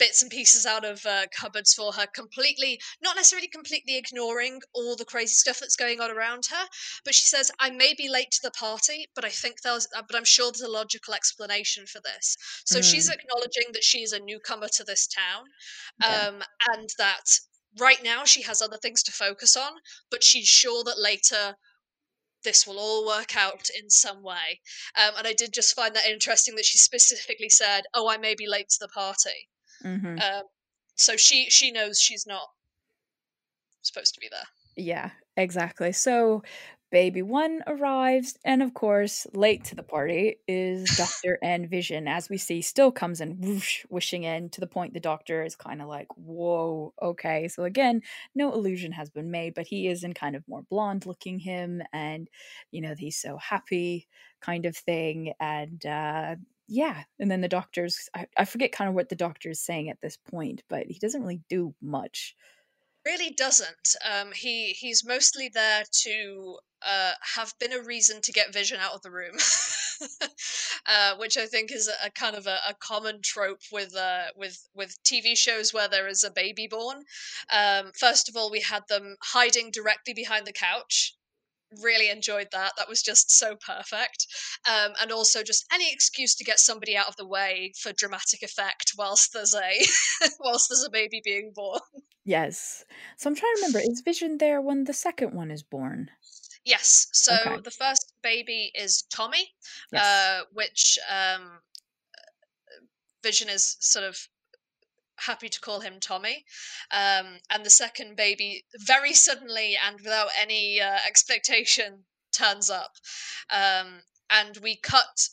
bits 0.00 0.22
and 0.22 0.30
pieces 0.30 0.64
out 0.64 0.84
of 0.84 1.04
uh, 1.04 1.26
cupboards 1.38 1.74
for 1.74 1.92
her, 1.92 2.06
completely, 2.14 2.80
not 3.02 3.14
necessarily 3.14 3.46
completely 3.46 3.98
ignoring 3.98 4.60
all 4.72 4.96
the 4.96 5.04
crazy 5.04 5.34
stuff 5.34 5.60
that's 5.60 5.76
going 5.76 6.00
on 6.00 6.10
around 6.10 6.46
her. 6.46 6.66
But 7.04 7.14
she 7.14 7.28
says, 7.28 7.52
"I 7.60 7.70
may 7.70 7.94
be 7.94 8.08
late 8.08 8.30
to 8.32 8.40
the 8.42 8.50
party, 8.50 9.10
but 9.14 9.26
I 9.26 9.28
think 9.28 9.60
there's, 9.60 9.86
uh, 9.94 10.02
but 10.08 10.16
I'm 10.16 10.24
sure 10.24 10.50
there's 10.50 10.62
a 10.62 10.68
logical 10.68 11.14
explanation 11.14 11.86
for 11.86 12.00
this." 12.00 12.36
So 12.64 12.78
mm. 12.80 12.90
she's 12.90 13.10
acknowledging 13.10 13.72
that 13.74 13.84
she's 13.84 14.12
a 14.12 14.18
newcomer 14.18 14.68
to 14.68 14.84
this 14.84 15.06
town, 15.06 15.44
um, 16.02 16.42
and 16.72 16.88
that 16.98 17.38
right 17.78 18.02
now 18.02 18.24
she 18.24 18.42
has 18.42 18.62
other 18.62 18.78
things 18.78 19.02
to 19.04 19.12
focus 19.12 19.54
on, 19.54 19.72
but 20.10 20.24
she's 20.24 20.48
sure 20.48 20.82
that 20.84 20.98
later 20.98 21.56
this 22.42 22.66
will 22.66 22.78
all 22.78 23.06
work 23.06 23.36
out 23.36 23.68
in 23.78 23.90
some 23.90 24.22
way. 24.22 24.62
Um, 24.96 25.14
and 25.18 25.26
I 25.26 25.34
did 25.34 25.52
just 25.52 25.76
find 25.76 25.94
that 25.94 26.06
interesting 26.06 26.54
that 26.56 26.64
she 26.64 26.78
specifically 26.78 27.50
said, 27.50 27.82
"Oh, 27.92 28.08
I 28.08 28.16
may 28.16 28.34
be 28.34 28.46
late 28.46 28.70
to 28.70 28.78
the 28.80 28.88
party." 28.88 29.50
Mm-hmm. 29.84 30.18
Um, 30.18 30.42
so 30.94 31.16
she 31.16 31.48
she 31.50 31.70
knows 31.70 32.00
she's 32.00 32.26
not 32.26 32.48
supposed 33.82 34.14
to 34.14 34.20
be 34.20 34.28
there. 34.30 34.46
Yeah, 34.76 35.10
exactly. 35.36 35.92
So 35.92 36.42
Baby 36.90 37.22
One 37.22 37.62
arrives, 37.68 38.36
and 38.44 38.62
of 38.62 38.74
course, 38.74 39.26
late 39.32 39.64
to 39.66 39.76
the 39.76 39.82
party 39.82 40.36
is 40.48 40.84
Doctor 40.96 41.38
and 41.42 41.70
Vision, 41.70 42.08
as 42.08 42.28
we 42.28 42.36
see, 42.36 42.62
still 42.62 42.90
comes 42.90 43.20
in 43.20 43.40
whoosh, 43.40 43.84
wishing 43.88 44.24
in 44.24 44.50
to 44.50 44.60
the 44.60 44.66
point 44.66 44.92
the 44.92 45.00
Doctor 45.00 45.44
is 45.44 45.54
kind 45.54 45.80
of 45.80 45.88
like, 45.88 46.08
whoa, 46.16 46.92
okay. 47.00 47.46
So 47.46 47.64
again, 47.64 48.02
no 48.34 48.52
illusion 48.52 48.92
has 48.92 49.08
been 49.08 49.30
made, 49.30 49.54
but 49.54 49.68
he 49.68 49.86
is 49.86 50.02
in 50.02 50.14
kind 50.14 50.34
of 50.34 50.42
more 50.48 50.62
blonde 50.68 51.06
looking 51.06 51.38
him, 51.38 51.80
and 51.92 52.28
you 52.72 52.80
know, 52.80 52.94
he's 52.98 53.16
so 53.16 53.36
happy 53.36 54.08
kind 54.40 54.66
of 54.66 54.76
thing. 54.76 55.32
And 55.38 55.84
uh, 55.86 56.36
yeah, 56.70 57.02
and 57.18 57.30
then 57.30 57.40
the 57.40 57.48
Doctor's, 57.48 58.08
I, 58.14 58.26
I 58.38 58.44
forget 58.44 58.70
kind 58.70 58.88
of 58.88 58.94
what 58.94 59.08
the 59.08 59.16
Doctor 59.16 59.50
is 59.50 59.60
saying 59.60 59.90
at 59.90 60.00
this 60.00 60.16
point, 60.16 60.62
but 60.68 60.86
he 60.86 61.00
doesn't 61.00 61.20
really 61.20 61.42
do 61.48 61.74
much 61.82 62.36
really 63.06 63.30
doesn't. 63.30 63.96
Um, 64.04 64.32
he 64.32 64.72
he's 64.72 65.04
mostly 65.06 65.48
there 65.52 65.84
to 66.02 66.58
uh, 66.86 67.12
have 67.34 67.54
been 67.58 67.72
a 67.72 67.82
reason 67.82 68.20
to 68.22 68.32
get 68.32 68.52
Vision 68.52 68.78
out 68.80 68.94
of 68.94 69.02
the 69.02 69.10
room, 69.10 69.36
uh, 70.86 71.14
which 71.16 71.36
I 71.36 71.46
think 71.46 71.72
is 71.72 71.88
a, 71.88 72.06
a 72.06 72.10
kind 72.10 72.36
of 72.36 72.46
a, 72.46 72.58
a, 72.68 72.74
common 72.78 73.20
trope 73.22 73.60
with 73.72 73.94
uh, 73.96 74.26
with 74.36 74.68
with 74.74 74.96
TV 75.02 75.36
shows 75.36 75.72
where 75.74 75.88
there 75.88 76.08
is 76.08 76.24
a 76.24 76.30
baby 76.30 76.68
born. 76.68 77.02
Um, 77.52 77.92
first 77.98 78.28
of 78.28 78.36
all, 78.36 78.50
we 78.50 78.60
had 78.60 78.82
them 78.88 79.16
hiding 79.22 79.70
directly 79.70 80.14
behind 80.14 80.46
the 80.46 80.52
couch 80.52 81.14
really 81.82 82.10
enjoyed 82.10 82.48
that. 82.52 82.72
That 82.76 82.88
was 82.88 83.02
just 83.02 83.30
so 83.30 83.56
perfect. 83.56 84.26
Um, 84.68 84.92
and 85.00 85.12
also 85.12 85.42
just 85.42 85.64
any 85.72 85.92
excuse 85.92 86.34
to 86.36 86.44
get 86.44 86.58
somebody 86.58 86.96
out 86.96 87.08
of 87.08 87.16
the 87.16 87.26
way 87.26 87.72
for 87.80 87.92
dramatic 87.92 88.42
effect 88.42 88.92
whilst 88.98 89.32
there's 89.32 89.54
a 89.54 90.28
whilst 90.40 90.68
there's 90.68 90.84
a 90.86 90.90
baby 90.90 91.20
being 91.24 91.52
born. 91.54 91.80
Yes. 92.24 92.84
So 93.16 93.30
I'm 93.30 93.36
trying 93.36 93.54
to 93.54 93.62
remember, 93.62 93.80
is 93.80 94.02
Vision 94.04 94.38
there 94.38 94.60
when 94.60 94.84
the 94.84 94.92
second 94.92 95.34
one 95.34 95.50
is 95.50 95.62
born? 95.62 96.10
Yes. 96.64 97.08
So 97.12 97.34
okay. 97.34 97.60
the 97.64 97.70
first 97.70 98.12
baby 98.22 98.70
is 98.74 99.02
Tommy, 99.12 99.48
yes. 99.92 100.04
uh, 100.04 100.42
which 100.52 100.98
um, 101.10 101.60
Vision 103.22 103.48
is 103.48 103.76
sort 103.80 104.04
of 104.04 104.18
happy 105.20 105.48
to 105.48 105.60
call 105.60 105.80
him 105.80 106.00
Tommy. 106.00 106.44
Um, 106.90 107.38
and 107.50 107.64
the 107.64 107.70
second 107.70 108.16
baby, 108.16 108.64
very 108.74 109.14
suddenly 109.14 109.76
and 109.76 110.00
without 110.00 110.30
any 110.40 110.80
uh, 110.80 110.98
expectation, 111.06 112.04
turns 112.32 112.70
up. 112.70 112.92
Um, 113.50 114.02
and 114.30 114.56
we 114.58 114.76
cut 114.76 115.28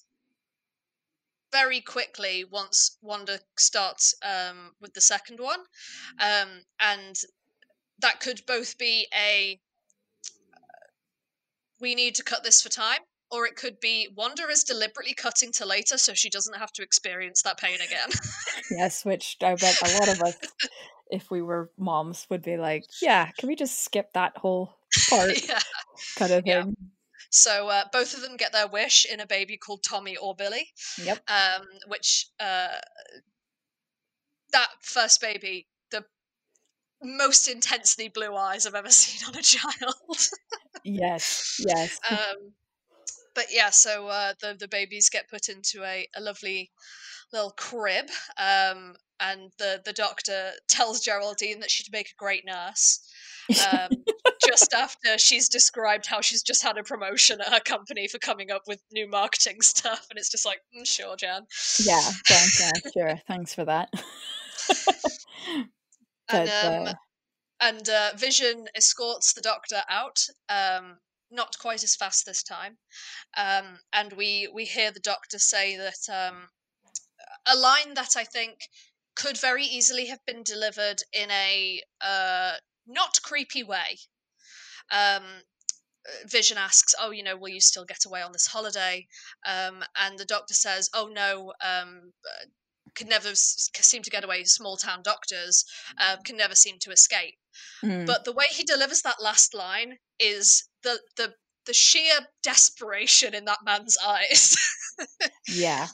very 1.51 1.81
quickly 1.81 2.43
once 2.43 2.97
Wanda 3.01 3.39
starts 3.57 4.13
um, 4.23 4.75
with 4.81 4.93
the 4.93 5.01
second 5.01 5.39
one. 5.39 5.61
Um, 6.19 6.63
and 6.79 7.15
that 7.99 8.19
could 8.19 8.45
both 8.45 8.77
be 8.77 9.07
a 9.13 9.59
we 11.79 11.93
need 11.93 12.15
to 12.15 12.23
cut 12.23 12.43
this 12.43 12.61
for 12.61 12.69
time 12.69 13.01
or 13.31 13.45
it 13.45 13.55
could 13.55 13.79
be 13.79 14.07
Wanda 14.15 14.43
is 14.47 14.63
deliberately 14.63 15.13
cutting 15.13 15.51
to 15.53 15.65
later 15.65 15.97
so 15.97 16.13
she 16.13 16.29
doesn't 16.29 16.57
have 16.57 16.71
to 16.73 16.83
experience 16.83 17.41
that 17.43 17.57
pain 17.57 17.75
again. 17.75 18.09
yes, 18.71 19.03
which 19.05 19.37
I 19.41 19.55
bet 19.55 19.75
a 19.83 19.97
lot 19.97 20.09
of 20.09 20.21
us, 20.21 20.35
if 21.09 21.29
we 21.29 21.41
were 21.41 21.71
moms, 21.77 22.25
would 22.29 22.43
be 22.43 22.57
like, 22.57 22.85
yeah, 23.01 23.31
can 23.37 23.47
we 23.47 23.55
just 23.55 23.83
skip 23.83 24.13
that 24.13 24.37
whole 24.37 24.77
part? 25.09 25.31
yeah. 25.47 25.59
kind 26.15 26.31
of 26.31 26.43
Yeah. 26.45 26.63
thing. 26.63 26.75
So 27.29 27.67
uh, 27.67 27.83
both 27.91 28.13
of 28.13 28.21
them 28.21 28.37
get 28.37 28.53
their 28.53 28.67
wish 28.67 29.05
in 29.11 29.19
a 29.19 29.27
baby 29.27 29.57
called 29.57 29.83
Tommy 29.83 30.15
or 30.15 30.33
Billy, 30.35 30.67
Yep. 31.03 31.29
um, 31.29 31.65
which 31.87 32.27
uh, 32.39 32.69
that 34.53 34.69
first 34.81 35.19
baby, 35.19 35.67
the 35.91 36.05
most 37.03 37.47
intensely 37.49 38.07
blue 38.07 38.33
eyes 38.35 38.65
I've 38.65 38.75
ever 38.75 38.89
seen 38.91 39.27
on 39.27 39.35
a 39.37 39.41
child. 39.41 40.27
Yes. 40.83 41.61
Yes. 41.67 41.99
um, 42.09 42.53
but 43.37 43.45
yeah, 43.51 43.69
so 43.69 44.07
uh, 44.07 44.33
the 44.41 44.57
the 44.59 44.67
babies 44.67 45.11
get 45.11 45.29
put 45.29 45.47
into 45.47 45.83
a, 45.83 46.07
a 46.15 46.21
lovely 46.21 46.71
little 47.31 47.51
crib, 47.51 48.07
um, 48.39 48.95
and 49.19 49.51
the 49.59 49.79
the 49.85 49.93
doctor 49.93 50.53
tells 50.67 51.01
Geraldine 51.01 51.59
that 51.59 51.69
she'd 51.69 51.91
make 51.91 52.07
a 52.07 52.17
great 52.17 52.43
nurse. 52.45 52.99
Um, 53.71 53.89
just 54.47 54.73
after 54.73 55.19
she's 55.19 55.49
described 55.49 56.07
how 56.07 56.19
she's 56.19 56.41
just 56.41 56.63
had 56.63 56.79
a 56.79 56.83
promotion 56.83 57.39
at 57.39 57.53
her 57.53 57.59
company 57.59 58.07
for 58.07 58.17
coming 58.17 58.49
up 58.49 58.63
with 58.65 58.81
new 58.91 59.07
marketing 59.07 59.57
stuff, 59.61 60.07
and 60.09 60.17
it's 60.17 60.31
just 60.31 60.45
like, 60.45 60.59
mm, 60.75 60.85
sure, 60.85 61.15
Jan. 61.15 61.43
yeah. 61.79 62.09
Yeah. 62.59 62.71
Sure. 62.93 63.21
Thanks 63.27 63.53
for 63.53 63.65
that. 63.65 63.89
And 66.29 66.49
um, 66.49 66.87
uh, 66.87 66.93
and 67.61 67.87
uh, 67.87 68.09
Vision 68.17 68.65
escorts 68.75 69.33
the 69.33 69.41
Doctor 69.41 69.83
out. 69.89 70.17
Um, 70.49 70.97
not 71.31 71.57
quite 71.59 71.83
as 71.83 71.95
fast 71.95 72.25
this 72.25 72.43
time, 72.43 72.77
um, 73.37 73.79
and 73.93 74.13
we 74.13 74.47
we 74.53 74.65
hear 74.65 74.91
the 74.91 74.99
Doctor 74.99 75.39
say 75.39 75.77
that 75.77 76.09
um, 76.09 76.49
a 77.45 77.55
line 77.55 77.93
that 77.95 78.15
I 78.15 78.23
think 78.23 78.69
could 79.15 79.37
very 79.37 79.65
easily 79.65 80.07
have 80.07 80.23
been 80.25 80.43
delivered 80.43 81.01
in 81.13 81.31
a 81.31 81.81
uh, 82.01 82.57
not 82.85 83.21
creepy 83.23 83.63
way. 83.63 83.97
Um, 84.91 85.43
Vision 86.25 86.57
asks, 86.57 86.95
"Oh, 86.99 87.11
you 87.11 87.23
know, 87.23 87.37
will 87.37 87.49
you 87.49 87.61
still 87.61 87.85
get 87.85 88.05
away 88.05 88.21
on 88.21 88.31
this 88.33 88.47
holiday?" 88.47 89.07
Um, 89.45 89.83
and 89.95 90.17
the 90.19 90.25
Doctor 90.25 90.53
says, 90.53 90.89
"Oh 90.93 91.07
no." 91.07 91.53
Um, 91.61 92.13
uh, 92.25 92.45
can 92.95 93.09
never 93.09 93.29
s- 93.29 93.69
seem 93.75 94.03
to 94.03 94.09
get 94.09 94.23
away. 94.23 94.43
Small 94.45 94.77
town 94.77 95.03
doctors 95.03 95.65
uh, 95.99 96.17
can 96.23 96.37
never 96.37 96.55
seem 96.55 96.79
to 96.79 96.91
escape. 96.91 97.37
mm, 97.83 98.05
But 98.05 98.25
the 98.25 98.33
way 98.33 98.45
he 98.51 98.63
delivers 98.63 99.01
that 99.03 99.21
last 99.21 99.53
line 99.53 99.99
is 100.19 100.69
the 100.87 100.99
the 101.17 101.33
the 101.65 101.73
sheer 101.73 102.13
desperation 102.43 103.35
in 103.35 103.45
that 103.45 103.59
man's 103.65 103.97
eyes. 104.05 104.55
yeah. 105.49 105.87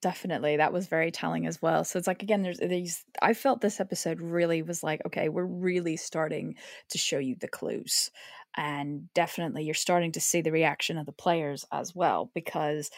Definitely. 0.00 0.58
That 0.58 0.72
was 0.72 0.86
very 0.86 1.10
telling 1.10 1.46
as 1.46 1.60
well. 1.60 1.82
So 1.84 1.98
it's 1.98 2.06
like 2.06 2.22
again, 2.22 2.42
there's 2.42 2.58
these 2.58 3.04
I 3.20 3.34
felt 3.34 3.60
this 3.60 3.80
episode 3.80 4.20
really 4.20 4.62
was 4.62 4.82
like, 4.82 5.00
okay, 5.06 5.28
we're 5.28 5.44
really 5.44 5.96
starting 5.96 6.54
to 6.90 6.98
show 6.98 7.18
you 7.18 7.34
the 7.40 7.48
clues. 7.48 8.10
And 8.56 9.12
definitely 9.14 9.64
you're 9.64 9.74
starting 9.74 10.12
to 10.12 10.20
see 10.20 10.40
the 10.40 10.52
reaction 10.52 10.98
of 10.98 11.06
the 11.06 11.12
players 11.12 11.64
as 11.72 11.94
well 11.94 12.30
because 12.34 12.90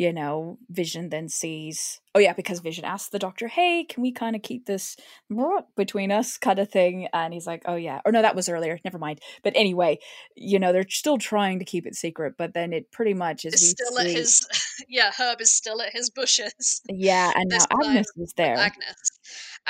you 0.00 0.14
know, 0.14 0.56
Vision 0.70 1.10
then 1.10 1.28
sees, 1.28 2.00
oh 2.14 2.18
yeah, 2.18 2.32
because 2.32 2.60
Vision 2.60 2.86
asks 2.86 3.10
the 3.10 3.18
doctor, 3.18 3.48
hey, 3.48 3.84
can 3.84 4.02
we 4.02 4.12
kind 4.12 4.34
of 4.34 4.40
keep 4.40 4.64
this 4.64 4.96
between 5.76 6.10
us 6.10 6.38
kind 6.38 6.58
of 6.58 6.70
thing? 6.70 7.06
And 7.12 7.34
he's 7.34 7.46
like, 7.46 7.64
oh 7.66 7.74
yeah. 7.74 8.00
Or 8.06 8.10
no, 8.10 8.22
that 8.22 8.34
was 8.34 8.48
earlier. 8.48 8.80
Never 8.82 8.96
mind. 8.96 9.20
But 9.44 9.52
anyway, 9.54 9.98
you 10.34 10.58
know, 10.58 10.72
they're 10.72 10.88
still 10.88 11.18
trying 11.18 11.58
to 11.58 11.66
keep 11.66 11.86
it 11.86 11.94
secret, 11.96 12.36
but 12.38 12.54
then 12.54 12.72
it 12.72 12.90
pretty 12.90 13.12
much 13.12 13.44
is 13.44 13.72
still 13.72 13.98
at 13.98 14.06
his 14.06 14.48
yeah, 14.88 15.10
Herb 15.14 15.42
is 15.42 15.50
still 15.52 15.82
at 15.82 15.92
his 15.92 16.08
bushes. 16.08 16.80
yeah, 16.88 17.32
and 17.36 17.50
now 17.50 17.66
Agnes 17.70 18.10
is 18.16 18.32
there. 18.38 18.56
Agnes. 18.56 18.96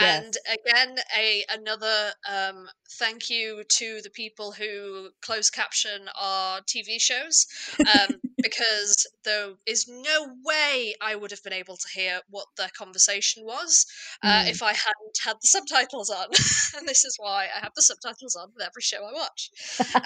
Yes. 0.01 0.25
And 0.25 0.37
again, 0.47 0.97
a 1.17 1.45
another 1.51 2.13
um, 2.29 2.69
thank 2.99 3.29
you 3.31 3.63
to 3.69 4.01
the 4.03 4.11
people 4.11 4.53
who 4.53 5.11
close 5.23 5.51
caption 5.51 6.09
our 6.19 6.61
TV 6.67 6.99
shows, 6.99 7.47
um, 7.87 8.21
because 8.43 9.07
there 9.25 9.55
is 9.67 9.87
no 9.89 10.35
way 10.45 10.95
I 11.01 11.15
would 11.17 11.31
have 11.31 11.43
been 11.43 11.53
able 11.53 11.77
to 11.77 11.89
hear 11.95 12.21
what 12.29 12.47
their 12.57 12.71
conversation 12.77 13.45
was 13.45 13.87
uh, 14.23 14.43
Mm. 14.45 14.51
if 14.51 14.63
I 14.63 14.73
hadn't 14.73 15.19
had 15.25 15.37
the 15.43 15.49
subtitles 15.49 16.11
on. 16.11 16.27
and 16.79 16.89
this 16.89 17.05
is 17.05 17.17
why 17.19 17.49
I 17.55 17.61
have 17.61 17.73
the 17.77 17.83
subtitles 17.83 18.37
on 18.37 18.53
with 18.55 18.65
every 18.67 18.83
show 18.83 19.05
I 19.05 19.13
watch. 19.13 19.51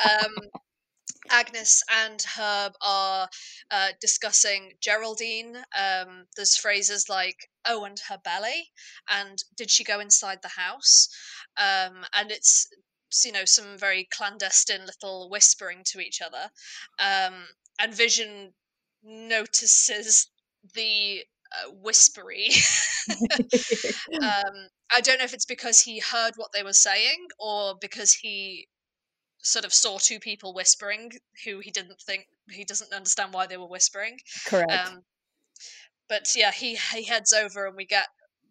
Um, 0.04 0.50
Agnes 1.30 1.82
and 1.90 2.22
Herb 2.22 2.74
are 2.80 3.28
uh, 3.70 3.88
discussing 4.00 4.72
Geraldine. 4.80 5.56
Um, 5.78 6.26
there's 6.36 6.56
phrases 6.56 7.08
like 7.08 7.48
"oh, 7.66 7.84
and 7.84 7.98
her 8.08 8.18
belly," 8.18 8.72
and 9.08 9.42
"did 9.56 9.70
she 9.70 9.84
go 9.84 10.00
inside 10.00 10.40
the 10.42 10.48
house?" 10.48 11.08
Um, 11.56 12.04
and 12.14 12.30
it's 12.30 12.68
you 13.24 13.32
know 13.32 13.44
some 13.44 13.78
very 13.78 14.08
clandestine 14.12 14.86
little 14.86 15.30
whispering 15.30 15.82
to 15.86 16.00
each 16.00 16.20
other. 16.20 16.50
Um, 16.98 17.46
and 17.78 17.94
Vision 17.94 18.54
notices 19.02 20.30
the 20.74 21.24
uh, 21.52 21.70
whispery. 21.72 22.48
um, 24.22 24.68
I 24.92 25.00
don't 25.00 25.18
know 25.18 25.24
if 25.24 25.34
it's 25.34 25.44
because 25.44 25.80
he 25.80 25.98
heard 26.00 26.32
what 26.36 26.52
they 26.52 26.62
were 26.62 26.72
saying 26.72 27.26
or 27.38 27.74
because 27.80 28.12
he 28.14 28.68
sort 29.44 29.64
of 29.64 29.72
saw 29.72 29.98
two 29.98 30.18
people 30.18 30.52
whispering 30.54 31.12
who 31.44 31.60
he 31.60 31.70
didn't 31.70 32.00
think 32.00 32.26
he 32.50 32.64
doesn't 32.64 32.92
understand 32.92 33.32
why 33.32 33.46
they 33.46 33.56
were 33.56 33.68
whispering. 33.68 34.18
Correct. 34.46 34.72
Um, 34.72 35.02
but 36.08 36.26
yeah, 36.34 36.50
he 36.50 36.76
he 36.92 37.04
heads 37.04 37.32
over 37.32 37.66
and 37.66 37.76
we 37.76 37.84
get 37.86 38.06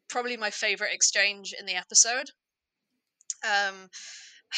probably 0.09 0.37
my 0.37 0.49
favorite 0.51 0.93
exchange 0.93 1.53
in 1.59 1.65
the 1.65 1.75
episode. 1.75 2.29
Um, 3.43 3.89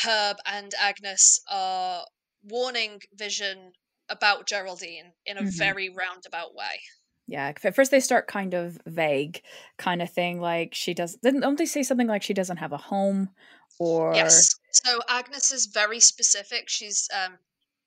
Herb 0.04 0.38
and 0.46 0.74
Agnes 0.80 1.40
are 1.50 2.06
warning 2.44 3.02
Vision 3.14 3.72
about 4.10 4.46
Geraldine 4.48 5.14
in 5.26 5.38
a 5.38 5.42
Mhm. 5.44 5.58
very 5.58 5.90
roundabout 5.90 6.54
way. 6.54 6.82
yeah. 7.28 7.52
At 7.64 7.74
first, 7.76 7.90
they 7.90 8.00
start 8.00 8.28
kind 8.28 8.54
of 8.54 8.78
vague, 8.86 9.42
kind 9.78 10.02
of 10.02 10.12
thing. 10.14 10.40
Like 10.40 10.76
she 10.76 10.94
does. 10.94 11.16
Didn't 11.16 11.40
don't 11.42 11.58
they 11.58 11.66
say 11.66 11.82
something 11.82 12.08
like 12.08 12.22
she 12.22 12.34
doesn't 12.36 12.58
have 12.58 12.72
a 12.74 12.78
home, 12.78 13.34
or 13.80 14.14
Yes. 14.16 14.48
So 14.72 15.00
Agnes 15.08 15.52
is 15.52 15.68
very 15.68 16.00
specific. 16.00 16.70
She's 16.70 17.08
um 17.14 17.40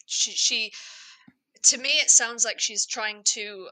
she 0.06 0.32
she 0.32 0.72
to 1.64 1.78
me 1.78 1.90
it 2.00 2.10
sounds 2.10 2.44
like 2.44 2.60
she's 2.60 2.86
trying 2.86 3.22
to 3.24 3.70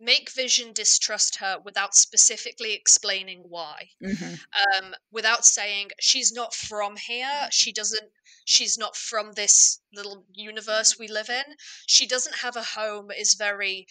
make 0.00 0.30
Vision 0.30 0.72
distrust 0.72 1.36
her 1.36 1.58
without 1.64 1.94
specifically 1.94 2.72
explaining 2.74 3.44
why. 3.48 3.90
Mhm. 4.02 4.40
Um 4.80 4.94
without 5.10 5.44
saying 5.46 5.90
she's 6.00 6.32
not 6.32 6.54
from 6.54 6.96
here, 6.96 7.48
she 7.52 7.72
doesn't 7.72 8.10
she's 8.44 8.76
not 8.78 8.96
from 8.96 9.32
this 9.32 9.80
little 9.92 10.26
universe 10.32 10.98
we 10.98 11.08
live 11.08 11.30
in. 11.30 11.56
She 11.86 12.06
doesn't 12.06 12.36
have 12.36 12.56
a 12.56 12.62
home 12.64 13.10
is 13.10 13.34
very 13.34 13.86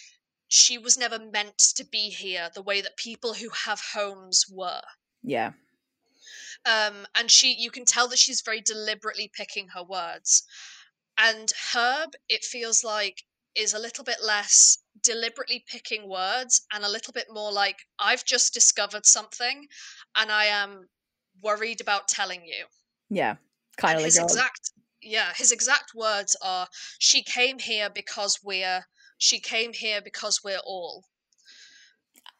she 0.47 0.77
was 0.77 0.97
never 0.97 1.19
meant 1.19 1.57
to 1.77 1.83
be 1.85 2.09
here 2.09 2.49
the 2.53 2.61
way 2.63 2.81
that 2.81 2.97
people 2.97 3.35
who 3.35 3.49
have 3.49 3.81
homes 3.93 4.45
were 4.49 4.83
yeah, 5.23 5.53
um, 6.65 7.05
and 7.15 7.29
she 7.29 7.55
you 7.57 7.71
can 7.71 7.85
tell 7.85 8.07
that 8.07 8.19
she's 8.19 8.41
very 8.41 8.61
deliberately 8.61 9.31
picking 9.35 9.69
her 9.69 9.83
words 9.83 10.43
and 11.17 11.51
herb 11.73 12.11
it 12.29 12.43
feels 12.43 12.83
like 12.83 13.23
is 13.53 13.73
a 13.73 13.79
little 13.79 14.03
bit 14.03 14.17
less 14.23 14.77
deliberately 15.03 15.63
picking 15.67 16.07
words 16.07 16.65
and 16.73 16.85
a 16.85 16.89
little 16.89 17.11
bit 17.11 17.27
more 17.29 17.51
like 17.51 17.79
i've 17.99 18.23
just 18.23 18.53
discovered 18.53 19.05
something 19.05 19.67
and 20.15 20.31
i 20.31 20.45
am 20.45 20.87
worried 21.41 21.81
about 21.81 22.07
telling 22.07 22.45
you 22.45 22.65
yeah. 23.11 23.35
Kind 23.77 23.99
of 23.99 24.05
his 24.05 24.17
girl. 24.17 24.25
exact 24.25 24.71
yeah 25.01 25.33
his 25.35 25.51
exact 25.51 25.93
words 25.95 26.35
are 26.41 26.67
she 26.99 27.23
came 27.23 27.59
here 27.59 27.89
because 27.89 28.39
we're 28.43 28.85
she 29.17 29.39
came 29.39 29.73
here 29.73 30.01
because 30.01 30.41
we're 30.43 30.61
all 30.65 31.05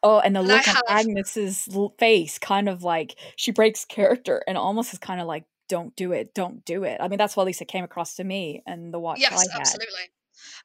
Oh, 0.02 0.18
and 0.20 0.34
the 0.34 0.40
And 0.40 0.50
I 0.50 0.56
look 0.56 0.68
on 0.68 0.74
have- 0.74 0.82
Agnes's 0.88 1.68
face, 1.98 2.38
kind 2.38 2.68
of 2.68 2.82
like 2.82 3.16
she 3.36 3.52
breaks 3.52 3.84
character, 3.84 4.42
and 4.46 4.58
almost 4.58 4.92
is 4.92 4.98
kind 4.98 5.20
of 5.20 5.26
like, 5.26 5.44
"Don't 5.68 5.94
do 5.96 6.12
it, 6.12 6.34
don't 6.34 6.64
do 6.64 6.84
it." 6.84 7.00
I 7.00 7.08
mean, 7.08 7.18
that's 7.18 7.36
what 7.36 7.46
Lisa 7.46 7.64
came 7.64 7.84
across 7.84 8.16
to 8.16 8.24
me, 8.24 8.62
and 8.66 8.92
the 8.92 8.98
watch 8.98 9.20
yes 9.20 9.32
I 9.32 9.52
had. 9.52 9.60
absolutely 9.60 10.10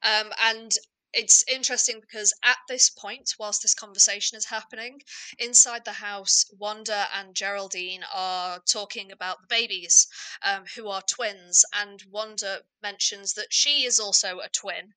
um, 0.04 0.32
and 0.42 0.74
it's 1.14 1.44
interesting 1.48 2.00
because 2.02 2.34
at 2.44 2.58
this 2.68 2.90
point 2.90 3.34
whilst 3.40 3.62
this 3.62 3.74
conversation 3.74 4.38
is 4.38 4.46
happening 4.46 5.02
inside 5.40 5.86
the 5.86 5.94
house 5.94 6.46
wanda 6.60 7.08
and 7.16 7.34
geraldine 7.34 8.04
are 8.14 8.60
talking 8.68 9.12
about 9.12 9.38
the 9.42 9.48
babies 9.48 10.08
um, 10.44 10.64
who 10.76 10.90
are 10.90 11.02
twins 11.04 11.64
and 11.74 12.04
wanda 12.12 12.60
mentions 12.84 13.34
that 13.34 13.48
she 13.52 13.86
is 13.86 14.00
also 14.00 14.40
a 14.40 14.50
twin 14.50 14.94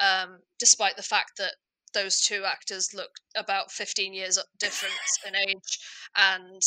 um, 0.00 0.40
despite 0.58 0.96
the 0.96 1.02
fact 1.02 1.36
that 1.38 1.54
those 1.92 2.20
two 2.20 2.44
actors 2.44 2.94
look 2.94 3.10
about 3.36 3.70
15 3.70 4.12
years 4.14 4.38
difference 4.58 5.18
in 5.26 5.34
age 5.48 5.78
and 6.16 6.62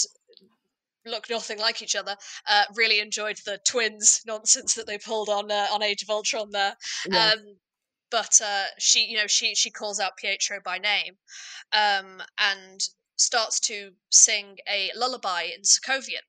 look 1.05 1.29
nothing 1.29 1.59
like 1.59 1.81
each 1.81 1.95
other. 1.95 2.15
Uh, 2.49 2.63
really 2.75 2.99
enjoyed 2.99 3.37
the 3.45 3.59
twins 3.65 4.21
nonsense 4.25 4.73
that 4.75 4.87
they 4.87 4.97
pulled 4.97 5.29
on 5.29 5.51
uh, 5.51 5.67
on 5.71 5.83
Age 5.83 6.03
of 6.03 6.09
Ultron 6.09 6.49
there. 6.51 6.75
Yeah. 7.09 7.33
Um, 7.33 7.57
but 8.11 8.39
uh, 8.43 8.65
she, 8.79 9.05
you 9.05 9.17
know, 9.17 9.27
she 9.27 9.55
she 9.55 9.71
calls 9.71 9.99
out 9.99 10.17
Pietro 10.17 10.59
by 10.63 10.77
name, 10.77 11.15
um, 11.73 12.21
and 12.37 12.79
starts 13.17 13.59
to 13.61 13.91
sing 14.09 14.57
a 14.69 14.91
lullaby 14.95 15.43
in 15.55 15.61
Sokovian. 15.61 16.23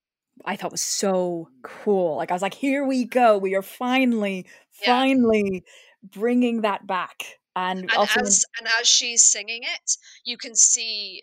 I 0.45 0.57
thought 0.57 0.73
was 0.73 0.83
so 0.83 1.49
cool. 1.63 2.17
Like 2.17 2.31
I 2.31 2.35
was 2.35 2.43
like, 2.43 2.55
here 2.55 2.85
we 2.85 3.05
go. 3.05 3.39
We 3.39 3.55
are 3.55 3.63
finally, 3.63 4.47
Yeah. 4.83 4.87
finally 4.99 5.65
bringing 6.03 6.61
that 6.61 6.87
back. 6.87 7.39
And, 7.57 7.91
and 7.91 8.09
as 8.17 8.45
and 8.59 8.69
as 8.79 8.87
she's 8.87 9.25
singing 9.25 9.63
it, 9.65 9.97
you 10.25 10.37
can 10.37 10.55
see 10.55 11.23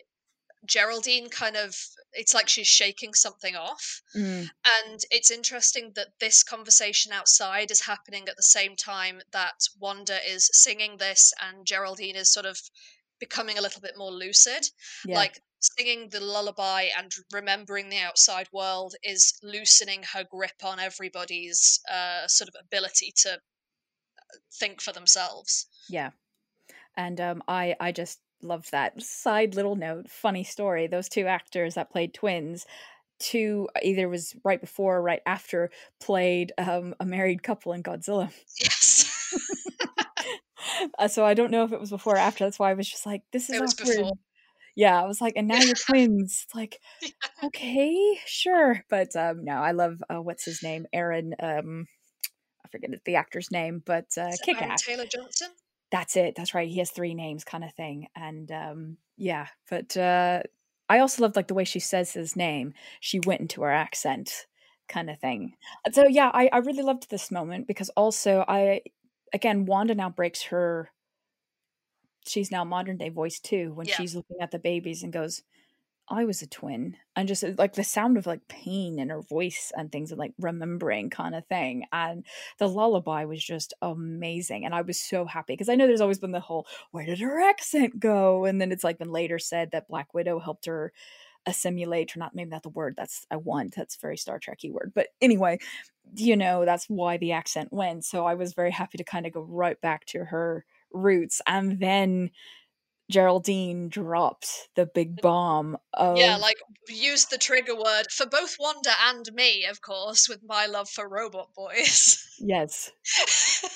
Geraldine 0.66 1.28
kind 1.30 1.56
of 1.56 1.76
it's 2.12 2.34
like 2.34 2.48
she's 2.48 2.66
shaking 2.66 3.14
something 3.14 3.54
off. 3.56 4.02
Mm, 4.16 4.48
And 4.82 5.00
it's 5.10 5.30
interesting 5.30 5.92
that 5.94 6.08
this 6.20 6.42
conversation 6.42 7.12
outside 7.12 7.70
is 7.70 7.80
happening 7.82 8.28
at 8.28 8.36
the 8.36 8.42
same 8.42 8.76
time 8.76 9.20
that 9.32 9.54
Wanda 9.78 10.18
is 10.28 10.48
singing 10.52 10.96
this 10.96 11.32
and 11.40 11.66
Geraldine 11.66 12.16
is 12.16 12.32
sort 12.32 12.46
of 12.46 12.60
becoming 13.20 13.58
a 13.58 13.60
little 13.62 13.80
bit 13.80 13.96
more 13.96 14.10
lucid. 14.12 14.68
yeah, 15.04 15.16
Like 15.16 15.40
singing 15.60 16.08
the 16.10 16.20
lullaby 16.20 16.88
and 16.98 17.12
remembering 17.32 17.88
the 17.88 17.98
outside 17.98 18.48
world 18.52 18.94
is 19.02 19.34
loosening 19.42 20.02
her 20.12 20.24
grip 20.24 20.62
on 20.64 20.78
everybody's 20.78 21.80
uh, 21.90 22.26
sort 22.26 22.48
of 22.48 22.54
ability 22.60 23.12
to 23.22 23.32
uh, 23.34 23.38
think 24.52 24.80
for 24.80 24.92
themselves. 24.92 25.66
yeah. 25.88 26.10
And 26.96 27.20
um, 27.20 27.42
I, 27.48 27.76
I 27.80 27.92
just 27.92 28.20
loved 28.42 28.70
that 28.72 29.00
side 29.02 29.54
little 29.54 29.76
note. 29.76 30.10
Funny 30.10 30.44
story. 30.44 30.86
Those 30.86 31.08
two 31.08 31.26
actors 31.26 31.74
that 31.74 31.90
played 31.90 32.14
twins, 32.14 32.66
two 33.18 33.68
either 33.82 34.08
was 34.08 34.34
right 34.44 34.60
before 34.60 34.98
or 34.98 35.02
right 35.02 35.22
after 35.26 35.70
played 36.00 36.52
um, 36.58 36.94
a 37.00 37.04
married 37.04 37.42
couple 37.42 37.72
in 37.72 37.82
Godzilla. 37.82 38.30
Yes. 38.60 39.10
Uh, 40.98 41.08
so 41.08 41.24
I 41.24 41.34
don't 41.34 41.50
know 41.50 41.64
if 41.64 41.72
it 41.72 41.80
was 41.80 41.90
before 41.90 42.14
or 42.14 42.18
after. 42.18 42.44
That's 42.44 42.58
why 42.58 42.70
I 42.70 42.74
was 42.74 42.88
just 42.88 43.06
like, 43.06 43.22
this 43.32 43.48
is 43.48 43.60
awkward. 43.60 43.96
before. 43.96 44.12
Yeah, 44.76 45.00
I 45.00 45.06
was 45.06 45.20
like, 45.20 45.34
and 45.36 45.46
now 45.46 45.60
you're 45.60 45.74
twins. 45.86 46.46
Like, 46.54 46.80
okay, 47.44 48.18
sure, 48.26 48.82
but 48.90 49.14
um, 49.14 49.44
no, 49.44 49.54
I 49.54 49.70
love 49.70 50.02
uh, 50.12 50.20
what's 50.20 50.44
his 50.44 50.62
name, 50.62 50.86
Aaron. 50.92 51.34
Um, 51.40 51.86
I 52.64 52.68
forget 52.68 52.90
the 53.04 53.16
actor's 53.16 53.50
name, 53.50 53.82
but 53.84 54.06
uh, 54.18 54.32
Kick 54.42 54.60
Ass. 54.60 54.82
Taylor 54.82 55.06
Johnson. 55.06 55.48
That's 55.94 56.16
it. 56.16 56.34
That's 56.34 56.54
right. 56.54 56.68
He 56.68 56.80
has 56.80 56.90
three 56.90 57.14
names, 57.14 57.44
kind 57.44 57.62
of 57.62 57.72
thing. 57.72 58.08
And 58.16 58.50
um, 58.50 58.96
yeah, 59.16 59.46
but 59.70 59.96
uh, 59.96 60.42
I 60.88 60.98
also 60.98 61.22
loved 61.22 61.36
like 61.36 61.46
the 61.46 61.54
way 61.54 61.62
she 61.62 61.78
says 61.78 62.12
his 62.14 62.34
name. 62.34 62.74
She 62.98 63.20
went 63.20 63.42
into 63.42 63.62
her 63.62 63.70
accent, 63.70 64.46
kind 64.88 65.08
of 65.08 65.20
thing. 65.20 65.54
So 65.92 66.08
yeah, 66.08 66.32
I, 66.34 66.50
I 66.52 66.58
really 66.58 66.82
loved 66.82 67.10
this 67.10 67.30
moment 67.30 67.68
because 67.68 67.90
also 67.90 68.44
I, 68.48 68.80
again, 69.32 69.66
Wanda 69.66 69.94
now 69.94 70.10
breaks 70.10 70.42
her. 70.50 70.90
She's 72.26 72.50
now 72.50 72.64
modern 72.64 72.96
day 72.96 73.10
voice 73.10 73.38
too 73.38 73.72
when 73.74 73.86
Yeah. 73.86 73.94
she's 73.94 74.16
looking 74.16 74.38
at 74.40 74.50
the 74.50 74.58
babies 74.58 75.04
and 75.04 75.12
goes, 75.12 75.42
"I 76.08 76.24
was 76.24 76.42
a 76.42 76.46
twin," 76.46 76.96
and 77.16 77.28
just 77.28 77.44
uh, 77.44 77.52
like 77.58 77.74
the 77.74 77.84
sound 77.84 78.16
of 78.18 78.26
like 78.26 78.46
pain 78.48 78.98
in 78.98 79.10
her 79.10 79.22
voice 79.22 79.72
and 79.76 79.90
things 79.90 80.10
and 80.10 80.18
like 80.18 80.34
remembering 80.38 81.10
kind 81.10 81.34
of 81.34 81.46
thing. 81.46 81.84
And 81.92 82.24
the 82.58 82.68
lullaby 82.68 83.24
was 83.24 83.42
just 83.42 83.74
amazing, 83.82 84.64
and 84.64 84.74
I 84.74 84.82
was 84.82 85.00
so 85.00 85.24
happy 85.26 85.54
because 85.54 85.68
I 85.68 85.74
know 85.76 85.86
there's 85.86 86.00
always 86.00 86.18
been 86.18 86.32
the 86.32 86.40
whole 86.40 86.66
"Where 86.92 87.06
did 87.06 87.20
her 87.20 87.40
accent 87.40 87.98
go?" 88.00 88.44
and 88.44 88.60
then 88.60 88.72
it's 88.72 88.84
like 88.84 88.98
been 88.98 89.12
later 89.12 89.38
said 89.38 89.70
that 89.72 89.88
Black 89.88 90.14
Widow 90.14 90.38
helped 90.40 90.66
her 90.66 90.92
assimilate 91.46 92.16
or 92.16 92.20
not 92.20 92.34
maybe 92.34 92.50
not 92.50 92.62
the 92.62 92.70
word 92.70 92.94
that's 92.96 93.26
i 93.30 93.36
want 93.36 93.74
that's 93.74 93.96
very 93.96 94.16
star 94.16 94.38
trekky 94.40 94.72
word 94.72 94.92
but 94.94 95.08
anyway 95.20 95.58
you 96.14 96.36
know 96.36 96.64
that's 96.64 96.86
why 96.88 97.16
the 97.18 97.32
accent 97.32 97.70
went 97.72 98.04
so 98.04 98.24
i 98.24 98.34
was 98.34 98.54
very 98.54 98.70
happy 98.70 98.96
to 98.96 99.04
kind 99.04 99.26
of 99.26 99.32
go 99.32 99.42
right 99.42 99.80
back 99.80 100.04
to 100.06 100.24
her 100.24 100.64
roots 100.92 101.42
and 101.46 101.80
then 101.80 102.30
geraldine 103.10 103.88
dropped 103.88 104.68
the 104.76 104.86
big 104.86 105.20
bomb 105.20 105.76
of 105.92 106.16
Yeah, 106.16 106.36
like 106.36 106.56
use 106.88 107.26
the 107.26 107.38
trigger 107.38 107.76
word 107.76 108.04
for 108.10 108.26
both 108.26 108.56
Wanda 108.58 108.92
and 109.08 109.28
me, 109.34 109.66
of 109.66 109.80
course, 109.82 110.28
with 110.28 110.40
my 110.46 110.66
love 110.66 110.88
for 110.88 111.08
Robot 111.08 111.50
Boys. 111.54 112.18
yes 112.40 112.90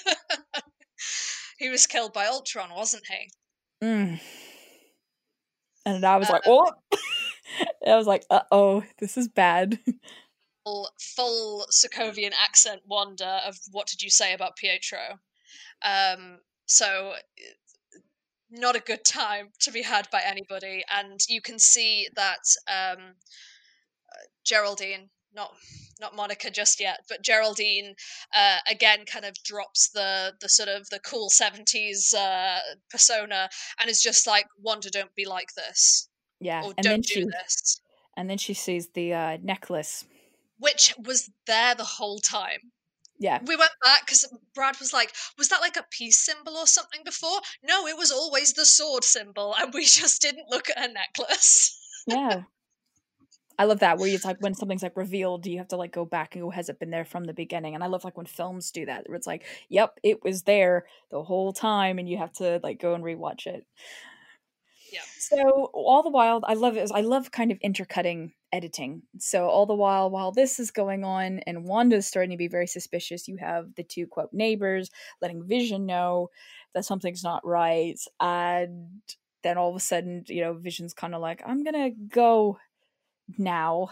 he 1.59 1.68
was 1.68 1.87
killed 1.87 2.12
by 2.12 2.26
Ultron, 2.26 2.70
wasn't 2.74 3.05
he? 3.07 3.87
Mm. 3.87 4.20
and 5.87 6.05
i 6.05 6.16
was 6.16 6.29
Uh, 6.29 6.33
like 6.33 6.43
oh 6.47 6.72
i 7.87 7.97
was 7.97 8.09
like 8.09 8.24
uh-oh 8.31 8.83
this 8.99 9.16
is 9.16 9.29
bad 9.29 9.79
Full, 10.64 10.91
full 11.01 11.66
Sokovian 11.70 12.33
accent 12.43 12.83
Wanda 12.87 13.41
of 13.47 13.57
what 13.70 13.87
did 13.87 14.03
you 14.03 14.11
say 14.11 14.35
about 14.35 14.57
Pietro? 14.57 15.18
Um, 15.83 16.41
so 16.66 17.12
uh, 17.14 17.18
not 18.51 18.76
a 18.76 18.80
good 18.80 19.05
time 19.05 19.49
to 19.61 19.70
be 19.70 19.82
had 19.82 20.09
by 20.11 20.22
anybody, 20.24 20.82
and 20.90 21.20
you 21.28 21.40
can 21.40 21.59
see 21.59 22.09
that 22.14 22.44
um, 22.68 23.14
Geraldine, 24.44 25.11
not 25.34 25.53
not 26.01 26.14
Monica 26.14 26.51
just 26.51 26.80
yet, 26.80 27.01
but 27.09 27.22
Geraldine 27.22 27.94
uh, 28.34 28.59
again 28.70 29.05
kind 29.05 29.24
of 29.24 29.34
drops 29.44 29.90
the 29.90 30.34
the 30.40 30.49
sort 30.49 30.68
of 30.68 30.88
the 30.90 31.01
cool 31.01 31.28
seventies 31.30 32.14
uh, 32.14 32.59
persona 32.90 33.49
and 33.80 33.90
is 33.90 34.03
just 34.03 34.26
like, 34.26 34.46
Wanda, 34.61 34.90
don't 34.90 35.14
be 35.14 35.26
like 35.26 35.55
this, 35.55 36.09
yeah 36.40 36.62
or 36.64 36.72
and 36.76 36.84
don't 36.84 37.07
she 37.07 37.24
do 37.24 37.30
this, 37.30 37.80
and 38.16 38.30
then 38.30 38.38
she 38.38 38.55
sees 38.55 38.88
the 38.94 39.12
uh 39.12 39.38
necklace 39.42 40.05
which 40.59 40.94
was 40.99 41.30
there 41.46 41.74
the 41.74 41.84
whole 41.84 42.18
time. 42.18 42.72
Yeah 43.19 43.41
We 43.47 43.57
went 43.57 43.71
back 43.85 44.07
because 44.07 44.25
Brad 44.55 44.79
was 44.79 44.93
like, 44.93 45.12
"Was 45.37 45.49
that 45.49 45.61
like 45.61 45.77
a 45.77 45.85
peace 45.91 46.19
symbol 46.19 46.57
or 46.57 46.66
something 46.66 47.01
before?" 47.05 47.41
No, 47.62 47.87
it 47.87 47.97
was 47.97 48.11
always 48.12 48.53
the 48.53 48.66
sword 48.66 49.05
symbol, 49.05 49.55
and 49.59 49.73
we 49.75 49.85
just 50.01 50.23
didn't 50.23 50.49
look 50.51 50.71
at 50.71 50.79
her 50.79 50.89
necklace. 50.93 51.77
yeah 52.07 52.43
i 53.59 53.64
love 53.64 53.81
that 53.81 53.99
where 53.99 54.09
it's 54.09 54.25
like 54.25 54.41
when 54.41 54.55
something's 54.55 54.83
like 54.83 54.97
revealed 54.97 55.47
you 55.47 55.59
have 55.59 55.69
to 55.69 55.77
like 55.77 55.93
go 55.93 56.05
back 56.05 56.35
and 56.35 56.43
go 56.45 56.51
has 56.51 56.69
it 56.69 56.79
been 56.79 56.91
there 56.91 57.05
from 57.05 57.25
the 57.25 57.35
beginning 57.35 57.75
and 57.75 57.83
i 57.83 57.87
love 57.87 58.05
like 58.05 58.16
when 58.16 58.27
films 58.27 58.71
do 58.71 58.87
that 58.87 59.09
where 59.09 59.16
it's 59.16 59.27
like 59.27 59.45
yep 59.69 59.99
it 60.03 60.23
was 60.23 60.43
there 60.45 60.87
the 61.11 61.23
whole 61.23 61.53
time 61.53 61.99
and 61.99 62.09
you 62.09 62.16
have 62.16 62.33
to 62.33 62.61
like 62.62 62.81
go 62.81 62.95
and 62.95 63.05
rewatch 63.05 63.47
it 63.47 63.66
Yeah. 64.93 65.01
so 65.19 65.71
all 65.75 66.03
the 66.03 66.11
while 66.11 66.41
i 66.45 66.55
love 66.55 66.77
it 66.77 66.91
i 66.95 67.01
love 67.01 67.31
kind 67.31 67.51
of 67.53 67.59
intercutting 67.61 68.33
editing 68.53 69.03
so 69.18 69.46
all 69.46 69.66
the 69.66 69.74
while 69.74 70.09
while 70.09 70.32
this 70.32 70.59
is 70.59 70.70
going 70.70 71.05
on 71.05 71.40
and 71.40 71.64
wanda's 71.64 72.07
starting 72.07 72.30
to 72.30 72.36
be 72.36 72.49
very 72.49 72.66
suspicious 72.66 73.28
you 73.28 73.36
have 73.36 73.74
the 73.74 73.82
two 73.82 74.07
quote 74.07 74.32
neighbors 74.32 74.90
letting 75.20 75.44
vision 75.44 75.84
know 75.84 76.30
that 76.74 76.84
something's 76.84 77.22
not 77.22 77.46
right 77.46 78.01
and 78.20 78.88
then 79.42 79.59
all 79.59 79.70
of 79.70 79.76
a 79.76 79.80
sudden 79.80 80.24
you 80.28 80.40
know 80.40 80.55
vision's 80.55 80.94
kind 80.94 81.14
of 81.14 81.20
like 81.20 81.42
i'm 81.46 81.62
gonna 81.62 81.90
go 81.90 82.59
now 83.36 83.90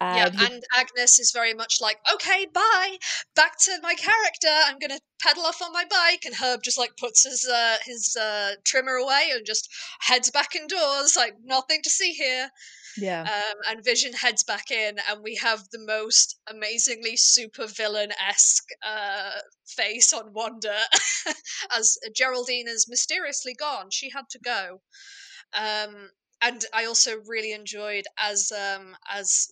yeah, 0.00 0.26
and 0.26 0.40
and 0.40 0.64
Agnes 0.76 1.18
is 1.18 1.32
very 1.32 1.54
much 1.54 1.80
like, 1.80 1.98
"Okay, 2.12 2.46
bye, 2.52 2.98
back 3.34 3.58
to 3.60 3.78
my 3.82 3.94
character. 3.94 4.48
I'm 4.66 4.78
gonna 4.78 5.00
pedal 5.22 5.44
off 5.44 5.62
on 5.62 5.72
my 5.72 5.84
bike." 5.88 6.26
And 6.26 6.34
Herb 6.34 6.62
just 6.62 6.76
like 6.76 6.98
puts 6.98 7.24
his 7.24 7.48
uh, 7.48 7.78
his 7.82 8.14
uh, 8.14 8.56
trimmer 8.64 8.96
away 8.96 9.30
and 9.32 9.46
just 9.46 9.70
heads 10.00 10.30
back 10.30 10.54
indoors, 10.54 11.16
like 11.16 11.36
nothing 11.42 11.80
to 11.82 11.88
see 11.88 12.12
here. 12.12 12.50
Yeah 12.96 13.22
Um, 13.22 13.56
and 13.68 13.84
Vision 13.84 14.12
heads 14.12 14.42
back 14.44 14.70
in, 14.70 14.96
and 15.08 15.22
we 15.22 15.36
have 15.36 15.62
the 15.70 15.78
most 15.78 16.38
amazingly 16.48 17.16
super 17.16 17.66
villain 17.66 18.12
esque 18.26 18.68
uh, 18.82 19.40
face 19.66 20.12
on 20.12 20.32
Wanda 20.32 20.78
as 21.76 21.98
Geraldine 22.14 22.68
is 22.68 22.86
mysteriously 22.88 23.54
gone. 23.54 23.90
She 23.90 24.10
had 24.10 24.28
to 24.30 24.38
go. 24.38 24.80
Um, 25.52 26.10
and 26.42 26.64
I 26.72 26.84
also 26.84 27.16
really 27.26 27.52
enjoyed 27.52 28.04
as 28.18 28.52
um, 28.52 28.96
as 29.10 29.48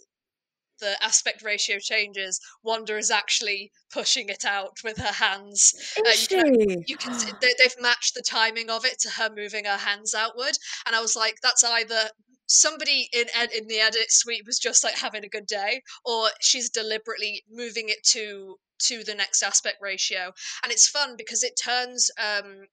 the 0.81 1.03
aspect 1.03 1.43
ratio 1.43 1.79
changes. 1.79 2.41
Wanda 2.63 2.97
is 2.97 3.11
actually 3.11 3.73
pushing 3.93 4.29
it 4.29 4.45
out 4.45 4.79
with 4.83 4.99
her 4.99 5.13
hands. 5.13 5.73
Uh, 5.99 6.11
you 6.21 6.29
can 6.29 6.85
you 6.87 6.97
can 6.97 7.13
they, 7.41 7.55
they've 7.59 7.81
matched 7.81 8.15
the 8.15 8.23
timing 8.23 8.71
of 8.71 8.85
it 8.85 8.99
to 9.01 9.11
her 9.11 9.31
moving 9.35 9.65
her 9.65 9.79
hands 9.79 10.15
outward 10.15 10.57
and 10.87 10.95
i 10.97 11.01
was 11.01 11.17
like 11.17 11.37
that's 11.43 11.65
either 11.65 12.09
somebody 12.55 13.09
in 13.13 13.27
ed- 13.35 13.53
in 13.53 13.67
the 13.67 13.81
edit 13.81 14.11
suite 14.11 14.45
was 14.47 14.59
just 14.59 14.85
like 14.85 14.97
having 14.99 15.25
a 15.25 15.29
good 15.29 15.47
day 15.47 15.83
or 16.05 16.29
she's 16.41 16.71
deliberately 16.71 17.45
moving 17.51 17.89
it 17.89 18.03
to 18.05 18.57
to 18.79 19.05
the 19.05 19.15
next 19.15 19.43
aspect 19.43 19.79
ratio. 19.81 20.33
And 20.63 20.73
it's 20.73 20.89
fun 20.89 21.17
because 21.17 21.43
it 21.43 21.59
turns 21.63 22.11
um 22.19 22.67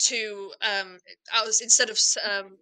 to 0.00 0.52
um 0.62 0.98
i 1.32 1.44
was 1.44 1.60
instead 1.60 1.88
of 1.88 1.98
um 2.28 2.58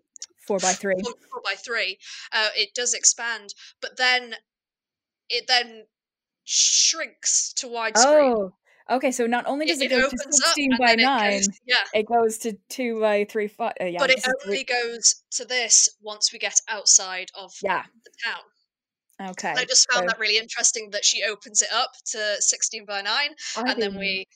four 0.46 0.58
by 0.58 0.72
three. 0.72 1.00
four, 1.02 1.14
four 1.30 1.40
by 1.42 1.54
three 1.54 1.98
uh 2.32 2.50
it 2.54 2.74
does 2.74 2.92
expand 2.92 3.54
but 3.80 3.96
then 3.96 4.34
it 5.30 5.46
then 5.46 5.86
shrinks 6.44 7.52
to 7.54 7.66
widescreen. 7.66 8.34
Oh 8.34 8.52
okay 8.90 9.10
so 9.10 9.26
not 9.26 9.46
only 9.46 9.66
does 9.66 9.80
it, 9.80 9.90
it, 9.90 10.00
go 10.00 10.08
to 10.08 10.16
16 10.18 10.70
by 10.78 10.88
then 10.88 11.00
it 11.00 11.02
9 11.04 11.30
goes, 11.32 11.48
yeah 11.66 11.74
it 11.94 12.06
goes 12.06 12.38
to 12.38 12.56
2 12.68 13.00
by 13.00 13.24
3 13.24 13.48
5 13.48 13.72
uh, 13.80 13.84
yeah 13.84 13.98
but 13.98 14.10
it 14.10 14.24
only 14.26 14.64
three- 14.64 14.64
goes 14.64 15.22
to 15.30 15.44
this 15.44 15.88
once 16.02 16.32
we 16.32 16.38
get 16.38 16.60
outside 16.68 17.30
of 17.34 17.52
yeah 17.62 17.82
the 18.04 18.10
town. 18.24 19.30
okay 19.30 19.54
I 19.56 19.64
just 19.64 19.90
found 19.90 20.04
so- 20.04 20.06
that 20.08 20.18
really 20.18 20.38
interesting 20.38 20.90
that 20.90 21.04
she 21.04 21.22
opens 21.22 21.62
it 21.62 21.68
up 21.72 21.92
to 22.12 22.36
16 22.40 22.84
by 22.84 23.02
9 23.02 23.06
I 23.56 23.70
and 23.70 23.80
then 23.80 23.98
we 23.98 24.26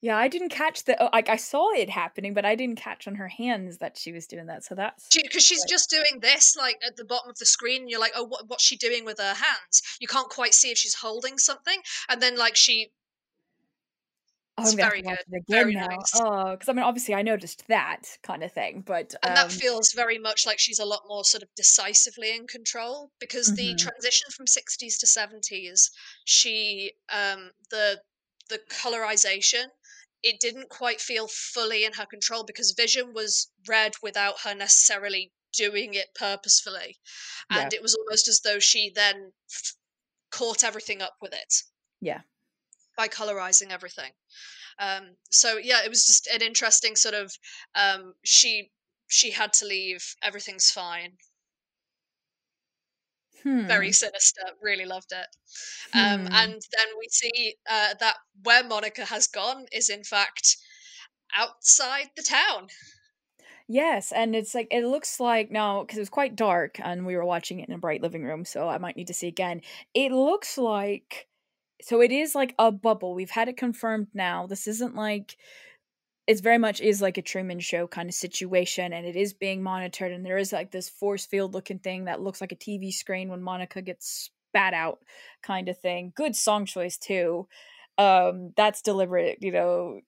Yeah, 0.00 0.18
I 0.18 0.28
didn't 0.28 0.50
catch 0.50 0.84
the 0.84 1.02
oh, 1.02 1.08
like 1.14 1.30
I 1.30 1.36
saw 1.36 1.70
it 1.72 1.88
happening, 1.88 2.34
but 2.34 2.44
I 2.44 2.56
didn't 2.56 2.76
catch 2.76 3.08
on 3.08 3.14
her 3.14 3.28
hands 3.28 3.78
that 3.78 3.96
she 3.96 4.12
was 4.12 4.26
doing 4.26 4.46
that. 4.48 4.62
So 4.62 4.74
that's 4.74 5.08
because 5.16 5.42
she, 5.42 5.54
she's 5.54 5.64
just 5.64 5.88
doing 5.88 6.20
this 6.20 6.56
like 6.58 6.76
at 6.86 6.96
the 6.96 7.06
bottom 7.06 7.30
of 7.30 7.38
the 7.38 7.46
screen. 7.46 7.82
And 7.82 7.90
you're 7.90 8.00
like, 8.00 8.12
oh, 8.14 8.26
what, 8.26 8.42
what's 8.46 8.62
she 8.62 8.76
doing 8.76 9.06
with 9.06 9.16
her 9.18 9.32
hands? 9.32 9.80
You 10.02 10.06
can't 10.06 10.28
quite 10.28 10.52
see 10.52 10.70
if 10.70 10.76
she's 10.76 10.92
holding 10.96 11.38
something, 11.38 11.80
and 12.10 12.20
then 12.20 12.36
like 12.36 12.54
she. 12.54 12.90
Oh, 14.56 14.62
It's 14.62 14.72
I'm 14.72 14.76
gonna 14.76 14.84
have 14.84 14.92
very 14.92 15.02
to 15.02 15.02
watch 15.02 15.18
good, 15.18 15.24
it 15.30 15.36
again 15.36 15.72
very 15.72 15.74
now. 15.74 16.06
nice. 16.06 16.12
Oh, 16.12 16.52
because 16.52 16.68
I 16.68 16.72
mean, 16.72 16.84
obviously, 16.84 17.14
I 17.14 17.22
noticed 17.22 17.66
that 17.68 18.18
kind 18.22 18.44
of 18.44 18.52
thing, 18.52 18.82
but 18.82 19.14
and 19.22 19.34
um, 19.34 19.36
that 19.36 19.50
feels 19.52 19.92
very 19.92 20.18
much 20.18 20.44
like 20.46 20.58
she's 20.60 20.78
a 20.78 20.84
lot 20.84 21.02
more 21.06 21.24
sort 21.24 21.42
of 21.42 21.48
decisively 21.56 22.34
in 22.34 22.46
control 22.46 23.10
because 23.18 23.54
the 23.54 23.74
Mhm. 23.74 23.74
transition 23.74 24.28
from 24.30 24.46
60s 24.46 24.98
to 24.98 25.06
70s 25.06 25.90
she 26.24 26.92
um 27.08 27.50
the 27.70 28.02
the 28.50 28.60
colorization 28.70 29.66
it 30.22 30.40
didn't 30.40 30.68
quite 30.70 31.00
feel 31.00 31.26
fully 31.28 31.84
in 31.84 31.94
her 31.94 32.06
control 32.06 32.44
because 32.44 32.72
vision 32.76 33.12
was 33.14 33.50
read 33.66 33.92
without 34.02 34.40
her 34.42 34.54
necessarily 34.54 35.32
doing 35.52 35.94
it 35.94 36.08
purposefully 36.14 36.96
Yeah. 37.48 37.70
and 37.70 37.72
it 37.72 37.82
was 37.82 37.94
almost 37.94 38.28
as 38.28 38.40
though 38.44 38.58
she 38.58 38.90
then 38.90 39.32
f- 39.50 39.74
caught 40.30 40.64
everything 40.64 41.02
up 41.02 41.14
with 41.22 41.32
it 41.34 41.54
yeah, 42.00 42.22
by 42.96 43.08
colorizing 43.08 43.70
everything. 43.70 44.12
Um, 44.78 45.16
so 45.30 45.56
yeah, 45.58 45.84
it 45.84 45.88
was 45.88 46.06
just 46.06 46.26
an 46.26 46.42
interesting 46.42 46.96
sort 46.96 47.14
of 47.14 47.32
um, 47.74 48.14
she 48.24 48.70
she 49.08 49.30
had 49.30 49.52
to 49.54 49.66
leave. 49.66 50.04
Everything's 50.22 50.70
fine. 50.70 51.12
hmm. 53.42 53.66
Very 53.66 53.92
sinister. 53.92 54.42
Really 54.62 54.86
loved 54.86 55.12
it. 55.12 55.26
Um, 55.96 56.26
hmm. 56.26 56.32
and 56.32 56.52
then 56.52 56.88
we 56.98 57.08
see 57.10 57.54
uh, 57.70 57.94
that 58.00 58.16
where 58.42 58.64
Monica 58.64 59.04
has 59.04 59.26
gone 59.26 59.66
is 59.72 59.88
in 59.88 60.02
fact 60.04 60.56
outside 61.34 62.10
the 62.16 62.22
town. 62.22 62.68
Yes, 63.66 64.12
and 64.12 64.36
it's 64.36 64.54
like 64.54 64.68
it 64.70 64.84
looks 64.84 65.18
like 65.18 65.50
now 65.50 65.82
because 65.82 65.96
it 65.96 66.02
was 66.02 66.10
quite 66.10 66.36
dark 66.36 66.78
and 66.82 67.06
we 67.06 67.16
were 67.16 67.24
watching 67.24 67.60
it 67.60 67.68
in 67.68 67.74
a 67.74 67.78
bright 67.78 68.02
living 68.02 68.22
room, 68.22 68.44
so 68.44 68.68
I 68.68 68.78
might 68.78 68.96
need 68.96 69.06
to 69.06 69.14
see 69.14 69.28
again. 69.28 69.62
It 69.94 70.12
looks 70.12 70.58
like 70.58 71.28
so 71.82 72.00
it 72.00 72.12
is 72.12 72.34
like 72.34 72.54
a 72.58 72.70
bubble. 72.72 73.14
We've 73.14 73.30
had 73.30 73.48
it 73.48 73.56
confirmed 73.56 74.08
now. 74.14 74.46
This 74.46 74.66
isn't 74.66 74.94
like 74.94 75.36
it's 76.26 76.40
very 76.40 76.58
much 76.58 76.80
is 76.80 77.02
like 77.02 77.18
a 77.18 77.22
Truman 77.22 77.60
Show 77.60 77.86
kind 77.86 78.08
of 78.08 78.14
situation, 78.14 78.92
and 78.92 79.06
it 79.06 79.16
is 79.16 79.34
being 79.34 79.62
monitored. 79.62 80.12
And 80.12 80.24
there 80.24 80.38
is 80.38 80.52
like 80.52 80.70
this 80.70 80.88
force 80.88 81.26
field 81.26 81.52
looking 81.52 81.78
thing 81.78 82.04
that 82.04 82.20
looks 82.20 82.40
like 82.40 82.52
a 82.52 82.56
TV 82.56 82.92
screen 82.92 83.28
when 83.28 83.42
Monica 83.42 83.82
gets 83.82 84.30
spat 84.48 84.72
out, 84.72 85.00
kind 85.42 85.68
of 85.68 85.78
thing. 85.78 86.12
Good 86.16 86.34
song 86.34 86.64
choice 86.64 86.96
too. 86.96 87.46
Um, 87.98 88.52
that's 88.56 88.82
deliberate, 88.82 89.38
you 89.40 89.52
know. 89.52 90.00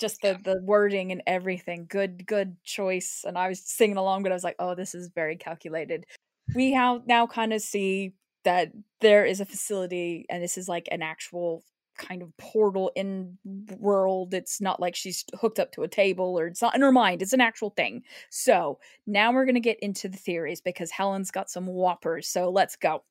Just 0.00 0.22
the 0.22 0.38
the 0.42 0.60
wording 0.62 1.12
and 1.12 1.22
everything. 1.26 1.86
Good 1.88 2.26
good 2.26 2.56
choice. 2.64 3.24
And 3.26 3.36
I 3.36 3.48
was 3.48 3.60
singing 3.60 3.96
along, 3.96 4.22
but 4.22 4.32
I 4.32 4.36
was 4.36 4.44
like, 4.44 4.56
oh, 4.58 4.74
this 4.74 4.94
is 4.94 5.10
very 5.14 5.36
calculated. 5.36 6.06
We 6.54 6.72
now 6.72 7.02
now 7.06 7.26
kind 7.26 7.52
of 7.52 7.60
see 7.60 8.14
that 8.44 8.72
there 9.00 9.24
is 9.24 9.40
a 9.40 9.46
facility, 9.46 10.26
and 10.28 10.42
this 10.42 10.58
is 10.58 10.68
like 10.68 10.88
an 10.90 11.02
actual 11.02 11.62
kind 11.98 12.22
of 12.22 12.34
portal 12.38 12.90
in 12.94 13.36
world. 13.78 14.32
It's 14.32 14.60
not 14.60 14.80
like 14.80 14.94
she's 14.94 15.24
hooked 15.38 15.58
up 15.58 15.72
to 15.72 15.82
a 15.82 15.88
table 15.88 16.38
or 16.38 16.46
it's 16.46 16.62
not 16.62 16.74
in 16.74 16.80
her 16.80 16.92
mind. 16.92 17.20
It's 17.20 17.32
an 17.32 17.40
actual 17.40 17.70
thing. 17.70 18.04
So 18.30 18.78
now 19.06 19.32
we're 19.32 19.44
gonna 19.44 19.60
get 19.60 19.80
into 19.80 20.08
the 20.08 20.16
theories 20.16 20.60
because 20.60 20.90
Helen's 20.90 21.30
got 21.30 21.50
some 21.50 21.66
whoppers. 21.66 22.28
So 22.28 22.48
let's 22.50 22.76
go. 22.76 23.02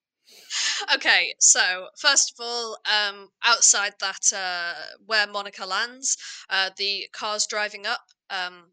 Okay, 0.95 1.33
so 1.39 1.87
first 1.97 2.33
of 2.33 2.45
all, 2.45 2.77
um, 2.85 3.29
outside 3.43 3.93
that 3.99 4.31
uh, 4.35 4.73
where 5.05 5.27
Monica 5.27 5.65
lands, 5.65 6.17
uh, 6.49 6.69
the 6.77 7.07
cars 7.13 7.47
driving 7.47 7.85
up. 7.85 8.01
Um, 8.29 8.71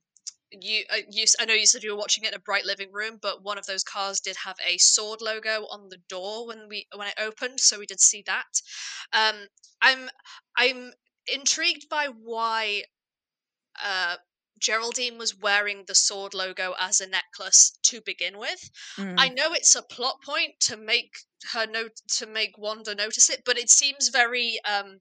you, 0.62 0.84
uh, 0.90 0.98
you, 1.10 1.24
I 1.38 1.44
know 1.44 1.54
you 1.54 1.66
said 1.66 1.82
you 1.82 1.92
were 1.92 1.98
watching 1.98 2.24
it 2.24 2.28
in 2.28 2.34
a 2.34 2.38
bright 2.38 2.64
living 2.64 2.92
room, 2.92 3.18
but 3.20 3.42
one 3.42 3.58
of 3.58 3.66
those 3.66 3.84
cars 3.84 4.20
did 4.20 4.36
have 4.44 4.56
a 4.66 4.78
sword 4.78 5.20
logo 5.20 5.66
on 5.66 5.88
the 5.88 5.98
door 6.08 6.46
when 6.46 6.68
we 6.68 6.86
when 6.94 7.08
it 7.08 7.14
opened, 7.18 7.60
so 7.60 7.78
we 7.78 7.86
did 7.86 8.00
see 8.00 8.22
that. 8.26 8.60
Um, 9.12 9.48
I'm 9.82 10.10
I'm 10.56 10.92
intrigued 11.26 11.88
by 11.88 12.06
why 12.06 12.84
uh, 13.82 14.16
Geraldine 14.58 15.18
was 15.18 15.36
wearing 15.36 15.84
the 15.86 15.94
sword 15.94 16.32
logo 16.34 16.74
as 16.78 17.00
a 17.00 17.06
necklace 17.06 17.78
to 17.82 18.00
begin 18.00 18.38
with. 18.38 18.70
Mm, 18.98 19.16
I 19.18 19.28
know 19.28 19.52
it's 19.52 19.74
a 19.74 19.82
plot 19.82 20.22
point 20.22 20.60
to 20.60 20.76
make 20.76 21.12
her 21.52 21.66
note 21.66 21.96
to 22.16 22.26
make 22.26 22.56
Wanda 22.56 22.94
notice 22.94 23.28
it, 23.30 23.42
but 23.44 23.58
it 23.58 23.70
seems 23.70 24.08
very 24.08 24.58
um 24.64 25.00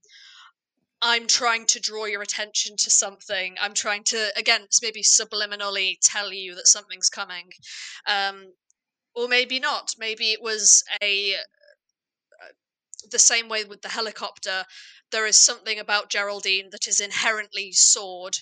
I'm 1.06 1.28
trying 1.28 1.66
to 1.68 1.82
draw 1.82 2.06
your 2.06 2.22
attention 2.22 2.78
to 2.78 2.90
something. 2.90 3.56
I'm 3.60 3.74
trying 3.74 4.04
to 4.06 4.30
again 4.38 4.62
maybe 4.82 5.04
subliminally 5.04 5.98
tell 6.02 6.32
you 6.32 6.56
that 6.56 6.68
something's 6.68 7.10
coming. 7.10 7.50
Um 8.08 8.54
or 9.16 9.28
maybe 9.28 9.60
not. 9.60 9.94
Maybe 10.00 10.32
it 10.32 10.42
was 10.42 10.84
a 11.02 11.36
the 13.12 13.20
same 13.20 13.50
way 13.50 13.66
with 13.66 13.82
the 13.82 13.90
helicopter. 13.90 14.64
There 15.12 15.28
is 15.28 15.38
something 15.38 15.78
about 15.78 16.10
Geraldine 16.10 16.70
that 16.72 16.88
is 16.88 17.00
inherently 17.00 17.74
sword 17.74 18.38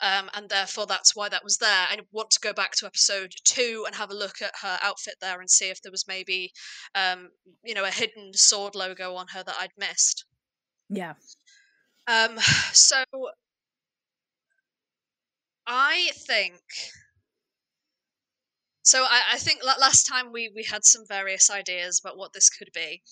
um, 0.00 0.28
and 0.34 0.48
therefore 0.48 0.86
that's 0.86 1.16
why 1.16 1.28
that 1.28 1.44
was 1.44 1.56
there. 1.58 1.86
I 1.90 1.98
want 2.12 2.30
to 2.32 2.40
go 2.40 2.52
back 2.52 2.72
to 2.76 2.86
episode 2.86 3.32
two 3.44 3.84
and 3.86 3.94
have 3.96 4.10
a 4.10 4.14
look 4.14 4.42
at 4.42 4.52
her 4.60 4.78
outfit 4.82 5.14
there 5.20 5.40
and 5.40 5.50
see 5.50 5.70
if 5.70 5.80
there 5.80 5.92
was 5.92 6.06
maybe, 6.06 6.52
um, 6.94 7.30
you 7.64 7.74
know, 7.74 7.84
a 7.84 7.90
hidden 7.90 8.32
sword 8.34 8.74
logo 8.74 9.14
on 9.14 9.28
her 9.28 9.42
that 9.42 9.56
I'd 9.58 9.70
missed. 9.78 10.26
yeah. 10.90 11.14
Um, 12.08 12.38
so 12.72 13.04
I 15.68 16.10
think. 16.14 16.62
So 18.82 19.04
I, 19.04 19.32
I 19.32 19.38
think 19.38 19.62
last 19.62 20.06
time 20.06 20.32
we 20.32 20.48
we 20.48 20.62
had 20.62 20.84
some 20.86 21.06
various 21.06 21.50
ideas 21.50 21.98
about 22.00 22.16
what 22.16 22.32
this 22.32 22.48
could 22.48 22.72
be, 22.72 23.02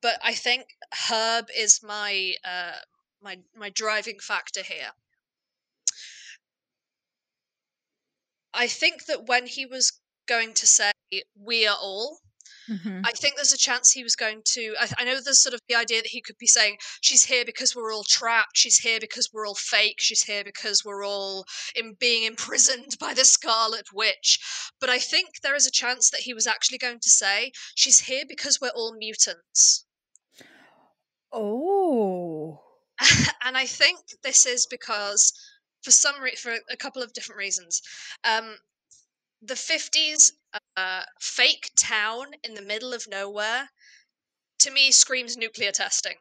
but 0.00 0.18
I 0.22 0.34
think 0.34 0.66
Herb 1.08 1.48
is 1.54 1.82
my 1.82 2.34
uh, 2.44 2.80
my 3.20 3.40
my 3.54 3.70
driving 3.70 4.18
factor 4.18 4.62
here. 4.62 4.92
I 8.54 8.68
think 8.68 9.06
that 9.06 9.26
when 9.26 9.48
he 9.48 9.66
was 9.66 9.92
going 10.26 10.54
to 10.54 10.66
say 10.66 10.92
"we 11.34 11.66
are 11.66 11.76
all," 11.76 12.20
hmm 12.70 13.00
I 13.04 13.10
think 13.12 13.34
there's 13.34 13.52
a 13.52 13.58
chance 13.58 13.90
he 13.90 14.04
was 14.04 14.14
going 14.14 14.42
to. 14.52 14.74
I, 14.78 14.88
I 14.98 15.04
know 15.04 15.20
there's 15.20 15.42
sort 15.42 15.54
of 15.54 15.60
the 15.68 15.74
idea 15.74 16.02
that 16.02 16.10
he 16.10 16.20
could 16.20 16.38
be 16.38 16.46
saying, 16.46 16.76
she's 17.00 17.24
here 17.24 17.44
because 17.44 17.74
we're 17.74 17.92
all 17.92 18.04
trapped. 18.04 18.56
She's 18.56 18.78
here 18.78 18.98
because 19.00 19.30
we're 19.32 19.46
all 19.46 19.56
fake. 19.56 19.96
She's 19.98 20.22
here 20.22 20.44
because 20.44 20.84
we're 20.84 21.04
all 21.04 21.44
in 21.74 21.96
being 21.98 22.24
imprisoned 22.24 22.96
by 23.00 23.12
the 23.14 23.24
Scarlet 23.24 23.86
Witch. 23.92 24.38
But 24.80 24.88
I 24.88 24.98
think 24.98 25.40
there 25.42 25.56
is 25.56 25.66
a 25.66 25.72
chance 25.72 26.10
that 26.10 26.20
he 26.20 26.32
was 26.32 26.46
actually 26.46 26.78
going 26.78 27.00
to 27.00 27.10
say, 27.10 27.52
she's 27.74 28.00
here 28.00 28.24
because 28.28 28.60
we're 28.60 28.68
all 28.68 28.94
mutants. 28.96 29.86
Oh. 31.32 32.60
and 33.44 33.56
I 33.56 33.66
think 33.66 34.00
this 34.22 34.46
is 34.46 34.66
because, 34.66 35.32
for 35.82 35.90
some 35.90 36.20
re- 36.20 36.36
for 36.36 36.54
a 36.70 36.76
couple 36.76 37.02
of 37.02 37.12
different 37.12 37.38
reasons, 37.38 37.80
um, 38.24 38.56
the 39.42 39.56
fifties 39.56 40.32
uh, 40.80 41.02
fake 41.20 41.70
town 41.76 42.26
in 42.42 42.54
the 42.54 42.62
middle 42.62 42.92
of 42.92 43.04
nowhere 43.08 43.68
to 44.60 44.70
me 44.70 44.90
screams 44.90 45.36
nuclear 45.36 45.72
testing. 45.72 46.16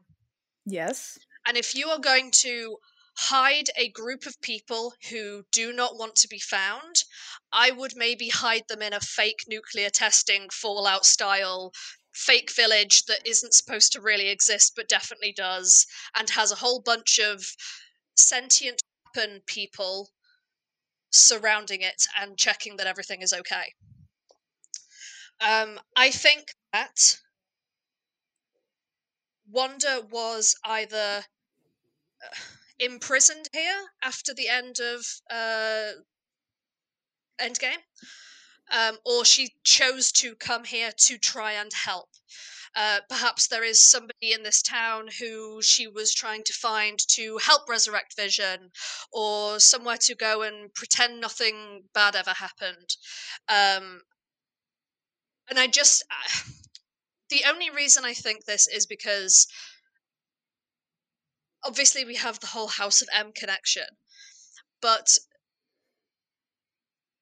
Yes. 0.66 1.18
And 1.48 1.58
if 1.58 1.76
you 1.76 1.88
are 1.88 2.00
going 2.00 2.32
to 2.42 2.78
hide 3.18 3.70
a 3.76 3.90
group 3.90 4.26
of 4.26 4.42
people 4.42 4.94
who 5.10 5.44
do 5.52 5.74
not 5.74 5.98
want 5.98 6.16
to 6.16 6.28
be 6.28 6.40
found, 6.40 7.04
I 7.52 7.72
would 7.72 7.94
maybe 7.96 8.30
hide 8.30 8.64
them 8.70 8.82
in 8.82 8.94
a 8.94 9.00
fake 9.00 9.44
nuclear 9.48 9.90
testing 9.90 10.48
Fallout 10.50 11.06
style 11.06 11.72
fake 12.14 12.52
village 12.56 13.04
that 13.06 13.26
isn't 13.26 13.54
supposed 13.54 13.92
to 13.94 14.02
really 14.02 14.30
exist 14.30 14.74
but 14.76 14.90
definitely 14.90 15.32
does 15.32 15.86
and 16.18 16.30
has 16.30 16.52
a 16.52 16.56
whole 16.56 16.82
bunch 16.82 17.20
of 17.20 17.46
sentient 18.16 18.82
weapon 19.16 19.42
people 19.46 20.10
surrounding 21.12 21.82
it 21.82 22.06
and 22.20 22.38
checking 22.38 22.78
that 22.78 22.88
everything 22.88 23.22
is 23.22 23.34
okay. 23.34 23.74
Um, 25.42 25.80
I 25.96 26.12
think 26.12 26.54
that 26.74 27.18
Wanda 29.50 30.06
was 30.12 30.56
either 30.66 31.24
uh, 32.24 32.36
imprisoned 32.80 33.50
here 33.54 33.88
after 34.04 34.34
the 34.34 34.50
end 34.50 34.80
of 34.80 35.06
uh, 35.32 35.92
Endgame, 37.40 37.84
um, 38.72 38.98
or 39.06 39.24
she 39.26 39.56
chose 39.64 40.12
to 40.14 40.36
come 40.36 40.66
here 40.66 40.92
to 40.98 41.18
try 41.18 41.54
and 41.54 41.72
help. 41.74 42.10
Uh, 42.76 43.00
perhaps 43.10 43.48
there 43.48 43.64
is 43.64 43.80
somebody 43.80 44.32
in 44.32 44.44
this 44.44 44.62
town 44.62 45.08
who 45.20 45.62
she 45.62 45.88
was 45.88 46.14
trying 46.14 46.44
to 46.44 46.54
find 46.54 47.00
to 47.08 47.38
help 47.40 47.68
resurrect 47.68 48.16
Vision, 48.16 48.72
or 49.12 49.60
somewhere 49.60 49.98
to 49.98 50.14
go 50.16 50.44
and 50.44 50.74
pretend 50.76 51.20
nothing 51.20 51.84
bad 51.94 52.16
ever 52.16 52.34
happened. 52.34 52.96
Um, 53.48 54.02
and 55.50 55.60
I 55.60 55.68
just. 55.68 56.04
the 57.30 57.44
only 57.48 57.70
reason 57.70 58.06
I 58.06 58.14
think 58.14 58.46
this 58.46 58.68
is 58.68 58.88
because 58.88 59.48
obviously 61.64 62.04
we 62.06 62.16
have 62.16 62.40
the 62.40 62.48
whole 62.48 62.68
House 62.68 63.02
of 63.02 63.10
M 63.14 63.32
connection, 63.34 63.86
but 64.82 65.18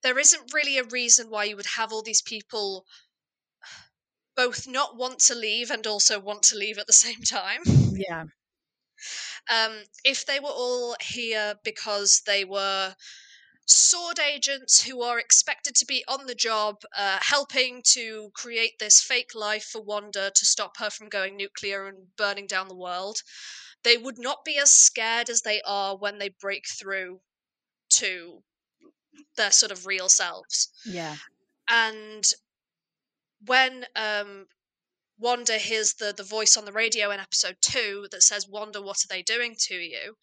there 0.04 0.18
isn't 0.18 0.54
really 0.54 0.78
a 0.78 0.84
reason 0.84 1.30
why 1.30 1.44
you 1.46 1.56
would 1.56 1.76
have 1.76 1.92
all 1.92 2.02
these 2.04 2.22
people 2.22 2.86
both 4.36 4.68
not 4.68 4.96
want 4.96 5.20
to 5.20 5.36
leave 5.36 5.72
and 5.72 5.86
also 5.88 6.20
want 6.20 6.44
to 6.44 6.56
leave 6.56 6.78
at 6.78 6.88
the 6.88 6.94
same 7.06 7.22
time. 7.22 7.62
Yeah. 7.66 8.26
Um, 9.50 9.84
if 10.04 10.26
they 10.26 10.40
were 10.40 10.50
all 10.50 10.96
here 11.02 11.56
because 11.64 12.22
they 12.26 12.46
were 12.46 12.96
sword 13.68 14.20
agents 14.20 14.82
who 14.82 15.02
are 15.02 15.20
expected 15.20 15.76
to 15.76 15.86
be 15.86 16.04
on 16.08 16.26
the 16.26 16.36
job, 16.36 16.78
uh, 16.96 17.20
helping 17.22 17.82
to 17.84 18.32
create 18.34 18.80
this 18.80 19.02
fake 19.02 19.36
life 19.36 19.66
for 19.66 19.82
Wanda 19.82 20.32
to 20.34 20.46
stop 20.46 20.78
her 20.78 20.90
from 20.90 21.10
going 21.10 21.36
nuclear 21.36 21.88
and 21.88 22.16
burning 22.16 22.48
down 22.48 22.70
the 22.70 22.76
world, 22.76 23.18
they 23.84 23.98
would 23.98 24.18
not 24.18 24.46
be 24.46 24.58
as 24.58 24.72
scared 24.72 25.30
as 25.30 25.42
they 25.42 25.62
are 25.64 25.98
when 25.98 26.18
they 26.18 26.30
break 26.30 26.68
through 26.68 27.20
to 27.90 28.44
their 29.36 29.52
sort 29.52 29.72
of 29.72 29.86
real 29.86 30.10
selves. 30.10 30.70
Yeah. 30.86 31.16
And 31.70 32.26
when 33.46 33.86
um, 33.96 34.48
Wanda 35.20 35.58
hears 35.58 35.96
the 35.96 36.14
the 36.16 36.24
voice 36.24 36.58
on 36.58 36.66
the 36.66 36.72
radio 36.72 37.12
in 37.12 37.20
episode 37.20 37.58
two 37.62 38.08
that 38.12 38.24
says, 38.24 38.48
"Wanda, 38.48 38.82
what 38.82 39.04
are 39.04 39.08
they 39.10 39.22
doing 39.22 39.56
to 39.60 39.76
you?" 39.76 40.18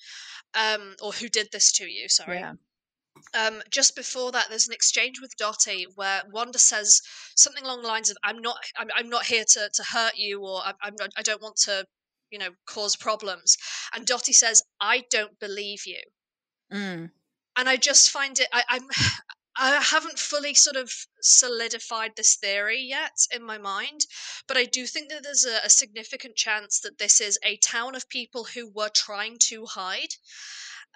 Um, 0.55 0.97
or 1.03 1.13
who 1.13 1.29
did 1.29 1.49
this 1.53 1.73
to 1.73 1.87
you? 1.87 2.09
Sorry. 2.09 2.39
Yeah. 2.39 2.55
Um, 3.33 3.63
just 3.71 3.97
before 3.97 4.33
that, 4.33 4.47
there's 4.49 4.69
an 4.69 4.75
exchange 4.75 5.21
with 5.21 5.37
Dottie 5.37 5.87
where 5.95 6.23
Wanda 6.31 6.59
says 6.59 7.01
something 7.37 7.65
along 7.65 7.83
the 7.83 7.89
lines 7.89 8.11
of, 8.11 8.17
"I'm 8.23 8.41
not, 8.41 8.59
I'm, 8.77 8.89
I'm 8.95 9.09
not 9.09 9.25
here 9.27 9.45
to, 9.45 9.71
to 9.73 9.83
hurt 9.83 10.17
you, 10.17 10.41
or 10.41 10.63
I'm, 10.65 10.75
I'm 10.83 10.95
not, 10.99 11.11
I 11.17 11.23
don't 11.23 11.43
want 11.43 11.57
to, 11.65 11.87
you 12.31 12.39
know, 12.39 12.51
cause 12.67 12.97
problems." 12.97 13.57
And 13.95 14.07
Dottie 14.07 14.33
says, 14.33 14.63
"I 14.81 15.05
don't 15.11 15.39
believe 15.41 15.87
you." 15.87 16.03
Mm. 16.73 17.11
and 17.57 17.69
I 17.69 17.77
just 17.77 18.11
find 18.11 18.39
it. 18.39 18.49
I, 18.53 18.65
I'm. 18.69 18.89
I 19.57 19.81
haven't 19.81 20.19
fully 20.19 20.55
sort 20.55 20.75
of 20.75 20.93
solidified 21.23 22.17
this 22.17 22.35
theory 22.35 22.81
yet 22.81 23.17
in 23.33 23.45
my 23.45 23.57
mind, 23.57 24.01
but 24.49 24.57
I 24.57 24.65
do 24.65 24.85
think 24.85 25.11
that 25.11 25.23
there's 25.23 25.45
a, 25.45 25.61
a 25.65 25.71
significant 25.71 26.35
chance 26.35 26.81
that 26.81 26.99
this 26.99 27.21
is 27.21 27.39
a 27.45 27.57
town 27.59 27.95
of 27.95 28.09
people 28.09 28.43
who 28.43 28.69
were 28.69 28.89
trying 28.89 29.39
to 29.43 29.65
hide, 29.65 30.13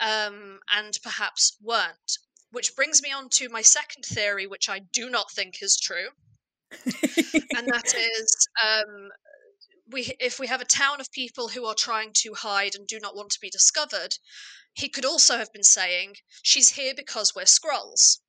um, 0.00 0.60
and 0.76 0.98
perhaps 1.02 1.56
weren't. 1.62 2.18
Which 2.50 2.74
brings 2.74 3.02
me 3.02 3.12
on 3.12 3.28
to 3.30 3.48
my 3.50 3.60
second 3.62 4.04
theory, 4.04 4.46
which 4.46 4.68
I 4.68 4.78
do 4.92 5.10
not 5.10 5.30
think 5.30 5.62
is 5.62 5.78
true, 5.78 6.08
and 6.72 7.66
that 7.68 7.94
is 8.16 8.48
um, 8.64 9.10
we 9.90 10.12
if 10.18 10.38
we 10.38 10.46
have 10.46 10.60
a 10.62 10.64
town 10.66 11.00
of 11.00 11.10
people 11.12 11.48
who 11.48 11.66
are 11.66 11.74
trying 11.74 12.10
to 12.22 12.34
hide 12.34 12.74
and 12.74 12.86
do 12.86 12.98
not 13.00 13.14
want 13.14 13.30
to 13.32 13.40
be 13.40 13.50
discovered, 13.50 14.14
he 14.72 14.88
could 14.88 15.04
also 15.04 15.36
have 15.36 15.52
been 15.52 15.62
saying 15.62 16.14
she's 16.42 16.70
here 16.70 16.94
because 16.96 17.34
we're 17.34 17.42
Skrulls, 17.42 18.20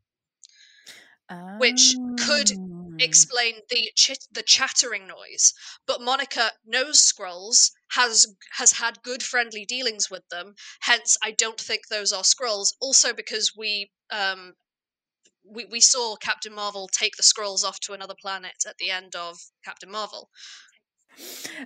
which 1.60 1.96
could 2.26 2.52
Oh. 2.52 2.96
explain 3.00 3.62
the 3.70 3.92
chit- 3.96 4.28
the 4.32 4.44
chattering 4.44 5.08
noise. 5.08 5.54
But 5.86 6.02
Monica 6.02 6.52
knows 6.66 7.00
Skrulls, 7.02 7.72
has 7.92 8.28
has 8.54 8.74
had 8.74 9.02
good 9.04 9.24
friendly 9.24 9.66
dealings 9.66 10.10
with 10.10 10.24
them. 10.30 10.56
Hence, 10.82 11.18
I 11.24 11.32
don't 11.32 11.60
think 11.60 11.88
those 11.88 12.12
are 12.12 12.24
Skrulls. 12.24 12.74
Also, 12.80 13.14
because 13.14 13.54
we 13.56 13.92
um 14.12 14.54
we, 15.44 15.66
we 15.66 15.80
saw 15.80 16.16
Captain 16.16 16.54
Marvel 16.54 16.88
take 16.88 17.16
the 17.16 17.24
Skrulls 17.24 17.64
off 17.64 17.80
to 17.82 17.94
another 17.94 18.14
planet 18.20 18.64
at 18.68 18.78
the 18.78 18.92
end 18.92 19.16
of 19.16 19.38
Captain 19.66 19.90
Marvel. 19.90 20.30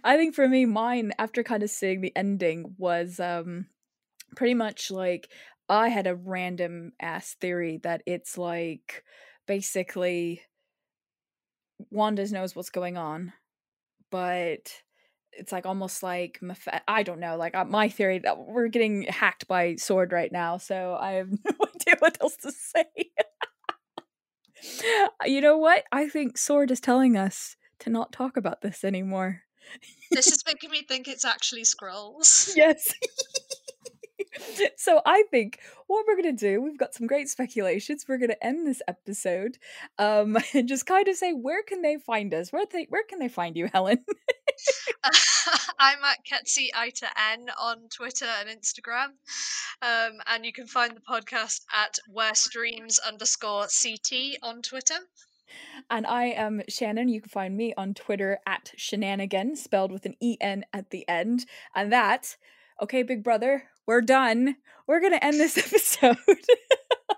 I 0.04 0.18
think 0.18 0.36
for 0.36 0.48
me, 0.48 0.66
mine 0.66 1.12
after 1.20 1.44
kind 1.44 1.64
of 1.64 1.70
seeing 1.70 2.02
the 2.02 2.16
ending 2.16 2.76
was 2.78 3.20
um 3.20 3.68
pretty 4.36 4.54
much 4.54 4.90
like 4.90 5.30
I 5.70 5.90
had 5.90 6.08
a 6.08 6.16
random 6.16 6.94
ass 7.00 7.36
theory 7.40 7.80
that 7.84 8.04
it's 8.06 8.38
like 8.38 9.04
basically 9.48 10.42
Wanda 11.92 12.30
knows 12.32 12.56
what's 12.56 12.70
going 12.70 12.98
on, 12.98 13.34
but 14.12 14.72
it's 15.38 15.52
like 15.52 15.66
almost 15.66 16.04
like 16.04 16.40
I 16.88 17.04
don't 17.04 17.20
know. 17.20 17.38
Like 17.38 17.56
uh, 17.56 17.66
my 17.66 17.90
theory 17.90 18.20
that 18.20 18.40
we're 18.40 18.68
getting 18.68 19.04
hacked 19.04 19.48
by 19.48 19.76
Sword 19.76 20.12
right 20.12 20.32
now, 20.32 20.58
so 20.58 20.98
I 21.00 21.14
have 21.14 21.30
no 21.46 21.68
idea 21.76 21.96
what 22.00 22.18
else 22.22 22.38
to 22.38 22.52
say. 22.52 22.86
you 25.26 25.42
know 25.42 25.58
what? 25.58 25.84
I 25.92 26.08
think 26.08 26.38
Sword 26.38 26.72
is 26.72 26.80
telling 26.80 27.18
us 27.18 27.56
to 27.80 27.90
not 27.90 28.12
talk 28.12 28.38
about 28.38 28.62
this 28.62 28.84
anymore. 28.84 29.42
This 30.12 30.28
is 30.28 30.44
making 30.48 30.72
me 30.72 30.84
think 30.84 31.08
it's 31.08 31.26
actually 31.26 31.64
Skrulls. 31.64 32.54
Yes. 32.56 32.94
so 34.78 35.02
I 35.06 35.24
think 35.32 35.60
what 35.88 36.06
we're 36.08 36.16
gonna 36.16 36.34
do, 36.34 36.62
we've 36.62 36.78
got 36.78 36.94
some 36.94 37.08
great 37.08 37.30
speculations. 37.30 38.06
We're 38.08 38.18
gonna 38.18 38.36
end 38.42 38.66
this 38.66 38.82
episode, 38.88 39.58
um, 39.98 40.38
and 40.54 40.68
just 40.68 40.86
kind 40.86 41.08
of 41.08 41.16
say 41.16 41.32
where 41.34 41.64
can 41.64 41.82
they 41.82 41.98
find 41.98 42.34
us? 42.34 42.52
Where 42.52 42.66
they 42.72 42.86
where 42.90 43.04
can 43.04 43.20
they 43.20 43.30
find 43.30 43.56
you, 43.56 43.70
Helen? 43.72 44.04
I'm 45.80 46.04
at 46.04 46.20
Ketsi 46.26 46.68
Ita 46.76 47.08
N 47.34 47.48
on 47.60 47.90
Twitter 47.90 48.26
and 48.26 48.50
Instagram. 48.50 49.08
Um, 49.82 50.20
and 50.28 50.46
you 50.46 50.54
can 50.54 50.68
find 50.68 50.96
the 50.96 51.02
podcast 51.02 51.62
at 51.74 51.98
where 52.08 52.36
streams 52.36 53.00
underscore 53.00 53.68
CT 53.68 54.38
on 54.42 54.62
Twitter. 54.62 54.96
and 55.90 56.06
I 56.08 56.26
am 56.26 56.62
Shannon. 56.70 57.10
You 57.10 57.22
can 57.22 57.30
find 57.30 57.56
me 57.58 57.74
on 57.78 57.94
Twitter 57.94 58.40
at 58.48 58.72
shenanigan, 58.78 59.56
spelled 59.56 59.92
with 59.92 60.06
an 60.06 60.16
E 60.22 60.38
N 60.42 60.66
at 60.74 60.90
the 60.90 61.08
end. 61.08 61.46
And 61.76 61.92
that, 61.92 62.38
okay, 62.82 63.04
big 63.04 63.24
brother, 63.24 63.66
we're 63.86 64.02
done. 64.02 64.56
We're 64.88 65.02
gonna 65.02 65.20
end 65.22 65.40
this 65.40 65.58
episode. 65.66 66.18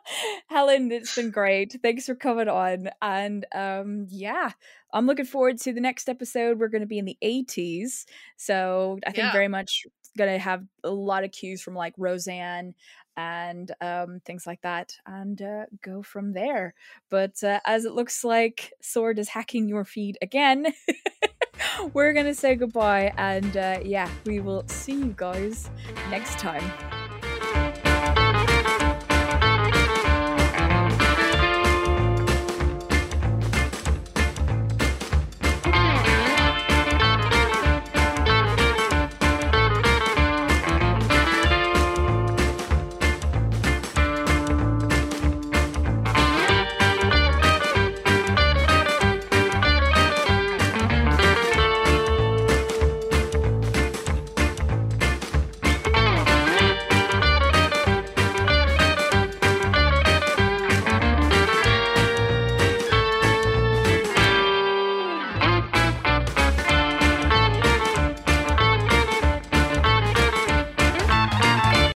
Helen, 0.48 0.92
it's 0.92 1.16
been 1.16 1.32
great. 1.32 1.78
Thanks 1.82 2.06
for 2.06 2.16
coming 2.16 2.48
on. 2.48 2.90
And 3.02 3.46
um, 3.54 4.08
yeah, 4.10 4.52
I'm 4.94 5.06
looking 5.08 5.26
forward 5.26 5.60
to 5.62 5.74
the 5.74 5.82
next 5.82 6.10
episode. 6.10 6.60
We're 6.60 6.68
gonna 6.70 6.86
be 6.86 7.00
in 7.00 7.06
the 7.06 7.18
80s. 7.24 8.06
So 8.38 9.00
I 9.06 9.12
think 9.12 9.18
Yeah. 9.26 9.32
very 9.32 9.48
much 9.48 9.86
gonna 10.18 10.38
have 10.38 10.64
a 10.84 10.90
lot 10.90 11.24
of 11.24 11.32
cues 11.32 11.62
from 11.62 11.76
like 11.76 11.94
Roseanne 11.98 12.74
and 13.18 13.72
um, 13.80 14.20
things 14.26 14.46
like 14.46 14.62
that, 14.62 14.94
and 15.06 15.42
uh, 15.42 15.66
go 15.82 16.02
from 16.04 16.34
there. 16.34 16.74
But 17.10 17.42
uh, 17.44 17.60
as 17.66 17.86
it 17.86 17.94
looks 17.94 18.24
like 18.26 18.74
Sword 18.82 19.20
is 19.20 19.30
hacking 19.30 19.70
your 19.70 19.86
feed 19.86 20.18
again, 20.22 20.68
we're 21.94 22.12
gonna 22.14 22.34
say 22.34 22.56
goodbye. 22.56 23.14
And 23.18 23.56
uh, 23.56 23.80
yeah, 23.84 24.10
we 24.26 24.40
will 24.42 24.68
see 24.68 24.94
you 24.94 25.14
guys 25.18 25.70
next 26.10 26.40
time. 26.40 26.64